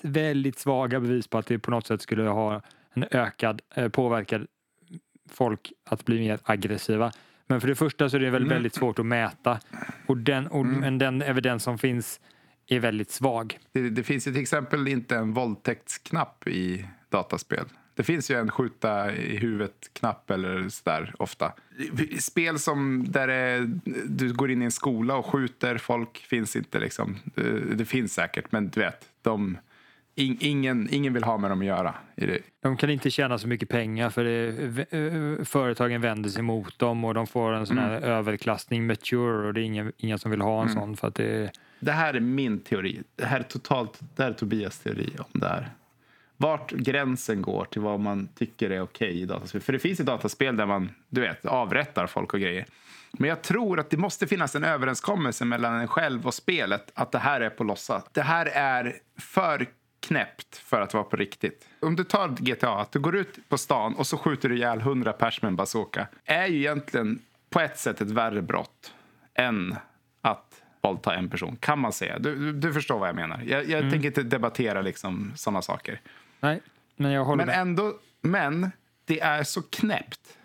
väldigt 0.01 0.59
svaga 0.59 0.99
bevis 0.99 1.27
på 1.27 1.37
att 1.37 1.45
det 1.45 1.59
på 1.59 1.71
något 1.71 1.87
sätt 1.87 2.01
skulle 2.01 2.23
ha 2.23 2.61
en 2.93 3.05
ökad 3.11 3.61
eh, 3.75 3.89
påverkan 3.89 4.47
folk 5.31 5.73
att 5.85 6.05
bli 6.05 6.19
mer 6.19 6.39
aggressiva. 6.43 7.11
Men 7.47 7.61
för 7.61 7.67
det 7.67 7.75
första 7.75 8.09
så 8.09 8.15
är 8.15 8.21
det 8.21 8.29
väl 8.29 8.47
väldigt 8.47 8.75
svårt 8.75 8.99
att 8.99 9.05
mäta 9.05 9.59
och 10.05 10.17
den, 10.17 10.47
och, 10.47 10.65
men 10.65 10.97
den 10.97 11.21
evidens 11.21 11.63
som 11.63 11.77
finns 11.77 12.19
är 12.67 12.79
väldigt 12.79 13.11
svag. 13.11 13.59
Det, 13.71 13.89
det 13.89 14.03
finns 14.03 14.27
ju 14.27 14.31
till 14.31 14.41
exempel 14.41 14.87
inte 14.87 15.15
en 15.15 15.33
våldtäktsknapp 15.33 16.47
i 16.47 16.85
dataspel. 17.09 17.65
Det 17.97 18.03
finns 18.03 18.31
ju 18.31 18.39
en 18.39 18.51
skjuta 18.51 19.15
i 19.15 19.37
huvudet-knapp 19.37 20.31
eller 20.31 20.69
sådär 20.69 21.13
ofta. 21.19 21.53
Spel 22.19 22.59
som 22.59 23.05
där 23.11 23.27
det, 23.27 23.69
du 24.05 24.33
går 24.33 24.51
in 24.51 24.61
i 24.61 24.65
en 24.65 24.71
skola 24.71 25.15
och 25.15 25.25
skjuter 25.25 25.77
folk 25.77 26.17
finns 26.17 26.55
inte 26.55 26.79
liksom. 26.79 27.19
Det, 27.35 27.75
det 27.75 27.85
finns 27.85 28.13
säkert, 28.13 28.51
men 28.51 28.69
du 28.69 28.79
vet, 28.79 29.05
de, 29.21 29.57
in, 30.17 30.37
ingen, 30.39 30.87
ingen 30.91 31.13
vill 31.13 31.23
ha 31.23 31.37
med 31.37 31.51
dem 31.51 31.59
att 31.59 31.65
göra. 31.65 31.95
De 32.61 32.77
kan 32.77 32.89
inte 32.89 33.11
tjäna 33.11 33.37
så 33.37 33.47
mycket 33.47 33.69
pengar 33.69 34.09
för 34.09 34.23
det, 34.23 35.45
företagen 35.45 36.01
vänder 36.01 36.29
sig 36.29 36.41
mot 36.41 36.79
dem 36.79 37.05
och 37.05 37.13
de 37.13 37.27
får 37.27 37.53
en 37.53 37.65
sån 37.65 37.77
här 37.77 38.01
överklassning 38.01 38.87
mature 38.87 39.47
och 39.47 39.53
det 39.53 39.61
är 39.61 39.63
ingen, 39.63 39.91
ingen 39.97 40.19
som 40.19 40.31
vill 40.31 40.41
ha 40.41 40.61
en 40.61 40.69
sån 40.69 40.97
för 40.97 41.07
att 41.07 41.15
det 41.15 41.51
det 41.79 41.91
här 41.91 42.13
är 42.13 42.19
min 42.19 42.59
teori. 42.59 43.03
Det 43.15 43.25
här 43.25 43.39
är 43.39 43.43
totalt 43.43 43.99
det 44.15 44.23
här 44.23 44.29
är 44.29 44.33
Tobias 44.33 44.79
teori 44.79 45.13
om 45.19 45.39
det 45.39 45.47
här. 45.47 45.69
Vart 46.37 46.71
gränsen 46.71 47.41
går 47.41 47.65
till 47.65 47.81
vad 47.81 47.99
man 47.99 48.27
tycker 48.35 48.69
är 48.69 48.81
okej 48.81 49.21
i 49.21 49.25
dataspel. 49.25 49.61
För 49.61 49.73
det 49.73 49.79
finns 49.79 49.99
ju 49.99 50.03
dataspel 50.03 50.57
där 50.57 50.65
man 50.65 50.89
du 51.09 51.21
vet, 51.21 51.45
avrättar 51.45 52.07
folk 52.07 52.33
och 52.33 52.39
grejer. 52.39 52.65
Men 53.11 53.29
jag 53.29 53.41
tror 53.41 53.79
att 53.79 53.89
det 53.89 53.97
måste 53.97 54.27
finnas 54.27 54.55
en 54.55 54.63
överenskommelse 54.63 55.45
mellan 55.45 55.73
en 55.73 55.87
själv 55.87 56.27
och 56.27 56.33
spelet 56.33 56.91
att 56.93 57.11
det 57.11 57.19
här 57.19 57.41
är 57.41 57.49
på 57.49 57.63
låtsas. 57.63 58.03
Det 58.11 58.21
här 58.21 58.45
är 58.45 58.95
för 59.19 59.67
knäppt 60.07 60.57
för 60.57 60.81
att 60.81 60.93
vara 60.93 61.03
på 61.03 61.15
riktigt. 61.15 61.69
Om 61.79 61.95
du 61.95 62.03
tar 62.03 62.29
GTA, 62.29 62.69
att 62.69 62.91
du 62.91 62.99
går 62.99 63.15
ut 63.15 63.49
på 63.49 63.57
stan 63.57 63.95
och 63.95 64.07
så 64.07 64.17
skjuter 64.17 64.49
du 64.49 64.55
ihjäl 64.55 64.79
100 64.79 65.13
pers 65.13 65.41
med 65.41 65.49
en 65.49 65.55
bazooka 65.55 66.07
är 66.25 66.47
ju 66.47 66.57
egentligen 66.57 67.19
på 67.49 67.59
ett 67.59 67.79
sätt 67.79 68.01
ett 68.01 68.11
värre 68.11 68.41
brott 68.41 68.93
än 69.33 69.75
att 70.21 70.61
våldta 70.81 71.15
en 71.15 71.29
person, 71.29 71.57
kan 71.59 71.79
man 71.79 71.93
säga. 71.93 72.19
Du, 72.19 72.35
du, 72.35 72.53
du 72.53 72.73
förstår 72.73 72.99
vad 72.99 73.09
jag 73.09 73.15
menar. 73.15 73.41
Jag, 73.45 73.69
jag 73.69 73.91
tänker 73.91 74.07
inte 74.07 74.23
debattera 74.23 74.81
liksom 74.81 75.33
sådana 75.35 75.61
saker. 75.61 76.01
Nej, 76.39 76.61
men 76.95 77.11
jag 77.11 77.25
håller 77.25 77.45
Men 77.45 77.47
med. 77.47 77.61
ändå, 77.61 77.93
men 78.21 78.71
det 79.05 79.19
är 79.19 79.43
så 79.43 79.61
knäppt 79.61 80.37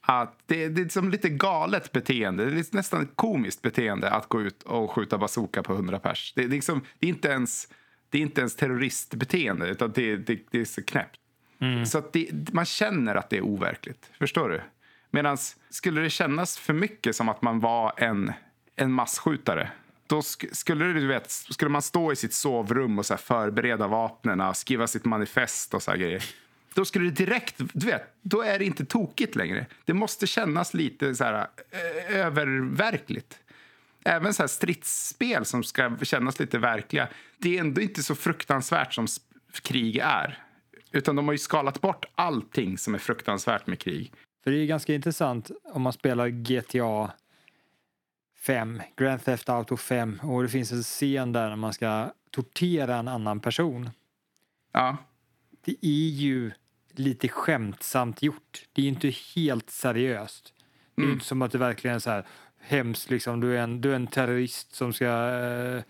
att 0.00 0.38
det, 0.46 0.68
det 0.68 0.82
är 0.82 0.88
som 0.88 1.10
lite 1.10 1.28
galet 1.28 1.92
beteende. 1.92 2.44
Det 2.44 2.60
är 2.72 2.76
nästan 2.76 3.02
ett 3.02 3.16
komiskt 3.16 3.62
beteende 3.62 4.10
att 4.10 4.28
gå 4.28 4.40
ut 4.40 4.62
och 4.62 4.90
skjuta 4.90 5.18
bazooka 5.18 5.62
på 5.62 5.72
100 5.72 5.98
pers. 5.98 6.32
Det, 6.36 6.40
det, 6.42 6.46
är 6.46 6.50
liksom, 6.50 6.80
det, 6.98 7.06
är 7.06 7.10
inte 7.10 7.28
ens, 7.28 7.68
det 8.10 8.18
är 8.18 8.22
inte 8.22 8.40
ens 8.40 8.56
terroristbeteende, 8.56 9.68
utan 9.68 9.92
det, 9.92 10.16
det, 10.16 10.38
det 10.50 10.60
är 10.60 10.64
så 10.64 10.82
knäppt. 10.82 11.20
Så 11.86 11.98
att 11.98 12.12
det, 12.12 12.28
man 12.52 12.64
känner 12.64 13.14
att 13.14 13.30
det 13.30 13.36
är 13.36 13.44
overkligt. 13.44 14.10
Förstår 14.18 14.48
du? 14.48 14.60
Medan 15.10 15.36
skulle 15.70 16.00
det 16.00 16.10
kännas 16.10 16.58
för 16.58 16.72
mycket 16.72 17.16
som 17.16 17.28
att 17.28 17.42
man 17.42 17.60
var 17.60 17.92
en, 17.96 18.32
en 18.76 18.92
massskjutare 18.92 19.70
då 20.06 20.20
sk- 20.20 20.54
skulle, 20.54 20.84
du 20.84 21.06
vet, 21.06 21.30
skulle 21.30 21.68
man 21.68 21.82
stå 21.82 22.12
i 22.12 22.16
sitt 22.16 22.32
sovrum 22.32 22.98
och 22.98 23.06
så 23.06 23.16
förbereda 23.16 23.86
vapnen 23.86 24.40
och 24.40 24.56
skriva 24.56 24.86
sitt 24.86 25.04
manifest 25.04 25.74
och 25.74 25.82
så 25.82 25.92
grejer. 25.92 26.24
Då 26.74 26.84
skulle 26.84 27.04
det 27.04 27.24
direkt, 27.24 27.54
du 27.58 27.86
vet, 27.86 28.02
då 28.22 28.42
är 28.42 28.58
det 28.58 28.64
inte 28.64 28.84
tokigt 28.84 29.36
längre. 29.36 29.66
Det 29.84 29.94
måste 29.94 30.26
kännas 30.26 30.74
lite 30.74 31.14
så 31.14 31.24
här 31.24 31.46
öververkligt. 32.08 33.38
Även 34.04 34.34
så 34.34 34.42
här 34.42 34.48
stridsspel 34.48 35.44
som 35.44 35.62
ska 35.62 35.96
kännas 36.02 36.40
lite 36.40 36.58
verkliga. 36.58 37.08
Det 37.38 37.56
är 37.56 37.60
ändå 37.60 37.80
inte 37.80 38.02
så 38.02 38.14
fruktansvärt 38.14 38.94
som 38.94 39.06
krig 39.62 39.96
är. 39.96 40.38
Utan 40.92 41.16
de 41.16 41.28
har 41.28 41.32
ju 41.32 41.38
skalat 41.38 41.80
bort 41.80 42.04
allting 42.14 42.78
som 42.78 42.94
är 42.94 42.98
fruktansvärt 42.98 43.66
med 43.66 43.78
krig. 43.78 44.12
För 44.44 44.50
det 44.50 44.56
är 44.56 44.66
ganska 44.66 44.94
intressant 44.94 45.50
om 45.64 45.82
man 45.82 45.92
spelar 45.92 46.28
GTA 46.28 47.12
5, 48.40 48.82
Grand 48.96 49.24
Theft 49.24 49.48
Auto 49.48 49.76
5 49.76 50.20
och 50.22 50.42
det 50.42 50.48
finns 50.48 50.72
en 50.72 50.82
scen 50.82 51.32
där 51.32 51.56
man 51.56 51.72
ska 51.72 52.12
tortera 52.30 52.96
en 52.96 53.08
annan 53.08 53.40
person. 53.40 53.90
Ja, 54.72 54.96
Det 55.64 55.76
är 55.86 56.10
ju 56.10 56.52
lite 56.90 57.28
skämtsamt 57.28 58.22
gjort. 58.22 58.64
Det 58.72 58.82
är 58.82 58.88
inte 58.88 59.08
helt 59.34 59.70
seriöst. 59.70 60.54
Det 60.94 61.02
är 61.02 61.06
ju 61.06 61.12
inte 61.12 61.24
som 61.24 61.42
att 61.42 61.52
det 61.52 61.58
verkligen 61.58 61.96
är 61.96 62.00
så 62.00 62.10
här 62.10 62.26
hemskt 62.60 63.10
liksom. 63.10 63.40
Du 63.40 63.56
är 63.56 63.62
en, 63.62 63.80
du 63.80 63.90
är 63.90 63.96
en 63.96 64.06
terrorist 64.06 64.74
som 64.74 64.92
ska 64.92 65.04
eh, 65.06 65.82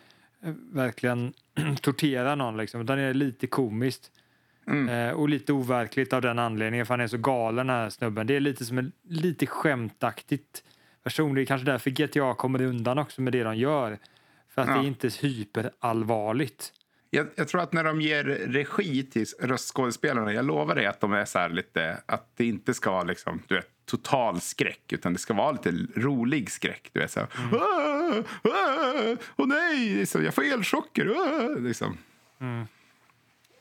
verkligen 0.73 1.33
tortera 1.81 2.35
någon 2.35 2.57
liksom. 2.57 2.81
Utan 2.81 2.99
det 2.99 3.05
är 3.05 3.15
lite 3.15 3.47
komiskt. 3.47 4.11
Eh, 4.89 5.11
och 5.11 5.29
lite 5.29 5.53
overkligt 5.53 6.13
av 6.13 6.23
den 6.23 6.39
anledningen 6.39 6.87
för 6.87 6.95
han 6.95 7.01
är 7.01 7.07
så 7.07 7.19
galen 7.19 7.67
den 7.67 7.77
här 7.77 7.91
snubben. 7.91 8.27
Det 8.27 8.37
är 8.37 8.41
lite 8.41 8.65
som 8.65 8.79
en 8.79 8.93
lite 9.09 9.47
skämtaktigt 9.47 10.65
version. 11.05 11.35
Det 11.35 11.43
är 11.43 11.45
kanske 11.45 11.67
därför 11.67 11.91
GTA 11.91 12.35
kommer 12.35 12.63
undan 12.63 12.99
också 12.99 13.23
med 13.23 13.33
det 13.33 13.43
de 13.43 13.57
gör. 13.57 13.99
För 14.49 14.63
att 14.63 14.69
Ja. 14.69 14.75
det 14.75 14.81
är 14.81 14.87
inte 14.87 15.09
hyperallvarligt. 15.21 16.73
Jag, 17.11 17.27
jag 17.35 17.49
tror 17.49 17.61
att 17.61 17.73
när 17.73 17.85
de 17.85 18.01
ger 18.01 18.25
regi 18.25 19.03
till 19.03 19.27
röstskådespelarna, 19.41 20.33
jag 20.33 20.45
lovar 20.45 20.75
dig 20.75 20.87
att 20.87 21.01
de 21.01 21.13
är 21.13 21.25
så 21.25 21.49
lite, 21.49 21.99
att 22.07 22.37
det 22.37 22.45
inte 22.45 22.75
ska 22.75 23.03
liksom, 23.03 23.43
du 23.49 23.55
vet, 23.55 23.69
total 23.91 24.41
skräck, 24.41 24.93
utan 24.93 25.13
det 25.13 25.19
ska 25.19 25.35
vara 25.35 25.53
lite 25.53 25.73
rolig 25.97 26.51
skräck. 26.51 26.91
Du 26.93 27.01
vet, 27.01 27.11
så 27.11 27.21
här, 27.21 27.29
"Ah, 27.53 28.23
ah, 28.43 29.17
åh 29.37 29.47
nej, 29.47 29.95
liksom, 29.95 30.25
jag 30.25 30.35
får 30.35 30.45
elchocker. 30.45 31.07
ah", 31.07 31.59
liksom. 31.59 31.99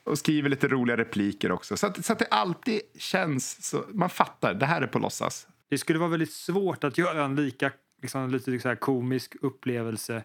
Och 0.04 0.18
skriver 0.18 0.48
lite 0.48 0.68
roliga 0.68 0.96
repliker 0.96 1.52
också. 1.52 1.76
Så 1.76 1.86
att, 1.86 2.04
så 2.04 2.12
att 2.12 2.18
det 2.18 2.26
alltid 2.30 2.80
känns, 2.98 3.68
så, 3.68 3.84
man 3.92 4.10
fattar, 4.10 4.54
det 4.54 4.66
här 4.66 4.82
är 4.82 4.86
på 4.86 4.98
låtsas. 4.98 5.46
Det 5.68 5.78
skulle 5.78 5.98
vara 5.98 6.10
väldigt 6.10 6.32
svårt 6.32 6.84
att 6.84 6.98
göra 6.98 7.24
en 7.24 7.36
lika 7.36 7.70
liksom, 8.02 8.30
lite 8.30 8.60
så 8.60 8.68
här 8.68 8.76
komisk 8.76 9.34
upplevelse 9.40 10.22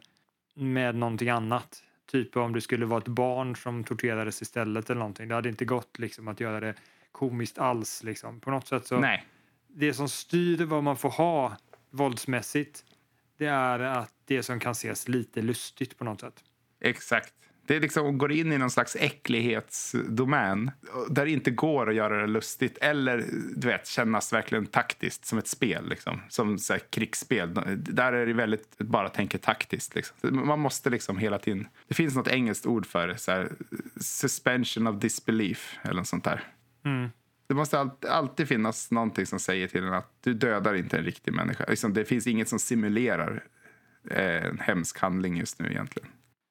med 0.56 0.96
någonting 0.96 1.30
annat. 1.30 1.84
Typ 2.12 2.38
om 2.38 2.54
det 2.54 2.62
skulle 2.62 2.86
vara 2.86 3.00
ett 3.00 3.08
barn 3.08 3.56
som 3.56 3.84
torterades 3.84 4.42
istället 4.42 4.90
eller 4.90 5.00
någonting. 5.00 5.28
Det 5.28 5.36
hade 5.36 5.50
inte 5.50 5.66
gått 5.66 6.00
liksom, 6.00 6.28
att 6.28 6.40
göra 6.40 6.60
det 6.60 6.74
komiskt 7.12 7.58
alls. 7.58 8.04
Liksom. 8.04 8.40
På 8.40 8.52
något 8.52 8.68
sätt 8.68 8.88
så 8.88 9.00
Nej. 9.00 9.26
Det 9.76 9.94
som 9.94 10.10
styr 10.10 10.66
vad 10.66 10.84
man 10.84 10.98
får 10.98 11.10
ha 11.10 11.58
våldsmässigt 11.92 12.84
det 13.38 13.46
är 13.46 13.80
att 13.80 14.14
det 14.26 14.44
som 14.44 14.60
kan 14.60 14.72
ses 14.72 15.08
lite 15.08 15.42
lustigt 15.42 15.98
på 15.98 16.04
något 16.04 16.22
sätt. 16.22 16.44
Exakt. 16.82 17.34
Det 17.68 17.76
är 17.76 17.82
liksom 17.82 18.18
går 18.18 18.32
in 18.32 18.52
i 18.52 18.58
någon 18.58 18.72
slags 18.72 18.96
äcklighetsdomän 18.96 20.72
där 21.10 21.26
det 21.26 21.32
inte 21.32 21.52
går 21.52 21.90
att 21.90 21.96
göra 21.96 22.22
det 22.22 22.28
lustigt 22.28 22.78
eller 22.78 23.26
du 23.56 23.68
vet, 23.68 23.88
kännas 23.88 24.34
verkligen 24.34 24.66
taktiskt 24.66 25.26
som 25.26 25.38
ett 25.38 25.48
spel. 25.48 25.90
Liksom. 25.90 26.22
Som 26.30 26.60
så 26.60 26.74
här, 26.74 26.80
krigsspel. 26.80 27.54
Där 27.78 28.14
är 28.14 28.26
det 28.26 28.34
väldigt 28.34 28.78
bara 28.78 29.10
tänka 29.10 29.38
taktiskt. 29.38 29.96
Liksom. 29.96 30.18
Man 30.48 30.60
måste 30.60 30.90
liksom 30.90 31.18
hela 31.18 31.40
tiden... 31.40 31.68
Det 31.88 31.94
finns 31.94 32.16
något 32.16 32.28
engelskt 32.28 32.66
ord 32.66 32.86
för 32.86 33.08
det. 33.08 33.18
Så 33.18 33.32
här, 33.32 33.52
suspension 34.02 34.88
of 34.88 34.96
disbelief 34.96 35.78
eller 35.84 35.94
något 35.94 36.08
sånt 36.08 36.24
där. 36.24 36.44
Det 37.48 37.54
måste 37.54 37.80
alltid, 37.80 38.10
alltid 38.10 38.48
finnas 38.48 38.92
någonting 38.92 39.26
som 39.26 39.40
säger 39.40 39.68
till 39.68 39.84
en 39.84 39.94
att 39.94 40.12
du 40.24 40.34
dödar 40.34 40.74
inte 40.74 40.98
en 40.98 41.04
riktig 41.04 41.34
människa. 41.34 41.66
Liksom, 41.68 41.94
det 41.94 42.06
finns 42.06 42.28
inget 42.28 42.50
som 42.50 42.60
simulerar 42.60 43.44
eh, 44.12 44.46
en 44.46 44.60
hemsk 44.60 45.00
handling 45.00 45.38
just 45.38 45.60
nu 45.60 45.68
egentligen. 45.72 46.10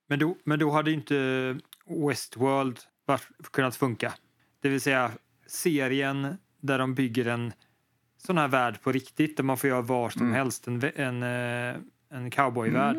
Men 0.08 0.18
då, 0.18 0.36
men 0.44 0.58
då 0.58 0.70
hade 0.70 0.90
inte 0.92 1.56
Westworld 2.08 2.78
varit, 3.06 3.28
kunnat 3.52 3.76
funka. 3.76 4.12
Det 4.62 4.68
vill 4.68 4.80
säga 4.80 5.10
serien 5.46 6.36
där 6.60 6.78
de 6.78 6.94
bygger 6.94 7.26
en 7.26 7.52
sån 8.18 8.38
här 8.38 8.48
värld 8.48 8.82
på 8.82 8.92
riktigt 8.92 9.36
där 9.36 9.44
man 9.44 9.56
får 9.56 9.70
göra 9.70 9.80
var 9.80 10.10
som 10.10 10.32
helst. 10.32 10.66
En, 10.66 10.82
en, 10.94 11.22
eh, 11.22 11.76
en 12.10 12.30
cowboyvärld. 12.30 12.96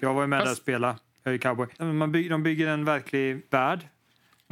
Jag 0.00 0.14
var 0.14 0.22
ju 0.22 0.28
med 0.28 0.38
där 0.38 0.42
och 0.42 0.48
Fast- 0.48 0.62
spelade. 0.62 0.98
Jag 1.22 1.34
är 1.34 1.38
cowboy. 1.38 1.66
Man 1.78 2.12
bygger, 2.12 2.30
de 2.30 2.42
bygger 2.42 2.66
en 2.68 2.84
verklig 2.84 3.46
värld 3.50 3.88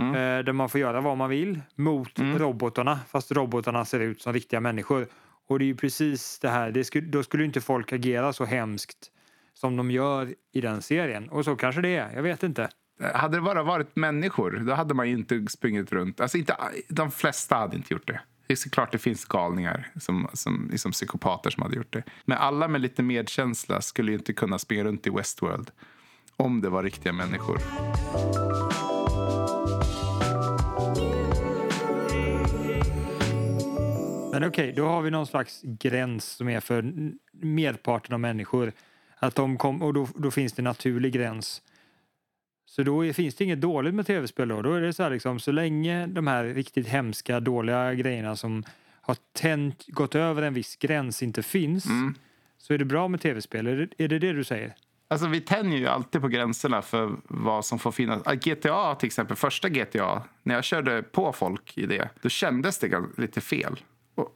eh, 0.09 0.45
där 0.45 0.53
man 0.53 0.69
får 0.69 0.81
göra 0.81 1.01
vad 1.01 1.17
man 1.17 1.31
vill 1.31 1.61
mot 1.75 2.19
robotarna 2.19 2.99
fast 3.09 3.33
robotarna 3.33 3.85
ser 3.85 4.01
ut 4.01 4.23
som 4.23 4.33
riktiga 4.33 4.61
människor. 4.61 5.07
Och 5.49 5.59
det 5.59 5.65
är 5.65 5.67
ju 5.67 5.77
precis 5.77 6.39
det 6.39 6.49
här. 6.49 6.71
Det 6.71 6.85
skulle, 6.85 7.07
då 7.07 7.23
skulle 7.23 7.45
inte 7.45 7.61
folk 7.61 7.93
agera 7.93 8.33
så 8.33 8.45
hemskt 8.45 9.11
som 9.55 9.77
de 9.77 9.91
gör 9.91 10.35
i 10.53 10.61
den 10.61 10.83
serien. 10.83 11.29
Och 11.29 11.45
så 11.45 11.57
kanske 11.57 11.81
det 11.81 11.97
är. 11.97 12.15
Jag 12.15 12.23
vet 12.23 12.43
inte. 12.43 12.69
Hade 13.15 13.37
det 13.37 13.41
bara 13.41 13.63
varit 13.63 13.97
människor, 13.97 14.51
då 14.67 14.75
hade 14.75 14.95
man 14.95 15.09
ju 15.09 15.15
inte 15.15 15.47
sprungit 15.49 15.93
runt. 15.93 16.21
Alltså 16.21 16.39
inte, 16.39 16.57
de 16.89 17.11
flesta 17.11 17.57
hade 17.57 17.77
inte 17.77 17.95
gjort 17.95 18.07
det. 18.07 18.21
Det 18.47 18.55
är 18.55 18.57
såklart 18.57 18.93
det 18.93 18.99
finns 18.99 19.25
galningar, 19.25 19.89
som, 20.01 20.29
som, 20.33 20.69
liksom 20.73 20.93
psykopater 20.93 21.51
som 21.51 21.63
hade 21.63 21.77
gjort 21.77 21.93
det. 21.93 22.03
Men 22.25 22.39
alla 22.39 22.69
med 22.69 22.81
lite 22.81 23.03
medkänsla 23.03 23.81
skulle 23.81 24.13
ju 24.13 24.19
inte 24.19 24.33
kunna 24.33 24.59
springa 24.59 24.85
runt 24.85 25.07
i 25.07 25.11
Westworld 25.11 25.71
om 26.37 26.61
det 26.61 26.69
var 26.69 26.83
riktiga 26.83 27.13
människor. 27.13 27.59
Men 34.33 34.45
okej, 34.45 34.73
då 34.77 34.87
har 34.87 35.03
vi 35.03 35.11
någon 35.11 35.27
slags 35.27 35.61
gräns 35.63 36.25
som 36.25 36.49
är 36.49 36.61
för 36.61 36.93
merparten 37.33 38.15
av 38.15 38.21
människor. 38.21 38.73
Att 39.17 39.35
de 39.35 39.59
kom, 39.59 39.83
och 39.83 39.95
då, 39.95 40.09
då 40.15 40.31
finns 40.31 40.53
det 40.53 40.61
en 40.61 40.65
naturlig 40.65 41.13
gräns. 41.13 41.63
Så 42.67 42.83
då 42.83 43.07
är, 43.07 43.13
finns 43.13 43.35
det 43.35 43.45
inget 43.45 43.61
dåligt 43.61 43.95
med 43.95 44.07
tv-spel 44.07 44.49
då. 44.49 44.63
Då 44.63 44.75
är 44.75 44.81
det 44.81 44.93
så 44.93 45.03
här 45.03 45.11
liksom, 45.11 45.41
så 45.41 45.53
länge 45.53 46.07
de 46.07 46.27
här 46.27 46.45
riktigt 46.45 46.89
hemska, 46.89 47.41
dåliga 47.41 47.95
grejerna 47.95 48.37
som 48.37 48.65
har 49.01 49.17
tänt, 49.33 49.87
gått 49.87 50.15
över 50.15 50.43
en 50.43 50.55
viss 50.55 50.77
gräns 50.77 51.23
inte 51.23 51.43
finns 51.43 51.87
så 52.59 52.75
är 52.75 52.79
det 52.79 52.85
bra 52.85 53.09
med 53.09 53.21
tv-spel. 53.21 53.67
Är 53.67 53.89
är 53.99 54.09
det 54.09 54.19
det 54.19 54.33
du 54.33 54.45
säger? 54.45 54.75
Alltså 55.09 55.27
vi 55.27 55.41
tänjer 55.41 55.79
ju 55.79 55.87
alltid 55.87 56.21
på 56.21 56.29
gränserna 56.29 56.83
för 56.83 57.17
vad 57.25 57.65
som 57.65 57.79
får 57.79 57.93
finnas. 57.93 58.23
GTA 58.23 58.95
till 58.95 59.07
exempel, 59.07 59.37
första 59.37 59.69
GTA, 59.69 60.23
när 60.43 60.55
jag 60.55 60.65
körde 60.65 61.03
på 61.03 61.33
folk 61.33 61.79
i 61.79 61.87
det, 61.87 62.09
då 62.23 62.29
kändes 62.29 62.79
det 62.79 63.03
lite 63.17 63.41
fel. 63.41 63.81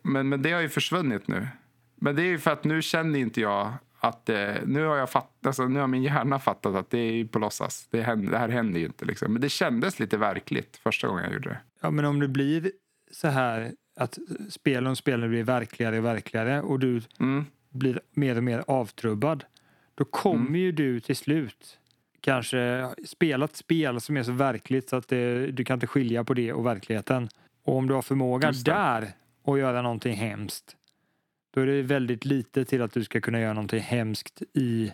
Men, 0.03 0.29
men 0.29 0.43
det 0.43 0.53
har 0.53 0.61
ju 0.61 0.69
försvunnit 0.69 1.29
nu. 1.29 1.49
Men 1.97 2.17
det 2.17 2.23
är 2.23 2.27
ju 2.27 2.39
för 2.39 2.51
att 2.51 2.65
nu 2.65 2.83
känner 2.83 3.19
inte 3.19 3.41
jag 3.41 3.73
att 4.01 4.29
eh, 4.29 4.55
nu, 4.67 4.85
har 4.85 4.97
jag 4.97 5.11
fatt, 5.11 5.47
alltså, 5.47 5.69
nu 5.69 5.81
har 5.81 5.87
min 5.87 6.03
hjärna 6.03 6.39
fattat 6.39 6.75
att 6.75 6.91
det 6.91 6.99
är 6.99 7.25
på 7.25 7.39
låtsas. 7.39 7.87
Det, 7.91 8.03
händer, 8.03 8.33
det 8.33 8.39
här 8.39 8.49
händer 8.49 8.81
ju 8.81 8.87
inte. 8.87 9.05
Liksom. 9.05 9.33
Men 9.33 9.43
det 9.43 9.49
kändes 9.49 9.99
lite 10.01 10.17
verkligt 10.17 10.77
första 10.77 11.09
gången 11.09 11.25
jag 11.25 11.33
gjorde 11.33 11.49
det. 11.49 11.59
Ja, 11.81 11.91
men 11.91 12.05
om 12.05 12.21
det 12.21 12.29
blir 12.29 12.71
så 13.11 13.29
här 13.29 13.73
att 13.97 14.19
spel 14.51 14.87
om 14.87 14.97
spelen 14.97 15.31
blir 15.31 15.43
verkligare 15.45 15.99
och 15.99 16.05
verkligare 16.05 16.63
och 16.63 16.79
du 16.79 17.03
Mm. 17.21 17.45
blir 17.71 18.01
mer 18.15 18.37
och 18.37 18.45
mer 18.45 18.65
avtrubbad. 18.67 19.45
Då 19.95 20.05
kommer 20.05 20.41
Mm. 20.49 20.55
ju 20.61 20.73
du 20.73 21.01
till 21.01 21.17
slut 21.17 21.79
kanske 22.21 22.89
spela 23.07 23.45
ett 23.45 23.57
spel 23.57 24.01
som 24.01 24.17
är 24.17 24.23
så 24.23 24.33
verkligt 24.33 24.89
så 24.89 24.97
att 24.97 25.09
det, 25.09 25.47
du 25.51 25.65
kan 25.65 25.75
inte 25.75 25.87
skilja 25.87 26.25
på 26.25 26.35
det 26.35 26.53
och 26.53 26.67
verkligheten. 26.67 27.29
Och 27.65 27.77
om 27.77 27.87
du 27.87 27.95
har 27.95 28.03
förmåga 28.03 28.49
Just 28.49 28.65
det. 28.65 28.71
där 28.73 29.09
att 29.47 29.59
göra 29.59 29.83
någonting 29.83 30.15
hemskt 30.15 30.77
då 31.57 31.63
är 31.63 31.67
det 31.67 31.83
väldigt 31.83 32.25
lite 32.25 32.65
till 32.65 32.83
att 32.83 32.93
du 32.93 33.05
ska 33.05 33.21
kunna 33.21 33.41
göra 33.41 33.53
någonting 33.53 33.81
hemskt 33.81 34.43
i 34.55 34.93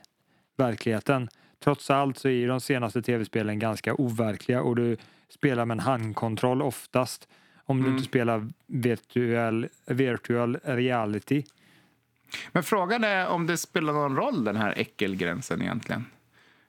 verkligheten. 0.56 1.28
Trots 1.64 1.90
allt 1.90 2.18
så 2.18 2.28
är 2.28 2.48
de 2.48 2.60
senaste 2.60 3.02
tv-spelen 3.02 3.58
ganska 3.58 3.94
overkliga 3.94 4.62
och 4.62 4.76
du 4.76 4.96
spelar 5.28 5.64
med 5.64 5.74
en 5.74 5.80
handkontroll 5.80 6.62
oftast 6.62 7.28
om 7.64 7.76
du 7.76 7.82
Mm. 7.82 7.92
inte 7.96 8.08
spelar 8.08 8.48
virtual, 8.66 9.68
virtual 9.86 10.58
reality. 10.64 11.44
Men 12.52 12.62
frågan 12.62 13.04
är 13.04 13.28
om 13.28 13.46
det 13.46 13.56
spelar 13.56 13.92
någon 13.92 14.16
roll, 14.16 14.44
den 14.44 14.56
här 14.56 14.74
äckelgränsen 14.76 15.62
egentligen. 15.62 16.04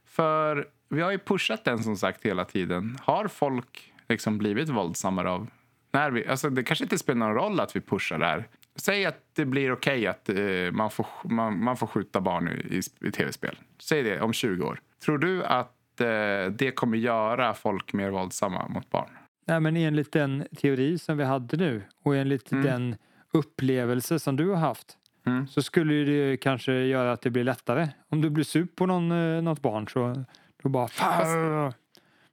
För 0.05 0.67
vi 0.89 1.01
har 1.01 1.11
ju 1.11 1.19
pushat 1.19 1.63
den 1.63 1.83
som 1.83 1.97
sagt 1.97 2.25
hela 2.25 2.45
tiden. 2.45 2.97
Har 3.01 3.27
folk 3.27 3.93
liksom 4.09 4.37
blivit 4.37 4.69
våldsammare 4.69 5.29
av... 5.29 5.47
När 5.93 6.11
vi, 6.11 6.27
alltså 6.27 6.49
det 6.49 6.63
kanske 6.63 6.83
inte 6.85 6.97
spelar 6.97 7.19
någon 7.27 7.35
roll 7.35 7.59
att 7.59 7.75
vi 7.75 7.81
pushar 7.81 8.17
det 8.19 8.25
här. 8.25 8.47
Säg 8.75 9.05
att 9.05 9.19
det 9.35 9.45
blir 9.45 9.71
okej 9.71 10.07
att 10.07 10.29
eh, 10.29 10.35
man, 10.71 10.89
får, 10.91 11.05
man, 11.23 11.63
man 11.63 11.77
får 11.77 11.87
skjuta 11.87 12.21
barn 12.21 12.47
i, 12.47 12.51
i, 12.77 13.07
i 13.07 13.11
tv-spel. 13.11 13.57
Säg 13.81 14.03
det 14.03 14.21
om 14.21 14.33
20 14.33 14.63
år. 14.65 14.79
Tror 15.05 15.17
du 15.17 15.43
att 15.43 16.01
eh, 16.01 16.07
det 16.51 16.71
kommer 16.75 16.97
göra 16.97 17.53
folk 17.53 17.93
mer 17.93 18.09
våldsamma 18.09 18.67
mot 18.67 18.89
barn? 18.89 19.09
Nej, 19.47 19.59
men 19.59 19.77
enligt 19.77 20.11
den 20.11 20.47
teori 20.57 20.97
som 20.97 21.17
vi 21.17 21.23
hade 21.23 21.57
nu 21.57 21.81
och 22.03 22.15
enligt 22.15 22.51
Mm. 22.51 22.63
den 22.65 22.95
upplevelse 23.33 24.19
som 24.19 24.35
du 24.35 24.49
har 24.49 24.55
haft 24.57 24.97
Mm. 25.25 25.47
så 25.47 25.61
skulle 25.61 25.93
det 25.93 26.37
kanske 26.37 26.73
göra 26.73 27.11
att 27.11 27.21
det 27.21 27.29
blir 27.29 27.43
lättare. 27.43 27.87
Om 28.09 28.21
du 28.21 28.29
blir 28.29 28.43
sur 28.43 28.65
på 28.75 28.85
någon, 28.85 29.11
eh, 29.11 29.41
något 29.41 29.61
barn 29.61 29.87
så 29.87 30.23
då 30.63 30.69
bara 30.69 30.87
"Fan!" 30.87 31.73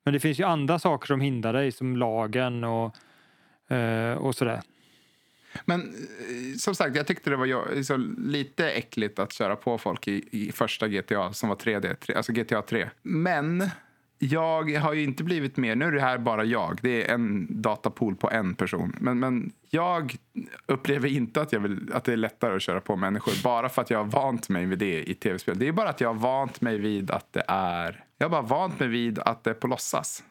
Men 0.04 0.14
det 0.14 0.20
finns 0.20 0.40
ju 0.40 0.44
andra 0.44 0.78
saker 0.78 1.06
som 1.06 1.20
hindrar 1.20 1.52
dig 1.52 1.72
som 1.72 1.96
lagen 1.96 2.64
och, 2.64 2.94
Eh, 3.70 4.12
och 4.12 4.34
sådär. 4.34 4.60
Men 5.64 5.80
eh, 5.80 6.56
som 6.58 6.74
sagt, 6.74 6.96
jag 6.96 7.06
tyckte 7.06 7.30
det 7.30 7.36
var 7.36 7.82
så 7.82 7.96
lite 8.18 8.70
äckligt 8.70 9.18
att 9.18 9.32
köra 9.32 9.56
på 9.56 9.78
folk 9.78 10.08
i, 10.08 10.28
i 10.30 10.52
första 10.52 10.88
GTA 10.88 11.32
som 11.32 11.48
var 11.48 11.56
3D, 11.56 11.94
3, 11.94 12.14
alltså 12.14 12.32
GTA 12.32 12.62
3. 12.62 12.90
Men 13.02 13.70
jag 14.22 14.76
har 14.76 14.92
ju 14.92 15.02
inte 15.02 15.24
blivit 15.24 15.56
mer, 15.56 15.76
nu 15.76 15.84
är 15.84 15.92
det 15.92 16.00
här 16.00 16.18
bara 16.18 16.44
jag, 16.44 16.78
det 16.82 17.10
är 17.10 17.14
en 17.14 17.46
datapool 17.62 18.16
på 18.16 18.30
en 18.30 18.54
person. 18.54 18.96
Men, 19.00 19.18
men 19.18 19.52
jag 19.70 20.16
upplever 20.66 21.08
inte 21.08 21.40
att, 21.40 21.52
jag 21.52 21.60
vill, 21.60 21.92
att 21.92 22.04
det 22.04 22.12
är 22.12 22.16
lättare 22.16 22.56
att 22.56 22.62
köra 22.62 22.80
på 22.80 22.96
människor 22.96 23.42
bara 23.44 23.68
för 23.68 23.82
att 23.82 23.90
jag 23.90 23.98
har 23.98 24.04
vant 24.04 24.48
mig 24.48 24.66
vid 24.66 24.78
det 24.78 25.10
i 25.10 25.14
tv-spel. 25.14 25.58
Det 25.58 25.68
är 25.68 25.72
bara 25.72 25.88
att 25.88 26.00
jag 26.00 26.08
har 26.08 26.20
vant 26.20 26.60
mig 26.60 26.78
vid 26.78 27.10
att 27.10 27.32
det 27.32 27.44
är, 27.48 28.04
jag 28.18 28.24
har 28.24 28.30
bara 28.30 28.42
vant 28.42 28.80
mig 28.80 28.88
vid 28.88 29.18
att 29.18 29.44
det 29.44 29.50
är 29.50 29.54
på 29.54 29.66
låtsas. 29.66 30.24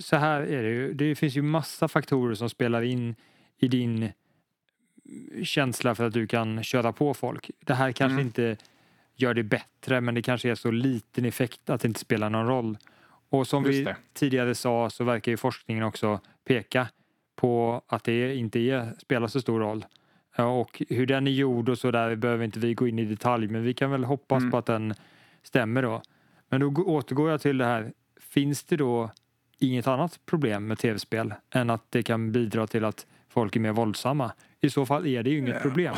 Så 0.00 0.16
här 0.16 0.40
är 0.40 0.62
det 0.62 0.68
ju. 0.70 0.94
Det 0.94 1.14
finns 1.14 1.36
ju 1.36 1.42
massa 1.42 1.88
faktorer 1.88 2.34
som 2.34 2.50
spelar 2.50 2.82
in 2.82 3.14
i 3.58 3.68
din 3.68 4.08
känsla 5.42 5.94
för 5.94 6.06
att 6.06 6.12
du 6.12 6.26
kan 6.26 6.62
köra 6.62 6.92
på 6.92 7.14
folk. 7.14 7.50
Det 7.60 7.74
här 7.74 7.92
kanske 7.92 8.12
Mm. 8.14 8.26
inte 8.26 8.56
gör 9.16 9.34
det 9.34 9.42
bättre 9.42 10.00
men 10.00 10.14
det 10.14 10.22
kanske 10.22 10.50
är 10.50 10.54
så 10.54 10.70
liten 10.70 11.24
effekt 11.24 11.70
att 11.70 11.80
det 11.80 11.88
inte 11.88 12.00
spelar 12.00 12.30
någon 12.30 12.46
roll. 12.46 12.78
Och 13.28 13.46
som 13.46 13.64
Just 13.64 13.78
vi 13.78 13.84
det. 13.84 13.96
tidigare 14.12 14.54
sa 14.54 14.90
så 14.90 15.04
verkar 15.04 15.32
ju 15.32 15.36
forskningen 15.36 15.84
också 15.84 16.20
peka 16.44 16.88
på 17.36 17.82
att 17.86 18.04
det 18.04 18.34
inte 18.34 18.58
är, 18.58 18.92
spelar 18.98 19.28
så 19.28 19.40
stor 19.40 19.60
roll. 19.60 19.84
Och 20.36 20.82
hur 20.88 21.06
den 21.06 21.26
är 21.26 21.30
gjord 21.30 21.68
och 21.68 21.78
så 21.78 21.90
där 21.90 22.16
behöver 22.16 22.44
inte 22.44 22.58
vi 22.58 22.74
gå 22.74 22.88
in 22.88 22.98
i 22.98 23.04
detalj 23.04 23.48
men 23.48 23.62
vi 23.62 23.74
kan 23.74 23.90
väl 23.90 24.04
hoppas 24.04 24.40
Mm. 24.40 24.50
på 24.50 24.58
att 24.58 24.66
den 24.66 24.94
stämmer 25.42 25.82
då. 25.82 26.02
Men 26.48 26.60
då 26.60 26.70
gå- 26.70 26.84
återgår 26.84 27.30
jag 27.30 27.40
till 27.40 27.58
det 27.58 27.64
här. 27.64 27.92
Finns 28.20 28.64
det 28.64 28.76
då 28.76 29.10
inget 29.60 29.86
annat 29.86 30.20
problem 30.26 30.66
med 30.66 30.78
tv-spel 30.78 31.34
än 31.50 31.70
att 31.70 31.84
det 31.90 32.02
kan 32.02 32.32
bidra 32.32 32.66
till 32.66 32.84
att 32.84 33.06
folk 33.28 33.56
är 33.56 33.60
mer 33.60 33.72
våldsamma? 33.72 34.32
I 34.60 34.70
så 34.70 34.86
fall 34.86 35.06
är 35.06 35.22
det 35.22 35.30
ju 35.30 35.38
inget 35.38 35.62
problem. 35.62 35.94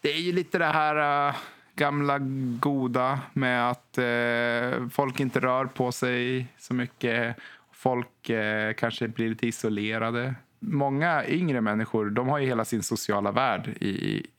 Det 0.00 0.12
är 0.12 0.20
ju 0.20 0.32
lite 0.32 0.58
det 0.58 0.64
här 0.66 1.28
äh, 1.28 1.34
gamla 1.74 2.18
goda 2.60 3.20
med 3.32 3.70
att 3.70 3.98
äh, 3.98 4.88
folk 4.88 5.20
inte 5.20 5.40
rör 5.40 5.64
på 5.64 5.92
sig 5.92 6.46
så 6.58 6.74
mycket. 6.74 7.36
Folk 7.72 8.30
äh, 8.30 8.72
kanske 8.72 9.08
blir 9.08 9.28
lite 9.28 9.46
isolerade. 9.46 10.34
Många 10.58 11.26
yngre 11.26 11.60
människor 11.60 12.10
de 12.10 12.28
har 12.28 12.38
ju 12.38 12.46
hela 12.46 12.64
sin 12.64 12.82
sociala 12.82 13.32
värld 13.32 13.68
i, 13.80 13.88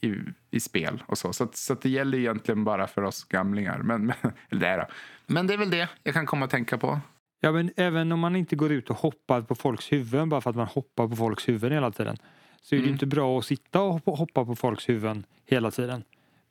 i, 0.01 0.19
i, 0.51 0.59
spel. 0.59 1.03
och 1.05 1.17
Så, 1.17 1.33
så, 1.33 1.43
att, 1.43 1.55
så 1.55 1.73
att 1.73 1.81
det 1.81 1.89
gäller 1.89 2.17
egentligen 2.17 2.63
bara 2.63 2.87
för 2.87 3.01
oss 3.01 3.23
gamlingar. 3.23 3.77
Men, 3.77 4.05
men, 4.05 4.15
eller 4.49 4.77
det 4.77 4.87
men 5.27 5.47
det 5.47 5.53
är 5.53 5.57
väl 5.57 5.69
det 5.69 5.89
jag 6.03 6.13
kan 6.13 6.25
komma 6.25 6.45
att 6.45 6.51
tänka 6.51 6.77
på. 6.77 6.99
Ja, 7.45 7.51
men 7.51 7.71
även 7.75 8.11
om 8.11 8.19
man 8.19 8.35
inte 8.35 8.55
går 8.55 8.71
ut 8.71 8.89
och 8.89 8.95
hoppar 8.97 9.41
på 9.41 9.55
folks 9.55 9.91
huvuden 9.91 10.29
bara 10.29 10.41
för 10.41 10.49
att 10.49 10.55
man 10.55 10.67
hoppar 10.67 11.07
på 11.07 11.15
folks 11.15 11.49
huvuden 11.49 11.71
hela 11.73 11.91
tiden 11.91 12.17
så 12.61 12.75
är 12.75 12.79
det 12.79 12.83
Mm. 12.83 12.93
inte 12.93 13.05
bra 13.05 13.39
att 13.39 13.45
sitta 13.45 13.81
och 13.81 14.17
hoppa- 14.17 14.45
på 14.45 14.55
folks 14.55 14.89
huvuden 14.89 15.25
hela 15.45 15.71
tiden. 15.71 16.03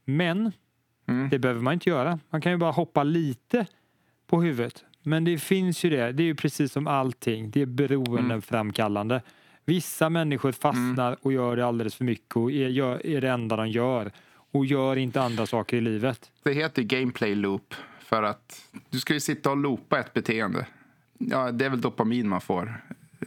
Men 0.04 0.52
Mm. 1.08 1.28
det 1.30 1.38
behöver 1.38 1.60
man 1.60 1.72
inte 1.74 1.88
göra. 1.90 2.18
Man 2.30 2.40
kan 2.40 2.52
ju 2.52 2.58
bara 2.58 2.70
hoppa 2.70 3.02
lite 3.02 3.66
på 4.26 4.42
huvudet. 4.42 4.84
Men 5.02 5.24
det 5.24 5.38
finns 5.38 5.84
ju 5.84 5.90
det. 5.90 6.12
Det 6.12 6.22
är 6.22 6.24
ju 6.24 6.34
precis 6.34 6.72
som 6.72 6.86
allting. 6.86 7.50
Det 7.50 7.62
är 7.62 7.66
beroendeframkallande. 7.66 9.22
Vissa 9.64 10.10
människor 10.10 10.52
fastnar 10.52 11.16
och 11.22 11.32
gör 11.32 11.56
det 11.56 11.66
alldeles 11.66 11.94
för 11.94 12.04
mycket 12.04 12.36
och 12.36 12.52
är, 12.52 12.68
gör, 12.68 13.06
är 13.06 13.20
det 13.20 13.30
enda 13.30 13.56
de 13.56 13.68
gör 13.68 14.12
och 14.52 14.66
gör 14.66 14.96
inte 14.96 15.22
andra 15.22 15.46
saker 15.46 15.76
i 15.76 15.80
livet. 15.80 16.30
Det 16.42 16.52
heter 16.52 16.82
gameplay 16.82 17.34
loop 17.34 17.74
för 18.00 18.22
att 18.22 18.70
du 18.90 19.00
ska 19.00 19.14
ju 19.14 19.20
sitta 19.20 19.50
och 19.50 19.56
loopa 19.56 19.98
ett 20.00 20.12
beteende. 20.12 20.66
Ja, 21.18 21.52
det 21.52 21.64
är 21.64 21.70
väl 21.70 21.80
dopamin 21.80 22.28
man 22.28 22.40
får 22.40 22.82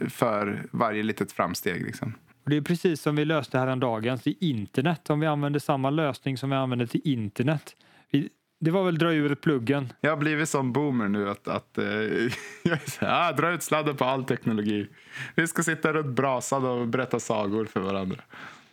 för 0.09 0.65
varje 0.71 1.03
litet 1.03 1.31
framsteg. 1.31 1.85
Liksom. 1.85 2.13
Det 2.45 2.57
är 2.57 2.61
precis 2.61 3.01
som 3.01 3.15
vi 3.15 3.25
löste 3.25 3.59
häromdagen 3.59 4.19
till 4.19 4.35
internet. 4.39 5.09
Om 5.09 5.19
vi 5.19 5.27
använder 5.27 5.59
samma 5.59 5.89
lösning 5.89 6.37
som 6.37 6.49
vi 6.49 6.55
använder 6.55 6.85
till 6.85 7.01
internet. 7.03 7.75
Vi, 8.11 8.29
det 8.59 8.71
var 8.71 8.83
väl 8.83 8.97
dra 8.97 9.13
ur 9.13 9.35
pluggen. 9.35 9.93
Jag 10.01 10.09
har 10.09 10.17
blivit 10.17 10.49
som 10.49 10.73
boomer 10.73 11.07
nu 11.07 11.29
att, 11.29 11.47
att 11.47 11.69
jag 12.63 12.79
här, 12.99 13.29
ah, 13.29 13.31
dra 13.31 13.51
ut 13.51 13.63
sladden 13.63 13.95
på 13.95 14.05
all 14.05 14.23
teknologi. 14.23 14.87
Vi 15.35 15.47
ska 15.47 15.63
sitta 15.63 15.93
runt 15.93 16.15
brasan 16.15 16.65
och 16.65 16.87
berätta 16.87 17.19
sagor 17.19 17.65
för 17.65 17.79
varandra. 17.79 18.17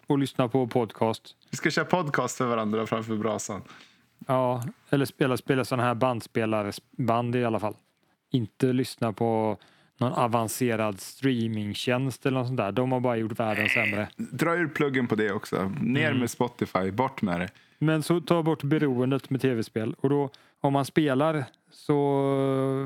och 0.07 0.19
lyssna 0.19 0.49
på 0.49 0.67
podcast. 0.67 1.37
Vi 1.51 1.57
ska 1.57 1.71
köra 1.71 1.85
podcast 1.85 2.39
för 2.39 2.47
varandra 2.47 2.87
framför 2.87 3.17
brasan. 3.17 3.63
Ja, 4.27 4.65
eller 4.91 5.05
spela, 5.05 5.37
spela 5.37 5.65
sådana 5.65 5.83
här 5.83 5.95
bandspelarband 5.95 7.37
i 7.37 7.45
alla 7.45 7.61
fall. 7.61 7.75
Inte 8.33 8.73
lyssna 8.73 9.13
på 9.13 9.59
någon 9.99 10.13
avancerad 10.13 11.01
streamingtjänst 11.01 12.27
eller 12.27 12.39
något 12.39 12.47
sånt 12.47 12.57
där. 12.57 12.73
De 12.73 12.93
har 12.93 13.01
bara 13.01 13.17
gjort 13.17 13.41
världen 13.41 13.69
sämre. 13.69 14.09
Dra 14.17 14.55
ur 14.55 14.69
pluggen 14.69 15.07
på 15.07 15.15
det 15.15 15.33
också. 15.33 15.73
Ner 15.81 16.15
med 16.15 16.31
Spotify, 16.31 16.91
bort 16.91 17.23
med 17.23 17.41
det. 17.41 17.49
Men 17.79 18.03
så 18.03 18.21
ta 18.21 18.43
bort 18.43 18.63
beroendet 18.63 19.31
med 19.31 19.41
tv-spel. 19.41 19.95
Och 19.99 20.11
då, 20.11 20.31
om 20.61 20.73
man 20.73 20.85
spelar 20.85 21.45
så 21.71 21.97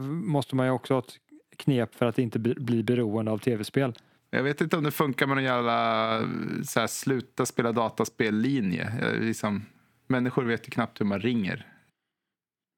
måste 0.05 0.57
man 0.57 0.67
ju 0.67 0.73
också 0.73 0.95
ha 0.95 0.99
ett 0.99 1.15
knep 1.57 1.95
för 1.95 2.07
att 2.07 2.19
inte 2.19 2.39
bli 2.39 2.83
beroende 2.83 3.31
av 3.31 3.39
tv-spel. 3.39 3.95
Jag 4.31 4.43
vet 4.43 4.61
inte 4.61 4.77
om 4.77 4.85
det 4.85 4.91
funkar 4.91 5.27
med 5.27 5.37
någon 5.37 5.45
jävla 5.45 6.21
så 6.65 6.81
här, 6.81 6.87
sluta 6.87 7.47
spela 7.47 7.73
dataspel-linje. 7.73 8.93
Jag 9.01 9.23
Liksom, 9.23 9.67
människor 10.07 10.45
vet 10.45 10.69
ju 10.69 10.71
knappt 10.71 11.01
hur 11.01 11.07
man 11.07 11.21
ringer. 11.21 11.67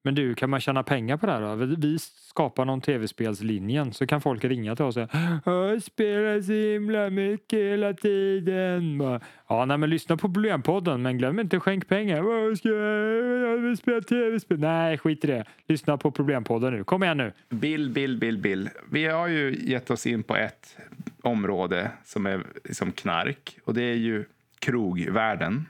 Men 0.01 0.15
du, 0.15 0.35
kan 0.35 0.49
man 0.49 0.59
tjäna 0.59 0.83
pengar 0.83 1.17
på 1.17 1.25
det 1.25 1.31
här 1.31 1.41
då? 1.41 1.55
Vi- 1.55 1.99
skapar 2.29 2.65
någon 2.65 2.81
tv-spelslinjen 2.81 3.93
så 3.93 4.07
kan 4.07 4.21
folk 4.21 4.43
ringa 4.43 4.75
till 4.75 4.85
oss 4.85 4.97
och 4.97 5.09
säga 5.09 5.41
Jag 5.45 5.83
spelar 5.83 6.41
så 6.41 6.51
himla 6.51 7.09
mycket 7.09 7.59
hela 7.59 7.93
tiden. 7.93 8.99
Ja, 9.47 9.65
nej, 9.65 9.77
men 9.77 9.89
lyssna 9.89 10.17
på 10.17 10.33
Problempodden 10.33 11.01
men 11.01 11.17
glöm 11.17 11.39
inte 11.39 11.59
skänk 11.59 11.87
pengar. 11.87 12.21
Vad 12.21 12.57
ska 12.57 12.69
jag, 12.69 13.57
vill 13.57 13.77
spela 13.77 14.01
tv-spel. 14.01 14.59
Nej, 14.59 14.97
skit 14.97 15.23
i 15.23 15.27
det. 15.27 15.45
Lyssna 15.67 15.97
på 15.97 16.11
Problempodden 16.11 16.73
nu. 16.73 16.83
Kom 16.83 17.03
igen 17.03 17.17
nu. 17.17 17.31
Bill, 17.49 17.89
Bill, 17.89 18.17
Bill, 18.17 18.37
Bill. 18.37 18.69
Vi 18.91 19.05
har 19.05 19.27
ju 19.27 19.57
gett 19.61 19.89
oss 19.89 20.07
in 20.07 20.23
på 20.23 20.35
ett 20.35 20.77
område 21.21 21.91
som 22.05 22.25
är 22.25 22.43
liksom 22.63 22.91
knark. 22.91 23.57
Och 23.65 23.73
det 23.73 23.83
är 23.83 23.95
ju 23.95 24.25
krogvärlden. 24.59 25.65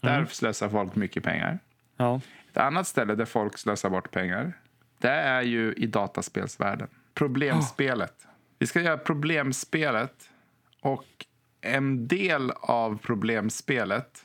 Där 0.00 0.24
slösar 0.24 0.68
folk 0.68 0.96
mycket 0.96 1.22
pengar. 1.24 1.58
Ja, 1.96 2.20
Ett 2.58 2.62
annat 2.62 2.86
ställe 2.86 3.14
där 3.14 3.24
folk 3.24 3.58
slösar 3.58 3.90
bort 3.90 4.10
pengar, 4.10 4.52
det 4.98 5.10
är 5.10 5.42
ju 5.42 5.72
i 5.72 5.86
dataspelsvärlden. 5.86 6.88
Problemspelet. 7.14 8.26
Vi 8.58 8.66
ska 8.66 8.80
göra 8.80 8.98
problemspelet. 8.98 10.30
Och 10.80 11.04
en 11.60 12.08
del 12.08 12.50
av 12.50 12.98
problemspelet 12.98 14.24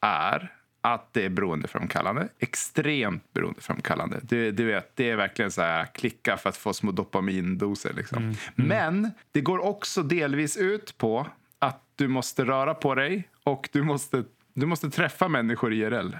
är 0.00 0.52
att 0.80 1.12
det 1.12 1.24
är 1.24 1.28
beroendeframkallande. 1.28 2.28
Extremt 2.38 3.32
beroendeframkallande. 3.32 4.20
Du, 4.22 4.50
du 4.52 4.64
vet, 4.64 4.96
det 4.96 5.10
är 5.10 5.16
verkligen 5.16 5.50
så 5.50 5.62
här 5.62 5.84
klicka 5.84 6.36
för 6.36 6.48
att 6.48 6.56
få 6.56 6.72
små 6.72 6.90
dopamindoser. 6.92 7.92
Liksom. 7.92 8.34
Men 8.54 9.10
det 9.32 9.40
går 9.40 9.58
också 9.58 10.02
delvis 10.02 10.56
ut 10.56 10.98
på 10.98 11.26
att 11.58 11.82
du 11.96 12.08
måste 12.08 12.44
röra 12.44 12.74
på 12.74 12.94
dig 12.94 13.28
och 13.44 13.68
du 13.72 13.82
måste, 13.82 14.24
du 14.54 14.66
måste 14.66 14.90
träffa 14.90 15.28
människor 15.28 15.72
IRL. 15.72 16.16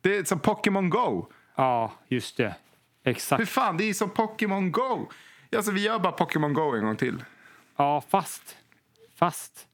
Det 0.00 0.16
är 0.16 0.24
som 0.24 0.40
Pokémon 0.40 0.90
Go. 0.90 1.26
Ja, 1.56 1.92
just 2.08 2.36
det. 2.36 2.54
Hur 3.02 3.10
Exakt. 3.10 3.48
fan, 3.48 3.76
det 3.76 3.84
är 3.84 3.94
som 3.94 4.10
Pokémon 4.10 4.72
Go. 4.72 5.08
Alltså, 5.56 5.72
vi 5.72 5.82
gör 5.82 5.98
bara 5.98 6.12
Pokémon 6.12 6.54
Go 6.54 6.76
en 6.76 6.84
gång 6.84 6.96
till. 6.96 7.24
Ja, 7.76 8.00
fast. 8.08 8.56
Fast. 9.16 9.66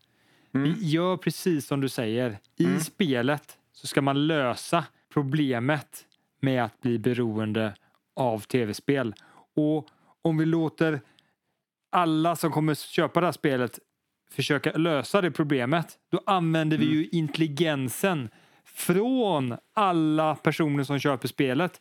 Mm. 0.55 0.65
Vi 0.75 0.87
gör 0.89 1.17
precis 1.17 1.67
som 1.67 1.81
du 1.81 1.89
säger. 1.89 2.39
I 2.57 2.81
spelet 2.81 3.59
så 3.73 3.87
ska 3.87 4.03
man 4.03 4.27
lösa 4.27 4.85
problemet 5.13 6.05
med 6.41 6.65
att 6.65 6.81
bli 6.81 6.99
beroende 6.99 7.75
av 8.17 8.39
tv-spel. 8.41 9.15
Och 9.57 9.89
om 10.23 10.37
vi 10.39 10.45
låter 10.47 11.01
alla 11.93 12.37
som 12.37 12.53
kommer 12.53 12.75
köpa 12.75 13.21
det 13.21 13.27
här 13.27 13.33
spelet 13.33 13.79
försöka 14.31 14.73
lösa 14.73 15.21
det 15.21 15.31
problemet, 15.31 15.99
då 16.11 16.21
använder 16.27 16.79
vi 16.79 16.85
Mm. 16.87 16.97
ju 16.99 17.07
intelligensen 17.09 18.29
från 18.77 19.57
alla 19.75 20.35
personer 20.35 20.85
som 20.85 20.99
köper 20.99 21.29
spelet. 21.29 21.81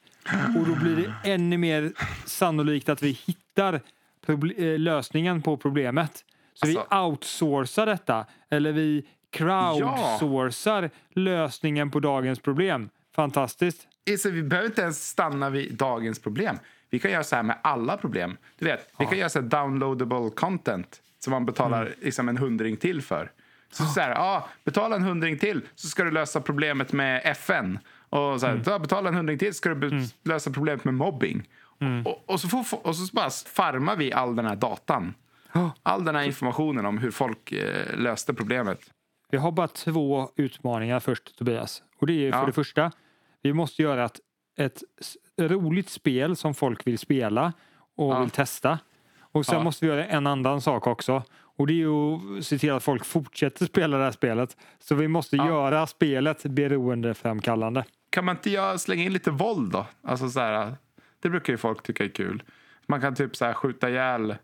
Och 0.59 0.67
då 0.67 0.75
blir 0.75 0.95
det 0.95 1.31
ännu 1.31 1.57
mer 1.57 1.91
sannolikt 2.25 2.89
att 2.89 3.03
vi 3.03 3.11
hittar 3.11 3.73
eh, 3.73 4.79
lösningen 4.79 5.41
på 5.41 5.57
problemet. 5.57 6.25
Så 6.53 6.67
vi 6.67 6.77
Alltså- 6.77 6.95
outsourcar 7.05 7.85
detta, 7.85 8.25
eller 8.49 8.71
vi 8.71 9.05
crowdsourcar 9.31 10.89
lösningen 11.13 11.91
på 11.91 11.99
dagens 11.99 12.39
problem. 12.39 12.89
Fantastiskt. 13.15 13.87
Så 14.19 14.29
vi 14.29 14.43
behöver 14.43 14.67
inte 14.69 14.81
ens 14.81 15.07
stanna 15.07 15.49
vid 15.49 15.73
dagens 15.75 16.19
problem. 16.19 16.57
Vi 16.89 16.99
kan 16.99 17.11
göra 17.11 17.23
så 17.23 17.35
här 17.35 17.43
med 17.43 17.57
alla 17.63 17.97
problem. 17.97 18.37
Du 18.59 18.65
vet, 18.65 18.89
vi 18.99 19.05
kan 19.05 19.17
göra 19.17 19.29
så 19.29 19.41
här 19.41 19.47
downloadable 19.47 20.29
content 20.35 21.01
som 21.19 21.31
man 21.31 21.45
betalar 21.45 21.93
liksom 22.01 22.29
en 22.29 22.37
hundring 22.37 22.77
till 22.77 23.01
för. 23.01 23.31
Så, 23.77 23.85
så 23.85 23.99
här, 23.99 24.09
ja, 24.11 24.47
betala 24.63 24.95
en 24.95 25.03
hundring 25.03 25.37
till 25.39 25.61
så 25.75 25.87
ska 25.87 26.03
du 26.03 26.11
lösa 26.11 26.41
problemet 26.41 26.91
med 26.93 27.21
FN. 27.25 27.79
Och 28.09 28.39
så 28.39 28.47
här, 28.47 28.61
"Ja, 28.65 28.79
betala 28.79 29.09
en 29.09 29.15
hundring 29.15 29.37
till 29.37 29.53
så 29.53 29.57
ska 29.57 29.69
du 29.69 29.75
be- 29.75 30.07
lösa 30.23 30.51
problemet 30.51 30.83
med 30.83 30.93
mobbing. 30.93 31.49
Och, 32.05 32.23
och, 32.29 32.39
så 32.39 32.47
får, 32.47 32.87
och 32.87 32.95
så 32.95 33.15
bara 33.15 33.29
farmar 33.29 33.95
vi 33.95 34.13
all 34.13 34.35
den 34.35 34.45
här 34.45 34.55
datan. 34.55 35.13
All 35.83 36.05
den 36.05 36.15
här 36.15 36.23
informationen 36.23 36.85
om 36.85 36.97
hur 36.97 37.11
folk 37.11 37.51
eh, 37.51 37.97
löste 37.97 38.33
problemet. 38.33 38.79
Vi 39.31 39.37
har 39.37 39.51
bara 39.51 39.67
två 39.67 40.29
utmaningar 40.35 40.99
först, 40.99 41.37
Tobias. 41.37 41.83
Och 41.99 42.07
det 42.07 42.27
är 42.27 42.31
för 42.31 42.39
Ja. 42.39 42.45
det 42.45 42.51
första, 42.51 42.91
vi 43.41 43.53
måste 43.53 43.81
göra 43.81 44.05
ett, 44.05 44.19
ett 44.57 44.81
roligt 45.41 45.89
spel 45.89 46.35
som 46.35 46.53
folk 46.53 46.87
vill 46.87 46.97
spela 46.99 47.53
och 47.97 48.13
Ja. 48.13 48.19
vill 48.19 48.29
testa. 48.29 48.79
Och 49.19 49.45
sen 49.45 49.57
Ja. 49.57 49.63
måste 49.63 49.85
vi 49.85 49.91
göra 49.91 50.05
en 50.05 50.27
annan 50.27 50.61
sak 50.61 50.87
också. 50.87 51.23
Och 51.55 51.67
det 51.67 51.73
är 51.73 51.75
ju 51.75 52.13
att 52.37 52.45
se 52.45 52.57
till 52.57 52.71
att 52.71 52.83
folk 52.83 53.05
fortsätter 53.05 53.65
spela 53.65 53.97
det 53.97 54.03
här 54.03 54.11
spelet. 54.11 54.57
Så 54.79 54.95
vi 54.95 55.07
måste 55.07 55.35
Ja. 55.35 55.47
göra 55.47 55.87
spelet 55.87 56.43
beroendeframkallande. 56.45 57.83
Kan 58.09 58.25
man 58.25 58.35
inte 58.35 58.49
göra, 58.49 58.77
slänga 58.77 59.03
in 59.03 59.13
lite 59.13 59.31
våld 59.31 59.71
då? 59.71 59.85
Alltså 60.01 60.29
så 60.29 60.39
här, 60.39 60.75
det 61.19 61.29
brukar 61.29 61.53
ju 61.53 61.57
folk 61.57 61.83
tycka 61.83 62.03
är 62.03 62.07
kul. 62.09 62.43
Man 62.87 63.01
kan 63.01 63.15
typ 63.15 63.35
så 63.35 63.45
här 63.45 63.53
skjuta 63.53 63.89
ihjäl 63.89 64.35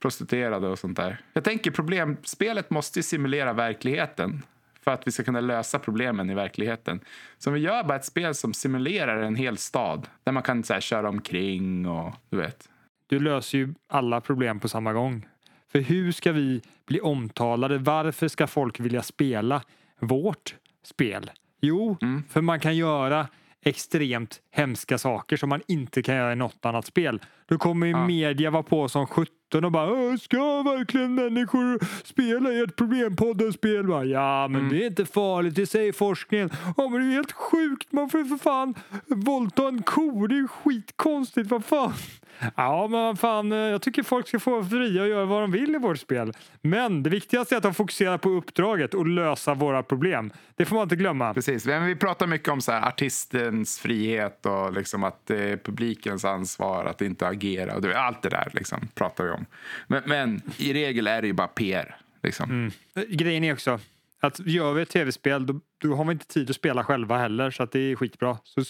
prostituerade 0.00 0.68
och 0.68 0.78
sånt 0.78 0.96
där. 0.96 1.20
Jag 1.32 1.44
tänker 1.44 1.70
problemspelet 1.70 2.70
måste 2.70 2.98
ju 2.98 3.02
simulera 3.02 3.52
verkligheten 3.52 4.42
för 4.84 4.90
att 4.90 5.06
vi 5.06 5.10
ska 5.12 5.24
kunna 5.24 5.40
lösa 5.40 5.78
problemen 5.78 6.30
i 6.30 6.34
verkligheten. 6.34 7.00
Så 7.38 7.50
om 7.50 7.54
vi 7.54 7.60
gör 7.60 7.84
bara 7.84 7.96
ett 7.96 8.04
spel 8.04 8.34
som 8.34 8.54
simulerar 8.54 9.22
en 9.22 9.36
hel 9.36 9.56
stad 9.58 10.08
där 10.24 10.32
man 10.32 10.42
kan 10.42 10.62
så 10.64 10.72
här, 10.72 10.80
köra 10.80 11.08
omkring 11.08 11.86
och 11.88 12.14
du 12.30 12.36
vet. 12.36 12.68
Du 13.06 13.20
löser 13.20 13.58
ju 13.58 13.74
alla 13.88 14.20
problem 14.20 14.60
på 14.60 14.68
samma 14.68 14.92
gång. 14.92 15.26
För 15.74 15.80
hur 15.82 16.12
ska 16.12 16.32
vi 16.32 16.60
bli 16.86 17.00
omtalade? 17.00 17.78
Varför 17.78 18.28
ska 18.28 18.46
folk 18.46 18.80
vilja 18.80 19.02
spela 19.02 19.62
vårt 20.00 20.54
spel? 20.84 21.30
Jo, 21.60 21.96
för 22.28 22.40
man 22.40 22.60
kan 22.60 22.76
göra 22.76 23.28
extremt 23.64 24.40
hemska 24.50 24.98
saker 24.98 25.36
som 25.36 25.48
man 25.48 25.60
inte 25.68 26.02
kan 26.02 26.16
göra 26.16 26.32
i 26.32 26.36
något 26.36 26.64
annat 26.64 26.86
spel. 26.86 27.20
Då 27.46 27.58
kommer 27.58 27.86
ju 27.86 27.92
Ja. 27.92 28.06
media 28.06 28.50
vara 28.50 28.62
på 28.62 28.88
som 28.88 29.06
17 29.06 29.26
och 29.52 29.72
bara 29.72 29.92
"Åh, 29.92 30.16
Ska 30.16 30.62
verkligen 30.62 31.14
människor 31.14 31.78
spela 32.04 32.52
i 32.52 32.60
ett 32.60 32.76
problempodden-spel? 32.76 34.10
Ja, 34.10 34.48
men 34.48 34.68
det 34.68 34.82
är 34.82 34.86
inte 34.86 35.06
farligt, 35.06 35.54
det 35.54 35.66
säger 35.66 35.92
forskningen. 35.92 36.50
Ja, 36.76 36.88
men 36.88 37.00
det 37.00 37.06
är 37.06 37.16
helt 37.16 37.32
sjukt, 37.32 37.92
man 37.92 38.10
får 38.10 38.20
ju 38.20 38.26
för 38.26 38.36
fan 38.36 38.74
våldta 39.06 39.68
en 39.68 39.82
ko, 39.82 40.26
det 40.26 40.34
är 40.34 40.36
ju 40.38 40.48
skitkonstigt, 40.48 41.50
vad 41.50 41.64
fan. 41.64 41.92
Ja, 42.56 42.88
men 42.90 43.00
vad 43.00 43.18
fan, 43.18 43.52
eh, 43.52 43.58
jag 43.58 43.82
tycker 43.82 44.02
folk 44.02 44.28
ska 44.28 44.38
få 44.38 44.50
vara 44.50 44.64
fria 44.64 45.02
och 45.02 45.08
göra 45.08 45.24
vad 45.24 45.42
de 45.42 45.50
vill 45.50 45.74
i 45.74 45.78
vårt 45.78 45.98
spel. 45.98 46.32
Men 46.60 47.02
det 47.02 47.10
viktigaste 47.10 47.54
är 47.54 47.56
att 47.56 47.62
de 47.62 47.74
fokuserar 47.74 48.18
på 48.18 48.28
uppdraget 48.30 48.94
och 48.94 49.06
lösa 49.06 49.54
våra 49.54 49.82
problem. 49.82 50.30
Det 50.56 50.64
får 50.64 50.76
man 50.76 50.82
inte 50.82 50.96
glömma. 50.96 51.34
Precis, 51.34 51.66
men 51.66 51.86
vi 51.86 51.96
pratar 51.96 52.26
mycket 52.26 52.48
om 52.48 52.60
så 52.60 52.72
här, 52.72 52.88
artistens 52.88 53.78
frihet 53.78 54.46
och 54.46 54.72
liksom 54.72 55.04
att 55.04 55.30
är 55.30 55.56
publikens 55.56 56.24
ansvar 56.24 56.84
att 56.84 57.02
inte 57.02 57.26
agera. 57.26 57.76
Och 57.76 57.84
allt 57.84 58.22
det 58.22 58.28
där 58.28 58.48
liksom, 58.52 58.88
pratar 58.94 59.24
vi 59.24 59.30
om. 59.30 59.33
Men, 59.86 60.02
men 60.06 60.42
i 60.58 60.72
regel 60.72 61.06
är 61.06 61.20
det 61.22 61.26
ju 61.26 61.32
bara 61.32 61.48
PR. 61.48 61.96
Liksom. 62.22 62.70
Eh, 62.94 63.02
Grejen 63.08 63.44
är 63.44 63.52
också 63.52 63.80
att 64.20 64.40
gör 64.46 64.72
vi 64.72 64.82
ett 64.82 64.88
tv-spel 64.90 65.46
då, 65.46 65.60
då 65.78 65.94
har 65.94 66.04
vi 66.04 66.12
inte 66.12 66.26
tid 66.26 66.50
att 66.50 66.56
spela 66.56 66.84
själva 66.84 67.18
heller 67.18 67.50
så 67.50 67.62
att 67.62 67.72
det 67.72 67.78
är 67.78 67.96
skitbra. 67.96 68.38
Så 68.44 68.60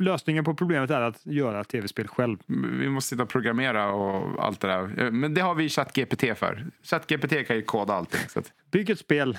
lösningen 0.00 0.44
på 0.44 0.54
problemet 0.54 0.90
är 0.90 1.00
att 1.00 1.26
göra 1.26 1.60
ett 1.60 1.68
tv-spel 1.68 2.08
själv. 2.08 2.38
Vi 2.80 2.88
måste 2.88 3.08
sitta 3.08 3.22
och 3.22 3.28
programmera 3.28 3.92
och 3.92 4.44
allt 4.44 4.60
det 4.60 4.68
där. 4.68 5.10
Men 5.10 5.34
det 5.34 5.40
har 5.40 5.54
vi 5.54 5.68
ChatGPT 5.68 6.38
för. 6.38 6.66
ChatGPT 6.82 7.46
kan 7.46 7.56
ju 7.56 7.62
koda 7.62 7.94
allting. 7.94 8.20
Så 8.28 8.38
att, 8.38 8.52
Bygg 8.70 8.90
ett 8.90 8.98
spel. 8.98 9.38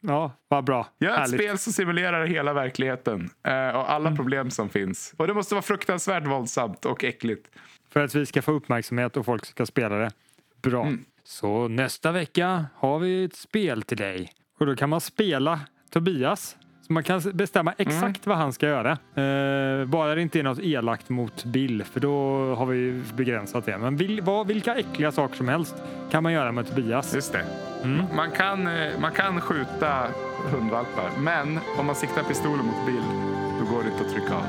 Ja, 0.00 0.32
vad 0.48 0.64
bra. 0.64 0.86
gör 1.00 1.10
ett 1.10 1.16
Härligt. 1.18 1.40
spel 1.40 1.58
som 1.58 1.72
simulerar 1.72 2.26
hela 2.26 2.52
verkligheten 2.52 3.30
eh, 3.46 3.68
och 3.68 3.90
alla 3.92 4.16
problem 4.16 4.50
som 4.50 4.68
finns. 4.68 5.14
Och 5.16 5.26
det 5.26 5.34
måste 5.34 5.54
vara 5.54 5.62
fruktansvärt 5.62 6.26
våldsamt 6.26 6.84
och 6.84 7.04
äckligt. 7.04 7.48
För 7.94 8.04
att 8.04 8.14
vi 8.14 8.26
ska 8.26 8.42
få 8.42 8.52
uppmärksamhet 8.52 9.16
och 9.16 9.24
folk 9.24 9.46
ska 9.46 9.66
spela 9.66 9.96
det. 9.96 10.10
Bra. 10.62 10.82
Mm. 10.82 11.04
Så 11.24 11.68
nästa 11.68 12.12
vecka 12.12 12.66
har 12.74 12.98
vi 12.98 13.24
ett 13.24 13.36
spel 13.36 13.82
till 13.82 13.96
dig. 13.96 14.32
Och 14.58 14.66
då 14.66 14.76
kan 14.76 14.90
man 14.90 15.00
spela 15.00 15.60
Tobias. 15.90 16.56
Så 16.86 16.92
man 16.92 17.02
kan 17.02 17.22
bestämma 17.32 17.74
exakt 17.78 18.26
vad 18.26 18.36
han 18.36 18.52
ska 18.52 18.66
göra. 18.66 18.90
Eh, 18.90 19.86
bara 19.86 20.14
det 20.14 20.22
inte 20.22 20.38
är 20.38 20.42
något 20.42 20.58
elakt 20.58 21.08
mot 21.08 21.44
Bill, 21.44 21.84
för 21.84 22.00
då 22.00 22.54
har 22.54 22.66
vi 22.66 23.02
begränsat 23.16 23.66
det. 23.66 23.78
Men 23.78 23.96
vil, 23.96 24.20
vad, 24.20 24.46
vilka 24.46 24.74
äckliga 24.74 25.12
saker 25.12 25.36
som 25.36 25.48
helst 25.48 25.74
kan 26.10 26.22
man 26.22 26.32
göra 26.32 26.52
med 26.52 26.68
Tobias. 26.68 27.14
Just 27.14 27.32
det. 27.32 27.46
Man, 28.14 28.30
kan, 28.30 28.66
eh, 28.66 29.00
man 29.00 29.12
kan 29.12 29.40
skjuta 29.40 30.06
hundvalpar, 30.50 31.10
men 31.18 31.58
om 31.78 31.86
man 31.86 31.94
siktar 31.94 32.22
pistolen 32.22 32.66
mot 32.66 32.86
Bill, 32.86 33.04
då 33.60 33.74
går 33.74 33.82
det 33.82 33.90
inte 33.90 34.04
att 34.04 34.12
trycka 34.12 34.34
av. 34.34 34.44